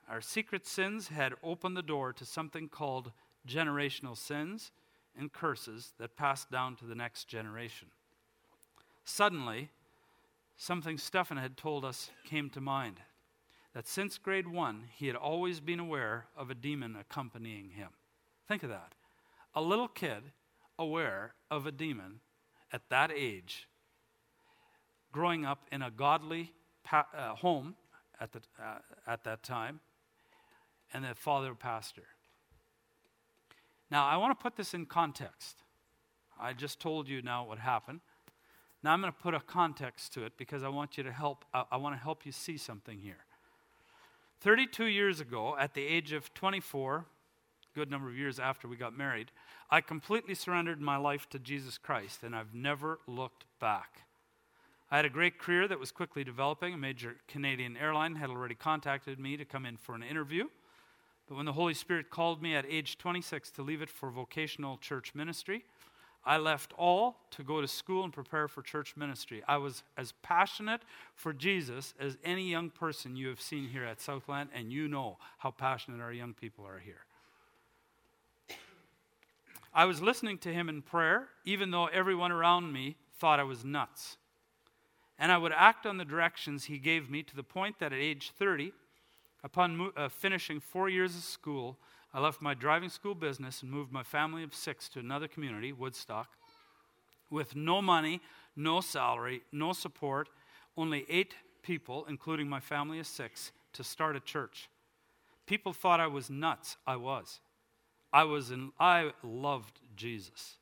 Our 0.08 0.22
secret 0.22 0.68
sins 0.68 1.08
had 1.08 1.34
opened 1.44 1.78
the 1.78 1.82
door 1.82 2.14
to 2.14 2.26
something 2.26 2.68
called 2.68 3.12
generational 3.48 4.18
sins 4.18 4.72
and 5.18 5.32
curses 5.32 5.94
that 5.98 6.18
passed 6.18 6.52
down 6.52 6.76
to 6.78 6.86
the 6.86 6.96
next 6.96 7.28
generation. 7.28 7.88
Suddenly, 9.06 9.70
something 10.58 10.98
Stefan 10.98 11.38
had 11.38 11.58
told 11.58 11.86
us 11.86 12.12
came 12.26 12.50
to 12.52 12.62
mind 12.62 13.00
that 13.74 13.88
since 13.88 14.17
grade 14.17 14.47
one, 14.47 14.86
he 14.95 15.07
had 15.07 15.15
always 15.15 15.59
been 15.59 15.80
aware 15.80 16.26
of 16.36 16.49
a 16.49 16.55
demon 16.55 16.95
accompanying 16.99 17.72
him. 17.72 17.89
Think 18.47 18.63
of 18.63 18.70
that. 18.70 18.93
A 19.53 19.61
little 19.61 19.88
kid 19.88 20.24
aware 20.78 21.34
of 21.51 21.65
a 21.65 21.72
demon 21.72 22.20
at 22.72 22.82
that 22.89 23.11
age, 23.11 23.67
growing 25.11 25.45
up 25.45 25.65
in 25.72 25.82
a 25.82 25.91
godly 25.91 26.53
pa- 26.84 27.07
uh, 27.15 27.36
home 27.36 27.76
at, 28.20 28.32
the, 28.32 28.41
uh, 28.61 28.80
at 29.05 29.24
that 29.24 29.43
time, 29.43 29.80
and 30.93 31.03
the 31.03 31.13
father 31.13 31.53
pastor. 31.53 32.07
Now, 33.91 34.07
I 34.07 34.17
want 34.17 34.38
to 34.38 34.41
put 34.41 34.55
this 34.55 34.74
in 34.74 34.86
context. 34.86 35.63
I 36.39 36.53
just 36.53 36.80
told 36.80 37.07
you 37.07 37.22
now 37.22 37.45
what 37.45 37.59
happened. 37.59 38.01
Now 38.82 38.93
I'm 38.93 39.01
going 39.01 39.11
to 39.11 39.20
put 39.20 39.34
a 39.34 39.41
context 39.41 40.13
to 40.13 40.24
it 40.24 40.34
because 40.38 40.63
I 40.63 40.70
want 40.70 40.97
you 40.97 41.03
to 41.03 41.11
help. 41.11 41.43
I, 41.53 41.65
I 41.72 41.78
want 41.78 41.95
to 41.95 42.01
help 42.01 42.26
you 42.26 42.32
see 42.32 42.57
something 42.57 42.99
here. 42.99 43.26
32 44.42 44.86
years 44.86 45.20
ago, 45.20 45.56
at 45.60 45.74
the 45.74 45.86
age 45.86 46.14
of 46.14 46.34
24, 46.34 47.06
good 47.76 47.92
number 47.92 48.08
of 48.08 48.18
years 48.18 48.40
after 48.40 48.68
we 48.68 48.78
got 48.78 48.98
married, 48.98 49.32
I 49.70 49.82
completely 49.82 50.34
surrendered 50.34 50.80
my 50.80 50.96
life 50.96 51.30
to 51.32 51.40
Jesus 51.40 51.78
Christ, 51.78 52.24
and 52.24 52.34
I've 52.34 52.54
never 52.54 53.00
looked 53.06 53.44
back. 53.60 54.04
I 54.90 54.96
had 54.96 55.06
a 55.06 55.10
great 55.10 55.40
career 55.40 55.68
that 55.68 55.80
was 55.80 55.92
quickly 55.92 56.24
developing. 56.24 56.74
A 56.74 56.78
major 56.78 57.18
Canadian 57.28 57.76
airline 57.78 58.16
had 58.16 58.30
already 58.30 58.56
contacted 58.56 59.20
me 59.20 59.36
to 59.38 59.46
come 59.46 59.66
in 59.66 59.78
for 59.78 59.94
an 59.94 60.04
interview. 60.04 60.46
But 61.28 61.36
when 61.36 61.46
the 61.46 61.54
Holy 61.54 61.76
Spirit 61.76 62.10
called 62.10 62.42
me 62.42 62.56
at 62.56 62.66
age 62.68 62.98
26 62.98 63.52
to 63.52 63.62
leave 63.62 63.84
it 63.84 63.90
for 63.90 64.10
vocational 64.10 64.78
church 64.78 65.14
ministry, 65.14 65.64
I 66.30 66.38
left 66.38 66.73
all 66.77 67.17
to 67.32 67.41
go 67.41 67.59
to 67.59 67.67
school 67.67 68.03
and 68.03 68.13
prepare 68.13 68.47
for 68.47 68.61
church 68.61 68.95
ministry. 68.95 69.41
I 69.47 69.57
was 69.57 69.82
as 69.97 70.13
passionate 70.21 70.82
for 71.15 71.34
Jesus 71.34 71.95
as 71.99 72.19
any 72.23 72.47
young 72.47 72.69
person 72.69 73.15
you 73.15 73.30
have 73.30 73.41
seen 73.41 73.67
here 73.67 73.84
at 73.84 73.99
Southland, 73.99 74.51
and 74.53 74.71
you 74.71 74.88
know 74.88 75.17
how 75.39 75.49
passionate 75.49 75.99
our 75.99 76.13
young 76.13 76.36
people 76.36 76.67
are 76.67 76.77
here. 76.77 77.03
I 79.73 79.86
was 79.86 80.03
listening 80.03 80.38
to 80.39 80.53
him 80.53 80.69
in 80.69 80.84
prayer, 80.84 81.30
even 81.45 81.71
though 81.71 81.88
everyone 81.88 82.32
around 82.32 82.71
me 82.71 82.97
thought 83.17 83.39
I 83.39 83.43
was 83.43 83.65
nuts. 83.65 84.17
And 85.17 85.32
I 85.32 85.38
would 85.39 85.51
act 85.51 85.88
on 85.88 85.97
the 85.97 86.05
directions 86.05 86.65
he 86.65 86.77
gave 86.77 87.09
me 87.09 87.23
to 87.23 87.36
the 87.36 87.41
point 87.41 87.80
that 87.80 87.91
at 87.91 87.97
age 87.97 88.34
30, 88.38 88.71
upon 89.43 89.77
mo- 89.77 89.93
uh, 89.97 90.09
finishing 90.09 90.59
four 90.59 90.89
years 90.89 91.15
of 91.15 91.23
school, 91.23 91.80
I 92.14 92.20
left 92.20 92.41
my 92.41 92.53
driving 92.53 92.89
school 92.89 93.14
business 93.14 93.62
and 93.62 93.72
moved 93.72 93.91
my 93.91 94.03
family 94.03 94.43
of 94.43 94.53
six 94.55 94.89
to 94.89 94.99
another 94.99 95.28
community, 95.28 95.72
Woodstock, 95.72 96.30
with 97.30 97.55
no 97.55 97.82
money, 97.82 98.22
no 98.55 98.82
salary, 98.82 99.43
no 99.51 99.74
support, 99.74 100.30
only 100.76 101.05
eight 101.10 101.36
people, 101.62 102.05
including 102.10 102.49
my 102.49 102.60
family 102.60 102.99
of 102.99 103.05
six, 103.05 103.51
to 103.74 103.84
start 103.84 104.16
a 104.16 104.20
church. 104.20 104.70
People 105.45 105.74
thought 105.74 105.99
I 105.99 106.07
was 106.07 106.30
nuts. 106.30 106.78
I 106.88 106.95
was. 106.95 107.39
I 108.12 108.24
was 108.24 108.49
in, 108.49 108.72
I 108.80 109.12
loved 109.24 109.80
Jesus. 109.95 110.57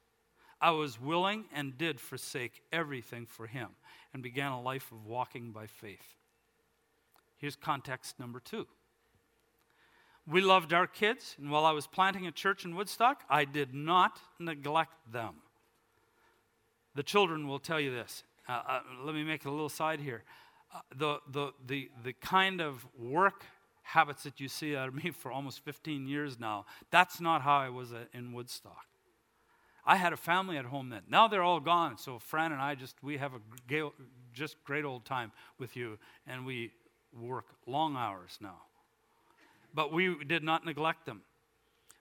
I 0.59 0.71
was 0.71 0.99
willing 0.99 1.45
and 1.53 1.77
did 1.77 1.99
forsake 1.99 2.61
everything 2.73 3.25
for 3.25 3.47
him 3.47 3.69
and 4.13 4.23
began 4.23 4.51
a 4.51 4.61
life 4.61 4.91
of 4.91 5.05
walking 5.05 5.51
by 5.51 5.67
faith. 5.67 6.15
Here's 7.37 7.55
context 7.55 8.19
number 8.19 8.39
two. 8.39 8.65
We 10.29 10.41
loved 10.41 10.73
our 10.73 10.87
kids, 10.87 11.37
and 11.39 11.49
while 11.49 11.65
I 11.65 11.71
was 11.71 11.87
planting 11.87 12.27
a 12.27 12.31
church 12.31 12.65
in 12.65 12.75
Woodstock, 12.75 13.23
I 13.29 13.45
did 13.45 13.73
not 13.73 14.19
neglect 14.39 14.91
them. 15.09 15.35
The 16.95 17.03
children 17.03 17.47
will 17.47 17.59
tell 17.59 17.79
you 17.79 17.91
this. 17.91 18.23
Uh, 18.49 18.61
uh, 18.67 18.79
let 19.05 19.15
me 19.15 19.23
make 19.23 19.45
a 19.45 19.49
little 19.49 19.69
side 19.69 20.01
here. 20.01 20.23
Uh, 20.73 20.79
the, 20.93 21.17
the, 21.31 21.51
the, 21.65 21.89
the 22.03 22.13
kind 22.13 22.59
of 22.59 22.85
work 22.99 23.45
habits 23.83 24.23
that 24.23 24.41
you 24.41 24.49
see 24.49 24.75
out 24.75 24.89
of 24.89 24.95
me 25.03 25.11
for 25.11 25.31
almost 25.31 25.63
15 25.63 26.07
years 26.07 26.37
now, 26.37 26.65
that's 26.91 27.21
not 27.21 27.41
how 27.41 27.55
I 27.55 27.69
was 27.69 27.93
uh, 27.93 28.03
in 28.13 28.33
Woodstock. 28.33 28.85
I 29.85 29.95
had 29.95 30.11
a 30.11 30.17
family 30.17 30.57
at 30.57 30.65
home 30.65 30.89
then. 30.89 31.03
Now 31.09 31.29
they're 31.29 31.41
all 31.41 31.61
gone. 31.61 31.97
So 31.97 32.19
Fran 32.19 32.51
and 32.51 32.61
I 32.61 32.75
just 32.75 33.01
we 33.01 33.15
have 33.15 33.31
a 33.33 33.89
just 34.33 34.61
great 34.65 34.83
old 34.83 35.05
time 35.05 35.31
with 35.57 35.77
you, 35.77 35.97
and 36.27 36.45
we 36.45 36.73
work 37.13 37.45
long 37.65 37.95
hours 37.95 38.37
now 38.41 38.63
but 39.73 39.91
we 39.91 40.23
did 40.23 40.43
not 40.43 40.65
neglect 40.65 41.05
them. 41.05 41.21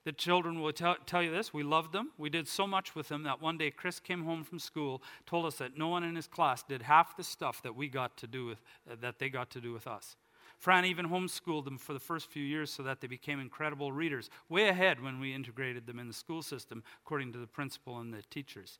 The 0.04 0.12
children 0.12 0.60
will 0.60 0.72
tell, 0.72 0.94
tell 1.04 1.20
you 1.20 1.32
this 1.32 1.52
we 1.52 1.64
loved 1.64 1.92
them. 1.92 2.12
We 2.16 2.30
did 2.30 2.46
so 2.46 2.64
much 2.64 2.94
with 2.94 3.08
them 3.08 3.24
that 3.24 3.42
one 3.42 3.58
day 3.58 3.72
Chris 3.72 3.98
came 3.98 4.24
home 4.24 4.44
from 4.44 4.60
school, 4.60 5.02
told 5.26 5.46
us 5.46 5.56
that 5.56 5.76
no 5.76 5.88
one 5.88 6.04
in 6.04 6.14
his 6.14 6.28
class 6.28 6.62
did 6.62 6.82
half 6.82 7.16
the 7.16 7.24
stuff 7.24 7.60
that 7.62 7.74
we 7.74 7.88
got 7.88 8.16
to 8.18 8.28
do 8.28 8.46
with, 8.46 8.62
uh, 8.88 8.94
that 9.00 9.18
they 9.18 9.28
got 9.28 9.50
to 9.50 9.60
do 9.60 9.72
with 9.72 9.88
us. 9.88 10.14
Fran 10.58 10.84
even 10.84 11.08
homeschooled 11.08 11.64
them 11.64 11.76
for 11.76 11.92
the 11.92 11.98
first 11.98 12.30
few 12.30 12.42
years 12.42 12.70
so 12.70 12.84
that 12.84 13.00
they 13.00 13.08
became 13.08 13.40
incredible 13.40 13.90
readers, 13.90 14.30
way 14.48 14.68
ahead 14.68 15.02
when 15.02 15.18
we 15.18 15.34
integrated 15.34 15.86
them 15.86 15.98
in 15.98 16.06
the 16.06 16.14
school 16.14 16.40
system, 16.40 16.84
according 17.04 17.32
to 17.32 17.38
the 17.38 17.46
principal 17.46 17.98
and 17.98 18.14
the 18.14 18.22
teachers. 18.30 18.78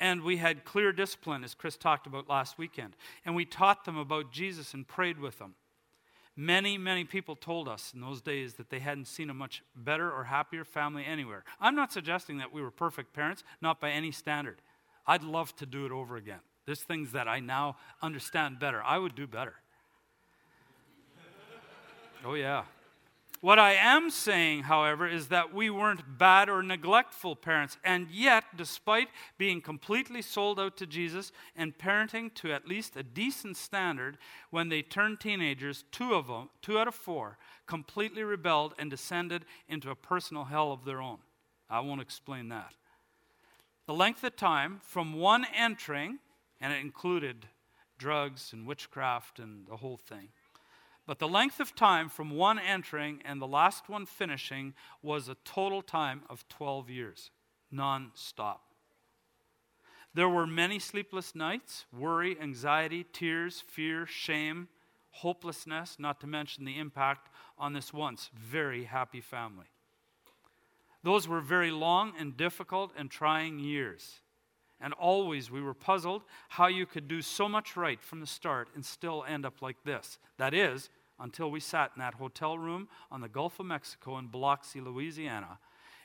And 0.00 0.22
we 0.22 0.38
had 0.38 0.64
clear 0.64 0.92
discipline, 0.92 1.44
as 1.44 1.54
Chris 1.54 1.76
talked 1.76 2.06
about 2.06 2.28
last 2.28 2.58
weekend. 2.58 2.96
And 3.24 3.36
we 3.36 3.44
taught 3.44 3.84
them 3.84 3.96
about 3.96 4.32
Jesus 4.32 4.74
and 4.74 4.88
prayed 4.88 5.20
with 5.20 5.38
them. 5.38 5.54
Many, 6.36 6.78
many 6.78 7.04
people 7.04 7.36
told 7.36 7.68
us 7.68 7.92
in 7.94 8.00
those 8.00 8.20
days 8.20 8.54
that 8.54 8.68
they 8.68 8.80
hadn't 8.80 9.06
seen 9.06 9.30
a 9.30 9.34
much 9.34 9.62
better 9.76 10.10
or 10.10 10.24
happier 10.24 10.64
family 10.64 11.04
anywhere. 11.04 11.44
I'm 11.60 11.76
not 11.76 11.92
suggesting 11.92 12.38
that 12.38 12.52
we 12.52 12.60
were 12.60 12.72
perfect 12.72 13.12
parents, 13.12 13.44
not 13.60 13.80
by 13.80 13.90
any 13.90 14.10
standard. 14.10 14.60
I'd 15.06 15.22
love 15.22 15.54
to 15.56 15.66
do 15.66 15.86
it 15.86 15.92
over 15.92 16.16
again. 16.16 16.40
There's 16.66 16.82
things 16.82 17.12
that 17.12 17.28
I 17.28 17.40
now 17.40 17.76
understand 18.02 18.58
better. 18.58 18.82
I 18.82 18.98
would 18.98 19.14
do 19.14 19.26
better. 19.26 19.54
oh, 22.24 22.34
yeah. 22.34 22.64
What 23.44 23.58
I 23.58 23.74
am 23.74 24.08
saying, 24.08 24.62
however, 24.62 25.06
is 25.06 25.28
that 25.28 25.52
we 25.52 25.68
weren't 25.68 26.16
bad 26.16 26.48
or 26.48 26.62
neglectful 26.62 27.36
parents. 27.36 27.76
And 27.84 28.08
yet, 28.10 28.44
despite 28.56 29.08
being 29.36 29.60
completely 29.60 30.22
sold 30.22 30.58
out 30.58 30.78
to 30.78 30.86
Jesus 30.86 31.30
and 31.54 31.76
parenting 31.76 32.32
to 32.36 32.54
at 32.54 32.66
least 32.66 32.96
a 32.96 33.02
decent 33.02 33.58
standard, 33.58 34.16
when 34.48 34.70
they 34.70 34.80
turned 34.80 35.20
teenagers, 35.20 35.84
two 35.92 36.14
of 36.14 36.26
them, 36.26 36.48
two 36.62 36.78
out 36.78 36.88
of 36.88 36.94
four, 36.94 37.36
completely 37.66 38.22
rebelled 38.22 38.72
and 38.78 38.88
descended 38.90 39.44
into 39.68 39.90
a 39.90 39.94
personal 39.94 40.44
hell 40.44 40.72
of 40.72 40.86
their 40.86 41.02
own. 41.02 41.18
I 41.68 41.80
won't 41.80 42.00
explain 42.00 42.48
that. 42.48 42.72
The 43.86 43.92
length 43.92 44.24
of 44.24 44.36
time 44.36 44.80
from 44.82 45.12
one 45.12 45.46
entering, 45.54 46.18
and 46.62 46.72
it 46.72 46.80
included 46.80 47.44
drugs 47.98 48.54
and 48.54 48.66
witchcraft 48.66 49.38
and 49.38 49.66
the 49.66 49.76
whole 49.76 49.98
thing 49.98 50.30
but 51.06 51.18
the 51.18 51.28
length 51.28 51.60
of 51.60 51.74
time 51.74 52.08
from 52.08 52.30
one 52.30 52.58
entering 52.58 53.20
and 53.24 53.40
the 53.40 53.46
last 53.46 53.88
one 53.88 54.06
finishing 54.06 54.74
was 55.02 55.28
a 55.28 55.36
total 55.44 55.82
time 55.82 56.22
of 56.30 56.48
12 56.48 56.88
years, 56.88 57.30
non 57.70 58.10
stop. 58.14 58.62
There 60.14 60.28
were 60.28 60.46
many 60.46 60.78
sleepless 60.78 61.34
nights, 61.34 61.86
worry, 61.92 62.40
anxiety, 62.40 63.04
tears, 63.12 63.60
fear, 63.66 64.06
shame, 64.06 64.68
hopelessness, 65.10 65.96
not 65.98 66.20
to 66.20 66.26
mention 66.26 66.64
the 66.64 66.78
impact 66.78 67.28
on 67.58 67.72
this 67.72 67.92
once 67.92 68.30
very 68.34 68.84
happy 68.84 69.20
family. 69.20 69.66
Those 71.02 71.28
were 71.28 71.40
very 71.40 71.70
long 71.70 72.14
and 72.18 72.36
difficult 72.36 72.92
and 72.96 73.10
trying 73.10 73.58
years. 73.58 74.20
And 74.84 74.92
always 74.92 75.50
we 75.50 75.62
were 75.62 75.72
puzzled 75.72 76.24
how 76.50 76.66
you 76.66 76.84
could 76.84 77.08
do 77.08 77.22
so 77.22 77.48
much 77.48 77.74
right 77.74 78.02
from 78.02 78.20
the 78.20 78.26
start 78.26 78.68
and 78.74 78.84
still 78.84 79.24
end 79.26 79.46
up 79.46 79.62
like 79.62 79.82
this. 79.82 80.18
That 80.36 80.52
is, 80.52 80.90
until 81.18 81.50
we 81.50 81.58
sat 81.58 81.92
in 81.96 82.00
that 82.00 82.12
hotel 82.12 82.58
room 82.58 82.88
on 83.10 83.22
the 83.22 83.28
Gulf 83.30 83.58
of 83.58 83.64
Mexico 83.64 84.18
in 84.18 84.26
Biloxi, 84.26 84.82
Louisiana, 84.82 85.58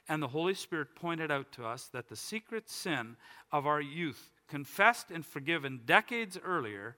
and 0.08 0.24
the 0.24 0.30
Holy 0.30 0.54
Spirit 0.54 0.96
pointed 0.96 1.30
out 1.30 1.52
to 1.52 1.66
us 1.66 1.90
that 1.92 2.08
the 2.08 2.16
secret 2.16 2.70
sin 2.70 3.18
of 3.52 3.68
our 3.68 3.82
youth, 3.82 4.30
confessed 4.48 5.12
and 5.12 5.26
forgiven 5.26 5.82
decades 5.86 6.40
earlier, 6.42 6.96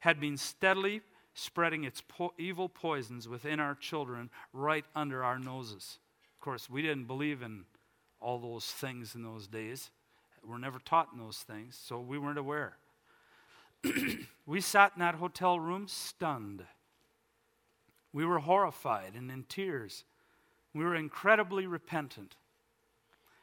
had 0.00 0.20
been 0.20 0.36
steadily 0.36 1.00
spreading 1.32 1.84
its 1.84 2.02
po- 2.06 2.34
evil 2.36 2.68
poisons 2.68 3.26
within 3.26 3.58
our 3.58 3.74
children 3.74 4.28
right 4.52 4.84
under 4.94 5.24
our 5.24 5.38
noses. 5.38 5.98
Of 6.34 6.40
course, 6.40 6.68
we 6.68 6.82
didn't 6.82 7.06
believe 7.06 7.40
in 7.40 7.64
all 8.20 8.38
those 8.38 8.66
things 8.66 9.14
in 9.14 9.22
those 9.22 9.46
days. 9.46 9.90
We're 10.46 10.58
never 10.58 10.78
taught 10.78 11.08
in 11.12 11.18
those 11.18 11.38
things, 11.38 11.78
so 11.80 12.00
we 12.00 12.18
weren't 12.18 12.38
aware. 12.38 12.76
we 14.46 14.60
sat 14.60 14.92
in 14.94 15.00
that 15.00 15.16
hotel 15.16 15.58
room 15.58 15.86
stunned. 15.88 16.64
We 18.12 18.24
were 18.24 18.40
horrified 18.40 19.14
and 19.14 19.30
in 19.30 19.44
tears. 19.44 20.04
We 20.74 20.84
were 20.84 20.94
incredibly 20.94 21.66
repentant. 21.66 22.36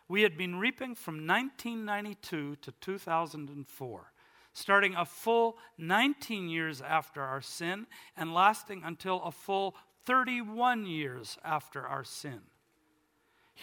We 0.07 0.23
had 0.23 0.37
been 0.37 0.57
reaping 0.57 0.95
from 0.95 1.27
1992 1.27 2.57
to 2.61 2.71
2004, 2.81 4.11
starting 4.53 4.95
a 4.95 5.05
full 5.05 5.57
19 5.77 6.49
years 6.49 6.81
after 6.81 7.21
our 7.21 7.41
sin 7.41 7.85
and 8.17 8.33
lasting 8.33 8.81
until 8.83 9.21
a 9.23 9.31
full 9.31 9.75
31 10.05 10.85
years 10.85 11.37
after 11.43 11.85
our 11.85 12.03
sin 12.03 12.41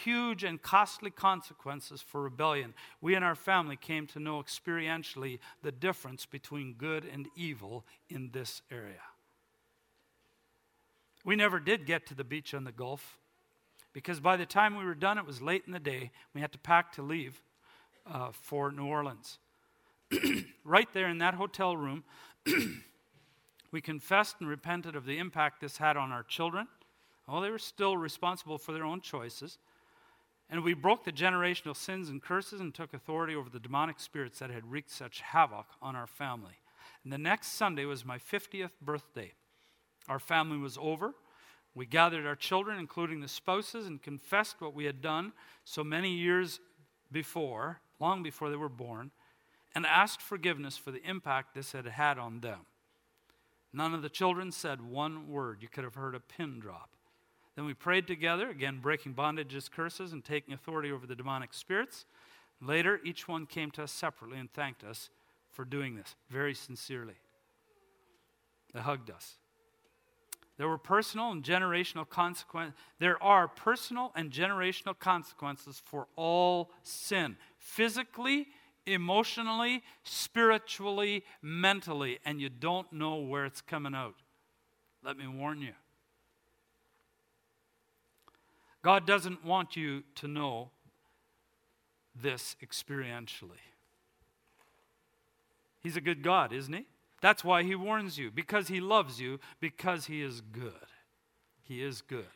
huge 0.05 0.45
and 0.45 0.61
costly 0.61 1.11
consequences 1.11 2.03
for 2.03 2.23
rebellion, 2.23 2.75
we 3.01 3.15
and 3.15 3.25
our 3.25 3.35
family 3.35 3.77
came 3.77 4.07
to 4.09 4.21
know 4.21 4.43
experientially 4.43 5.39
the 5.63 5.73
difference 5.73 6.27
between 6.27 6.75
good 6.75 7.05
and 7.05 7.29
evil 7.37 7.85
in 8.09 8.31
this 8.33 8.63
area. 8.71 9.03
We 11.25 11.37
never 11.37 11.59
did 11.59 11.87
get 11.87 12.07
to 12.07 12.15
the 12.15 12.25
beach 12.25 12.55
on 12.55 12.65
the 12.65 12.73
Gulf 12.73 13.19
because 13.93 14.21
by 14.21 14.37
the 14.37 14.47
time 14.47 14.77
we 14.77 14.85
were 14.85 14.95
done, 14.95 15.19
it 15.19 15.27
was 15.27 15.43
late 15.43 15.65
in 15.67 15.73
the 15.73 15.81
day. 15.81 16.11
We 16.35 16.41
had 16.41 16.53
to 16.53 16.59
pack 16.59 16.93
to 16.93 17.03
leave 17.03 17.43
uh, 18.07 18.31
for 18.33 18.71
New 18.71 18.87
Orleans. 18.87 19.39
right 20.65 20.89
there 20.93 21.09
in 21.09 21.19
that 21.19 21.35
hotel 21.35 21.77
room, 21.77 22.05
we 23.73 23.81
confessed 23.81 24.37
and 24.39 24.49
repented 24.49 24.95
of 24.95 25.05
the 25.05 25.19
impact 25.19 25.61
this 25.61 25.79
had 25.79 25.97
on 25.97 26.13
our 26.13 26.23
children. 26.23 26.69
Well, 27.27 27.41
they 27.41 27.51
were 27.51 27.59
still 27.59 27.97
responsible 27.97 28.59
for 28.59 28.73
their 28.73 28.85
own 28.85 29.01
choices. 29.01 29.59
And 30.49 30.63
we 30.63 30.75
broke 30.75 31.05
the 31.05 31.13
generational 31.13 31.75
sins 31.75 32.09
and 32.09 32.23
curses 32.23 32.61
and 32.61 32.73
took 32.73 32.95
authority 32.95 33.35
over 33.35 33.51
the 33.51 33.59
demonic 33.59 33.99
spirits 33.99 34.39
that 34.39 34.51
had 34.51 34.71
wreaked 34.71 34.91
such 34.91 35.21
havoc 35.21 35.67
on 35.83 35.97
our 35.97 36.07
family. 36.07 36.59
And 37.03 37.13
the 37.13 37.19
next 37.19 37.53
Sunday 37.53 37.85
was 37.85 38.05
my 38.05 38.19
50th 38.19 38.71
birthday. 38.81 39.33
Our 40.09 40.21
family 40.21 40.59
was 40.59 40.79
over. 40.81 41.15
We 41.75 41.85
gathered 41.85 42.27
our 42.27 42.37
children, 42.37 42.79
including 42.79 43.21
the 43.21 43.29
spouses, 43.29 43.87
and 43.87 44.03
confessed 44.03 44.61
what 44.61 44.75
we 44.75 44.85
had 44.85 45.03
done 45.03 45.33
so 45.65 45.85
many 45.85 46.11
years 46.11 46.61
before, 47.13 47.81
long 48.01 48.23
before 48.23 48.49
they 48.49 48.57
were 48.57 48.69
born, 48.69 49.11
and 49.75 49.85
asked 49.85 50.23
forgiveness 50.23 50.77
for 50.77 50.91
the 50.91 51.03
impact 51.03 51.55
this 51.55 51.73
had 51.73 51.87
had 51.87 52.19
on 52.19 52.41
them. 52.41 52.61
None 53.73 53.93
of 53.93 54.01
the 54.01 54.09
children 54.09 54.53
said 54.53 54.81
one 54.81 55.29
word. 55.29 55.59
You 55.61 55.69
could 55.69 55.85
have 55.85 55.97
heard 55.97 56.15
a 56.15 56.21
pin 56.21 56.61
drop. 56.61 56.96
Then 57.57 57.65
we 57.65 57.75
prayed 57.75 58.07
together, 58.07 58.51
again 58.51 58.79
breaking 58.81 59.15
bondages, 59.15 59.71
curses, 59.71 60.13
and 60.13 60.23
taking 60.25 60.55
authority 60.55 60.93
over 60.93 61.07
the 61.07 61.17
demonic 61.17 61.55
spirits. 61.55 62.05
Later, 62.61 63.01
each 63.05 63.27
one 63.27 63.47
came 63.47 63.71
to 63.73 63.83
us 63.83 63.93
separately 63.93 64.39
and 64.39 64.53
thanked 64.53 64.85
us 64.85 65.11
for 65.51 65.65
doing 65.65 65.97
this 65.97 66.15
very 66.31 66.55
sincerely. 66.55 67.15
They 68.75 68.81
hugged 68.81 69.11
us. 69.11 69.37
There 70.59 70.69
were 70.69 70.79
personal 70.79 71.33
and 71.33 71.43
generational 71.43 72.09
consequences. 72.09 72.79
There 72.99 73.23
are 73.23 73.49
personal 73.49 74.13
and 74.15 74.31
generational 74.31 74.99
consequences 74.99 75.83
for 75.85 76.09
all 76.17 76.71
sin, 76.83 77.37
physically, 77.59 78.49
emotionally, 78.87 79.83
spiritually, 80.03 81.25
mentally, 81.43 82.19
and 82.25 82.41
you 82.41 82.49
don't 82.49 82.91
know 82.93 83.17
where 83.17 83.45
it's 83.45 83.61
coming 83.61 83.95
out. 83.95 84.15
Let 85.03 85.19
me 85.19 85.27
warn 85.27 85.61
you. 85.61 85.73
God 88.87 89.05
doesn't 89.05 89.45
want 89.45 89.75
you 89.75 90.05
to 90.15 90.29
know 90.29 90.71
this 92.15 92.55
experientially. 92.65 93.65
He's 95.83 95.97
a 95.97 96.01
good 96.01 96.23
God, 96.23 96.53
isn't 96.53 96.73
he? 96.73 96.87
That's 97.21 97.43
why 97.43 97.65
he 97.65 97.75
warns 97.75 98.17
you, 98.17 98.31
because 98.31 98.69
he 98.69 98.79
loves 98.79 99.21
you, 99.21 99.41
because 99.59 100.07
he 100.07 100.23
is 100.23 100.41
good. 100.41 100.71
He 101.65 101.83
is 101.83 102.01
good. 102.01 102.27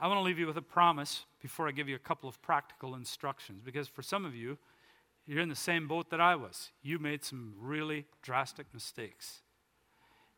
I 0.00 0.06
want 0.06 0.16
to 0.16 0.22
leave 0.22 0.38
you 0.38 0.46
with 0.46 0.56
a 0.56 0.62
promise 0.62 1.26
before 1.42 1.68
I 1.68 1.72
give 1.72 1.86
you 1.90 1.96
a 1.96 1.98
couple 1.98 2.30
of 2.30 2.40
practical 2.40 2.94
instructions, 2.94 3.60
because 3.62 3.86
for 3.86 4.00
some 4.00 4.24
of 4.24 4.34
you, 4.34 4.56
you're 5.26 5.42
in 5.42 5.50
the 5.50 5.54
same 5.54 5.88
boat 5.88 6.08
that 6.08 6.22
I 6.22 6.36
was. 6.36 6.70
You 6.82 6.98
made 6.98 7.22
some 7.22 7.52
really 7.60 8.06
drastic 8.22 8.64
mistakes 8.72 9.42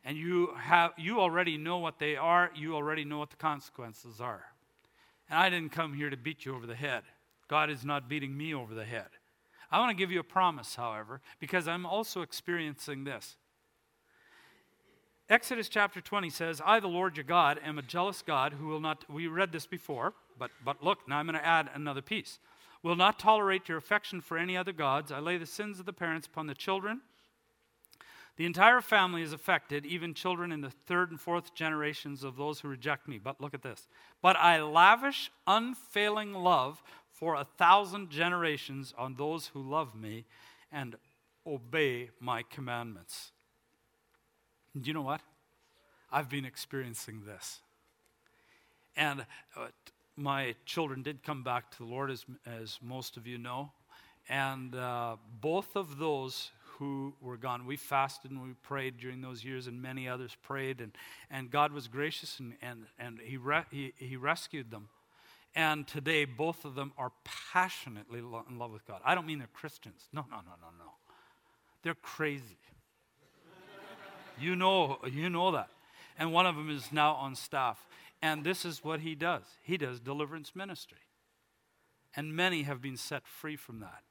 and 0.04 0.16
you 0.16 0.50
have 0.56 0.92
you 0.96 1.20
already 1.20 1.56
know 1.56 1.78
what 1.78 1.98
they 1.98 2.16
are. 2.16 2.50
You 2.54 2.74
already 2.74 3.04
know 3.04 3.18
what 3.18 3.30
the 3.30 3.36
consequences 3.36 4.20
are. 4.20 4.44
And 5.30 5.38
i 5.38 5.48
didn't 5.48 5.72
come 5.72 5.94
here 5.94 6.10
to 6.10 6.16
beat 6.16 6.44
you 6.44 6.54
over 6.54 6.66
the 6.66 6.74
head. 6.74 7.02
God 7.48 7.70
is 7.70 7.84
not 7.84 8.08
beating 8.08 8.36
me 8.36 8.54
over 8.54 8.74
the 8.74 8.84
head. 8.84 9.08
I 9.70 9.78
want 9.78 9.90
to 9.90 9.96
give 9.96 10.10
you 10.10 10.20
a 10.20 10.24
promise 10.24 10.74
however 10.74 11.20
because 11.40 11.68
i'm 11.68 11.86
also 11.86 12.22
experiencing 12.22 13.04
this. 13.04 13.36
Exodus 15.28 15.68
chapter 15.68 16.00
20 16.00 16.30
says 16.30 16.60
i 16.64 16.80
the 16.80 16.88
lord 16.88 17.16
your 17.16 17.24
god 17.24 17.60
am 17.64 17.78
a 17.78 17.82
jealous 17.82 18.22
god 18.22 18.54
who 18.54 18.66
will 18.66 18.80
not 18.80 19.08
we 19.08 19.28
read 19.28 19.52
this 19.52 19.66
before 19.66 20.14
but 20.38 20.50
but 20.64 20.82
look 20.82 21.08
now 21.08 21.18
i'm 21.18 21.26
going 21.26 21.38
to 21.38 21.46
add 21.46 21.70
another 21.74 22.02
piece. 22.02 22.38
Will 22.82 22.96
not 22.96 23.20
tolerate 23.20 23.68
your 23.68 23.78
affection 23.78 24.20
for 24.20 24.36
any 24.36 24.56
other 24.56 24.72
gods. 24.72 25.12
I 25.12 25.20
lay 25.20 25.38
the 25.38 25.46
sins 25.46 25.78
of 25.78 25.86
the 25.86 25.92
parents 25.92 26.26
upon 26.26 26.48
the 26.48 26.54
children 26.54 27.02
the 28.36 28.46
entire 28.46 28.80
family 28.80 29.22
is 29.22 29.32
affected, 29.32 29.84
even 29.84 30.14
children 30.14 30.52
in 30.52 30.62
the 30.62 30.70
third 30.70 31.10
and 31.10 31.20
fourth 31.20 31.54
generations 31.54 32.24
of 32.24 32.36
those 32.36 32.60
who 32.60 32.68
reject 32.68 33.06
me. 33.06 33.18
But 33.18 33.40
look 33.40 33.52
at 33.52 33.62
this. 33.62 33.86
But 34.22 34.36
I 34.36 34.62
lavish 34.62 35.30
unfailing 35.46 36.32
love 36.32 36.82
for 37.10 37.34
a 37.34 37.44
thousand 37.44 38.10
generations 38.10 38.94
on 38.96 39.16
those 39.16 39.48
who 39.48 39.62
love 39.62 39.94
me 39.94 40.24
and 40.72 40.96
obey 41.46 42.10
my 42.20 42.42
commandments. 42.42 43.32
Do 44.80 44.88
you 44.88 44.94
know 44.94 45.02
what? 45.02 45.20
I've 46.10 46.30
been 46.30 46.44
experiencing 46.46 47.22
this. 47.26 47.60
And 48.96 49.26
uh, 49.56 49.68
my 50.16 50.54
children 50.64 51.02
did 51.02 51.22
come 51.22 51.42
back 51.42 51.70
to 51.72 51.78
the 51.78 51.84
Lord, 51.84 52.10
as, 52.10 52.24
as 52.46 52.78
most 52.82 53.16
of 53.16 53.26
you 53.26 53.38
know. 53.38 53.72
And 54.28 54.74
uh, 54.74 55.16
both 55.40 55.76
of 55.76 55.98
those 55.98 56.50
who 56.78 57.14
were 57.20 57.36
gone. 57.36 57.66
We 57.66 57.76
fasted 57.76 58.30
and 58.30 58.42
we 58.42 58.54
prayed 58.62 58.98
during 58.98 59.20
those 59.20 59.44
years, 59.44 59.66
and 59.66 59.80
many 59.80 60.08
others 60.08 60.36
prayed, 60.42 60.80
and, 60.80 60.92
and 61.30 61.50
God 61.50 61.72
was 61.72 61.88
gracious 61.88 62.38
and, 62.38 62.54
and, 62.62 62.86
and 62.98 63.18
he, 63.20 63.36
re, 63.36 63.62
he, 63.70 63.92
he 63.96 64.16
rescued 64.16 64.70
them. 64.70 64.88
And 65.54 65.86
today, 65.86 66.24
both 66.24 66.64
of 66.64 66.74
them 66.74 66.92
are 66.96 67.12
passionately 67.24 68.20
in 68.20 68.58
love 68.58 68.72
with 68.72 68.86
God. 68.86 69.00
I 69.04 69.14
don't 69.14 69.26
mean 69.26 69.38
they're 69.38 69.48
Christians. 69.52 70.08
No, 70.12 70.24
no, 70.30 70.36
no, 70.36 70.52
no, 70.60 70.68
no. 70.78 70.92
They're 71.82 71.94
crazy. 71.94 72.58
you 74.40 74.56
know, 74.56 74.98
you 75.10 75.28
know 75.28 75.52
that. 75.52 75.68
And 76.18 76.32
one 76.32 76.46
of 76.46 76.56
them 76.56 76.70
is 76.70 76.90
now 76.90 77.14
on 77.14 77.34
staff. 77.34 77.86
And 78.22 78.44
this 78.44 78.64
is 78.64 78.84
what 78.84 79.00
he 79.00 79.14
does 79.14 79.42
he 79.62 79.76
does 79.76 80.00
deliverance 80.00 80.52
ministry. 80.54 80.98
And 82.16 82.34
many 82.34 82.62
have 82.62 82.80
been 82.80 82.96
set 82.96 83.26
free 83.26 83.56
from 83.56 83.80
that. 83.80 84.02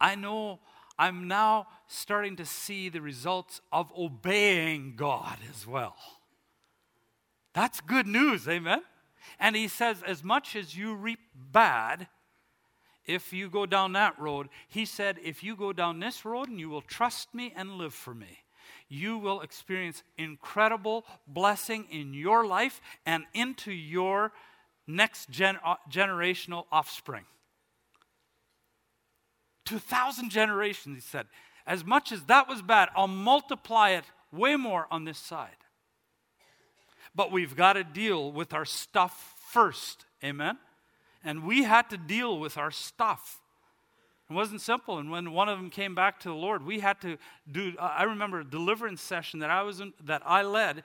I 0.00 0.14
know 0.14 0.60
I'm 1.00 1.28
now 1.28 1.66
starting 1.86 2.36
to 2.36 2.44
see 2.44 2.90
the 2.90 3.00
results 3.00 3.62
of 3.72 3.90
obeying 3.96 4.96
God 4.96 5.38
as 5.48 5.66
well. 5.66 5.96
That's 7.54 7.80
good 7.80 8.06
news, 8.06 8.46
amen? 8.46 8.82
And 9.38 9.56
he 9.56 9.66
says, 9.66 10.02
as 10.06 10.22
much 10.22 10.54
as 10.54 10.76
you 10.76 10.94
reap 10.94 11.20
bad, 11.34 12.08
if 13.06 13.32
you 13.32 13.48
go 13.48 13.64
down 13.64 13.94
that 13.94 14.18
road, 14.20 14.50
he 14.68 14.84
said, 14.84 15.16
if 15.24 15.42
you 15.42 15.56
go 15.56 15.72
down 15.72 16.00
this 16.00 16.26
road 16.26 16.50
and 16.50 16.60
you 16.60 16.68
will 16.68 16.82
trust 16.82 17.34
me 17.34 17.50
and 17.56 17.78
live 17.78 17.94
for 17.94 18.12
me, 18.12 18.40
you 18.86 19.16
will 19.16 19.40
experience 19.40 20.02
incredible 20.18 21.06
blessing 21.26 21.86
in 21.90 22.12
your 22.12 22.46
life 22.46 22.82
and 23.06 23.24
into 23.32 23.72
your 23.72 24.32
next 24.86 25.30
gen- 25.30 25.60
uh, 25.64 25.76
generational 25.90 26.66
offspring. 26.70 27.24
2,000 29.70 30.30
generations, 30.30 30.96
he 30.96 31.00
said. 31.00 31.26
As 31.64 31.84
much 31.84 32.10
as 32.10 32.24
that 32.24 32.48
was 32.48 32.60
bad, 32.60 32.88
I'll 32.96 33.06
multiply 33.06 33.90
it 33.90 34.04
way 34.32 34.56
more 34.56 34.88
on 34.90 35.04
this 35.04 35.18
side. 35.18 35.50
But 37.14 37.30
we've 37.30 37.54
got 37.54 37.74
to 37.74 37.84
deal 37.84 38.32
with 38.32 38.52
our 38.52 38.64
stuff 38.64 39.34
first. 39.48 40.04
Amen? 40.24 40.58
And 41.24 41.44
we 41.44 41.62
had 41.62 41.88
to 41.90 41.96
deal 41.96 42.38
with 42.40 42.58
our 42.58 42.72
stuff. 42.72 43.38
It 44.28 44.32
wasn't 44.32 44.60
simple. 44.60 44.98
And 44.98 45.10
when 45.10 45.30
one 45.32 45.48
of 45.48 45.58
them 45.58 45.70
came 45.70 45.94
back 45.94 46.18
to 46.20 46.28
the 46.28 46.34
Lord, 46.34 46.66
we 46.66 46.80
had 46.80 47.00
to 47.02 47.16
do. 47.50 47.74
I 47.78 48.02
remember 48.02 48.40
a 48.40 48.44
deliverance 48.44 49.00
session 49.00 49.38
that 49.40 49.50
I 49.50 49.62
was 49.62 49.80
in, 49.80 49.92
that 50.04 50.22
I 50.24 50.42
led 50.42 50.82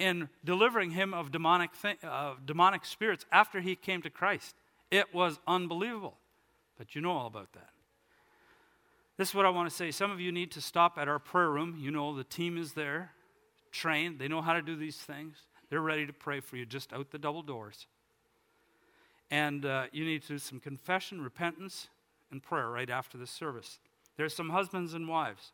in 0.00 0.28
delivering 0.44 0.90
him 0.90 1.14
of 1.14 1.30
demonic 1.30 1.70
uh, 2.02 2.34
demonic 2.44 2.84
spirits 2.84 3.24
after 3.30 3.60
he 3.60 3.76
came 3.76 4.02
to 4.02 4.10
Christ. 4.10 4.56
It 4.90 5.14
was 5.14 5.38
unbelievable. 5.46 6.16
But 6.78 6.94
you 6.94 7.00
know 7.00 7.12
all 7.12 7.26
about 7.26 7.52
that. 7.52 7.70
This 9.16 9.30
is 9.30 9.34
what 9.34 9.46
I 9.46 9.50
want 9.50 9.68
to 9.70 9.74
say. 9.74 9.90
Some 9.90 10.10
of 10.10 10.20
you 10.20 10.30
need 10.30 10.50
to 10.52 10.60
stop 10.60 10.98
at 10.98 11.08
our 11.08 11.18
prayer 11.18 11.50
room. 11.50 11.76
You 11.78 11.90
know, 11.90 12.14
the 12.14 12.24
team 12.24 12.58
is 12.58 12.74
there, 12.74 13.12
trained, 13.72 14.18
they 14.18 14.28
know 14.28 14.42
how 14.42 14.52
to 14.52 14.62
do 14.62 14.76
these 14.76 14.96
things. 14.96 15.36
They're 15.70 15.80
ready 15.80 16.06
to 16.06 16.12
pray 16.12 16.40
for 16.40 16.56
you 16.56 16.66
just 16.66 16.92
out 16.92 17.10
the 17.10 17.18
double 17.18 17.42
doors. 17.42 17.86
And 19.30 19.64
uh, 19.64 19.86
you 19.90 20.04
need 20.04 20.22
to 20.22 20.28
do 20.28 20.38
some 20.38 20.60
confession, 20.60 21.20
repentance, 21.20 21.88
and 22.30 22.42
prayer 22.42 22.68
right 22.68 22.90
after 22.90 23.18
the 23.18 23.26
service. 23.26 23.78
There's 24.16 24.34
some 24.34 24.50
husbands 24.50 24.94
and 24.94 25.08
wives. 25.08 25.52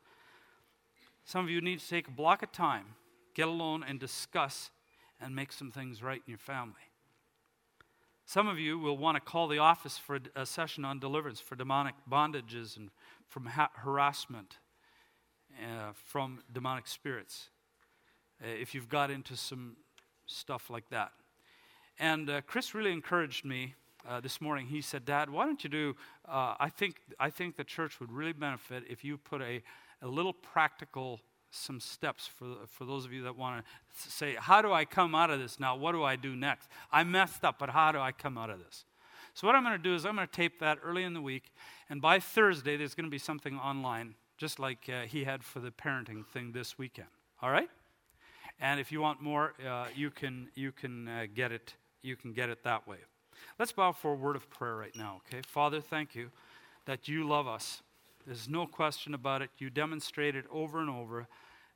Some 1.25 1.45
of 1.45 1.51
you 1.51 1.61
need 1.61 1.79
to 1.81 1.89
take 1.89 2.09
a 2.09 2.11
block 2.11 2.43
of 2.43 2.53
time, 2.53 2.97
get 3.35 3.49
alone, 3.49 3.85
and 3.87 3.99
discuss 3.99 4.71
and 5.21 5.35
make 5.35 5.53
some 5.53 5.71
things 5.71 6.03
right 6.03 6.21
in 6.27 6.31
your 6.31 6.39
family. 6.39 6.75
Some 8.33 8.49
of 8.49 8.59
you 8.59 8.79
will 8.79 8.97
want 8.97 9.17
to 9.17 9.21
call 9.21 9.47
the 9.47 9.59
office 9.59 9.99
for 9.99 10.19
a 10.35 10.47
session 10.47 10.87
on 10.87 10.99
deliverance 10.99 11.39
for 11.39 11.55
demonic 11.55 11.97
bondages 12.11 12.79
and 12.79 12.89
from 13.29 13.45
ha- 13.45 13.69
harassment, 13.75 14.57
uh, 15.63 15.93
from 15.93 16.41
demonic 16.51 16.87
spirits, 16.87 17.51
uh, 18.43 18.49
if 18.49 18.75
you've 18.75 18.89
got 18.89 19.11
into 19.11 19.37
some 19.37 19.77
stuff 20.25 20.71
like 20.71 20.89
that. 20.89 21.13
And 21.99 22.31
uh, 22.31 22.41
Chris 22.41 22.75
really 22.75 22.91
encouraged 22.91 23.45
me 23.45 23.75
uh, 24.09 24.21
this 24.21 24.41
morning. 24.41 24.65
He 24.65 24.81
said, 24.81 25.05
Dad, 25.05 25.29
why 25.29 25.45
don't 25.45 25.63
you 25.63 25.69
do, 25.69 25.97
uh, 26.27 26.55
I, 26.59 26.71
think, 26.71 27.03
I 27.21 27.29
think 27.29 27.59
the 27.59 27.65
church 27.65 28.01
would 28.01 28.11
really 28.11 28.33
benefit 28.33 28.85
if 28.89 29.05
you 29.05 29.19
put 29.19 29.43
a, 29.43 29.63
a 30.01 30.09
little 30.09 30.33
practical 30.33 31.21
some 31.53 31.79
steps 31.81 32.27
for, 32.27 32.47
for 32.67 32.85
those 32.85 33.05
of 33.05 33.13
you 33.13 33.23
that 33.23 33.37
want 33.37 33.65
to 33.65 34.11
say, 34.11 34.37
How 34.39 34.63
do 34.63 34.73
I 34.73 34.85
come 34.85 35.15
out 35.15 35.31
of 35.31 35.39
this 35.39 35.61
now? 35.61 35.77
What 35.77 35.93
do 35.93 36.03
I 36.03 36.17
do 36.17 36.35
next? 36.35 36.69
I 36.91 37.05
messed 37.05 37.45
up, 37.45 37.59
but 37.59 37.71
how 37.71 37.93
do 37.93 37.99
I 37.99 38.11
come 38.11 38.37
out 38.37 38.51
of 38.51 38.59
this? 38.59 38.85
So, 39.35 39.47
what 39.47 39.57
I'm 39.57 39.63
going 39.63 39.77
to 39.77 39.83
do 39.83 39.95
is 39.95 40.05
I'm 40.05 40.17
going 40.17 40.27
to 40.27 40.33
tape 40.33 40.59
that 40.61 40.79
early 40.83 41.05
in 41.05 41.15
the 41.15 41.23
week, 41.23 41.53
and 41.89 42.03
by 42.03 42.19
Thursday, 42.19 42.77
there's 42.77 42.95
going 42.95 43.07
to 43.07 43.11
be 43.11 43.19
something 43.19 43.59
online, 43.59 44.15
just 44.37 44.59
like 44.59 44.89
uh, 44.93 45.03
he 45.03 45.25
had 45.25 45.45
for 45.45 45.61
the 45.61 45.71
parenting 45.71 46.27
thing 46.27 46.53
this 46.53 46.79
weekend. 46.79 47.09
All 47.41 47.51
right? 47.51 47.71
And 48.61 48.79
if 48.79 48.93
you 48.93 49.01
want 49.01 49.21
more, 49.23 49.55
uh, 49.67 49.87
you 49.95 50.11
can, 50.11 50.49
you 50.55 50.73
can 50.73 51.09
uh, 51.09 51.27
get 51.35 51.51
it. 51.51 51.75
You 52.03 52.17
can 52.17 52.33
get 52.33 52.51
it 52.51 52.63
that 52.65 52.87
way. 52.87 52.99
Let's 53.59 53.73
bow 53.73 53.93
for 53.93 54.13
a 54.13 54.17
word 54.17 54.37
of 54.37 54.49
prayer 54.51 54.77
right 54.77 54.95
now, 54.95 55.23
okay? 55.27 55.43
Father, 55.47 55.81
thank 55.81 56.15
you 56.15 56.31
that 56.85 57.09
you 57.09 57.27
love 57.27 57.47
us. 57.47 57.83
There's 58.27 58.49
no 58.49 58.67
question 58.67 59.15
about 59.15 59.43
it. 59.43 59.51
You 59.59 59.71
demonstrated 59.71 60.45
over 60.51 60.81
and 60.81 60.91
over 60.91 61.29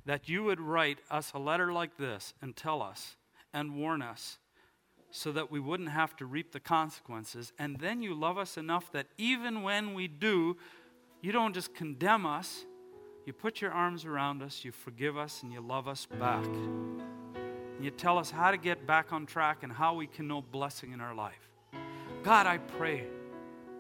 that 0.04 0.28
you 0.28 0.44
would 0.44 0.60
write 0.60 0.98
us 1.10 1.32
a 1.34 1.38
letter 1.38 1.72
like 1.72 1.96
this 1.96 2.34
and 2.40 2.54
tell 2.54 2.80
us 2.82 3.16
and 3.52 3.74
warn 3.74 4.02
us 4.02 4.38
so 5.10 5.32
that 5.32 5.50
we 5.50 5.58
wouldn't 5.58 5.88
have 5.88 6.14
to 6.16 6.26
reap 6.26 6.52
the 6.52 6.60
consequences. 6.60 7.52
And 7.58 7.78
then 7.78 8.02
you 8.02 8.14
love 8.14 8.38
us 8.38 8.56
enough 8.56 8.92
that 8.92 9.06
even 9.18 9.62
when 9.62 9.94
we 9.94 10.08
do, 10.08 10.56
you 11.22 11.32
don't 11.32 11.54
just 11.54 11.74
condemn 11.74 12.26
us, 12.26 12.64
you 13.24 13.32
put 13.32 13.60
your 13.60 13.72
arms 13.72 14.04
around 14.04 14.42
us, 14.42 14.64
you 14.64 14.72
forgive 14.72 15.16
us, 15.16 15.42
and 15.42 15.52
you 15.52 15.60
love 15.60 15.88
us 15.88 16.06
back. 16.06 16.46
You 17.80 17.90
tell 17.90 18.18
us 18.18 18.30
how 18.30 18.50
to 18.50 18.56
get 18.56 18.86
back 18.86 19.12
on 19.12 19.26
track 19.26 19.62
and 19.62 19.72
how 19.72 19.94
we 19.94 20.06
can 20.06 20.28
know 20.28 20.40
blessing 20.40 20.92
in 20.92 21.00
our 21.00 21.14
life. 21.14 21.50
God, 22.22 22.46
I 22.46 22.58
pray 22.58 23.06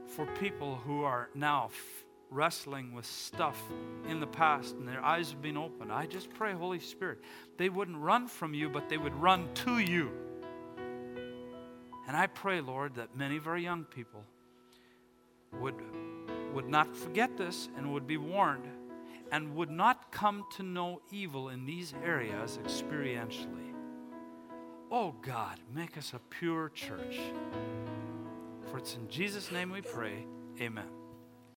for 0.06 0.26
people 0.38 0.76
who 0.76 1.04
are 1.04 1.28
now 1.34 1.66
f- 1.66 2.05
wrestling 2.30 2.92
with 2.92 3.06
stuff 3.06 3.60
in 4.08 4.20
the 4.20 4.26
past 4.26 4.74
and 4.74 4.86
their 4.86 5.04
eyes 5.04 5.30
have 5.30 5.42
been 5.42 5.56
opened. 5.56 5.92
I 5.92 6.06
just 6.06 6.32
pray, 6.34 6.52
Holy 6.52 6.80
Spirit, 6.80 7.18
they 7.56 7.68
wouldn't 7.68 7.98
run 7.98 8.26
from 8.26 8.54
you, 8.54 8.68
but 8.68 8.88
they 8.88 8.98
would 8.98 9.14
run 9.14 9.48
to 9.54 9.78
you. 9.78 10.10
And 12.08 12.16
I 12.16 12.26
pray, 12.26 12.60
Lord, 12.60 12.94
that 12.96 13.16
many 13.16 13.36
of 13.36 13.46
our 13.46 13.58
young 13.58 13.84
people 13.84 14.22
would, 15.60 15.74
would 16.52 16.68
not 16.68 16.94
forget 16.96 17.36
this 17.36 17.68
and 17.76 17.92
would 17.92 18.06
be 18.06 18.16
warned 18.16 18.68
and 19.32 19.54
would 19.56 19.70
not 19.70 20.12
come 20.12 20.44
to 20.56 20.62
know 20.62 21.00
evil 21.10 21.48
in 21.48 21.66
these 21.66 21.94
areas 22.04 22.58
experientially. 22.62 23.72
Oh 24.90 25.14
God, 25.20 25.58
make 25.74 25.98
us 25.98 26.12
a 26.14 26.20
pure 26.30 26.70
church. 26.70 27.18
For 28.70 28.78
it's 28.78 28.94
in 28.94 29.08
Jesus' 29.08 29.50
name 29.50 29.72
we 29.72 29.80
pray. 29.80 30.26
Amen. 30.60 30.86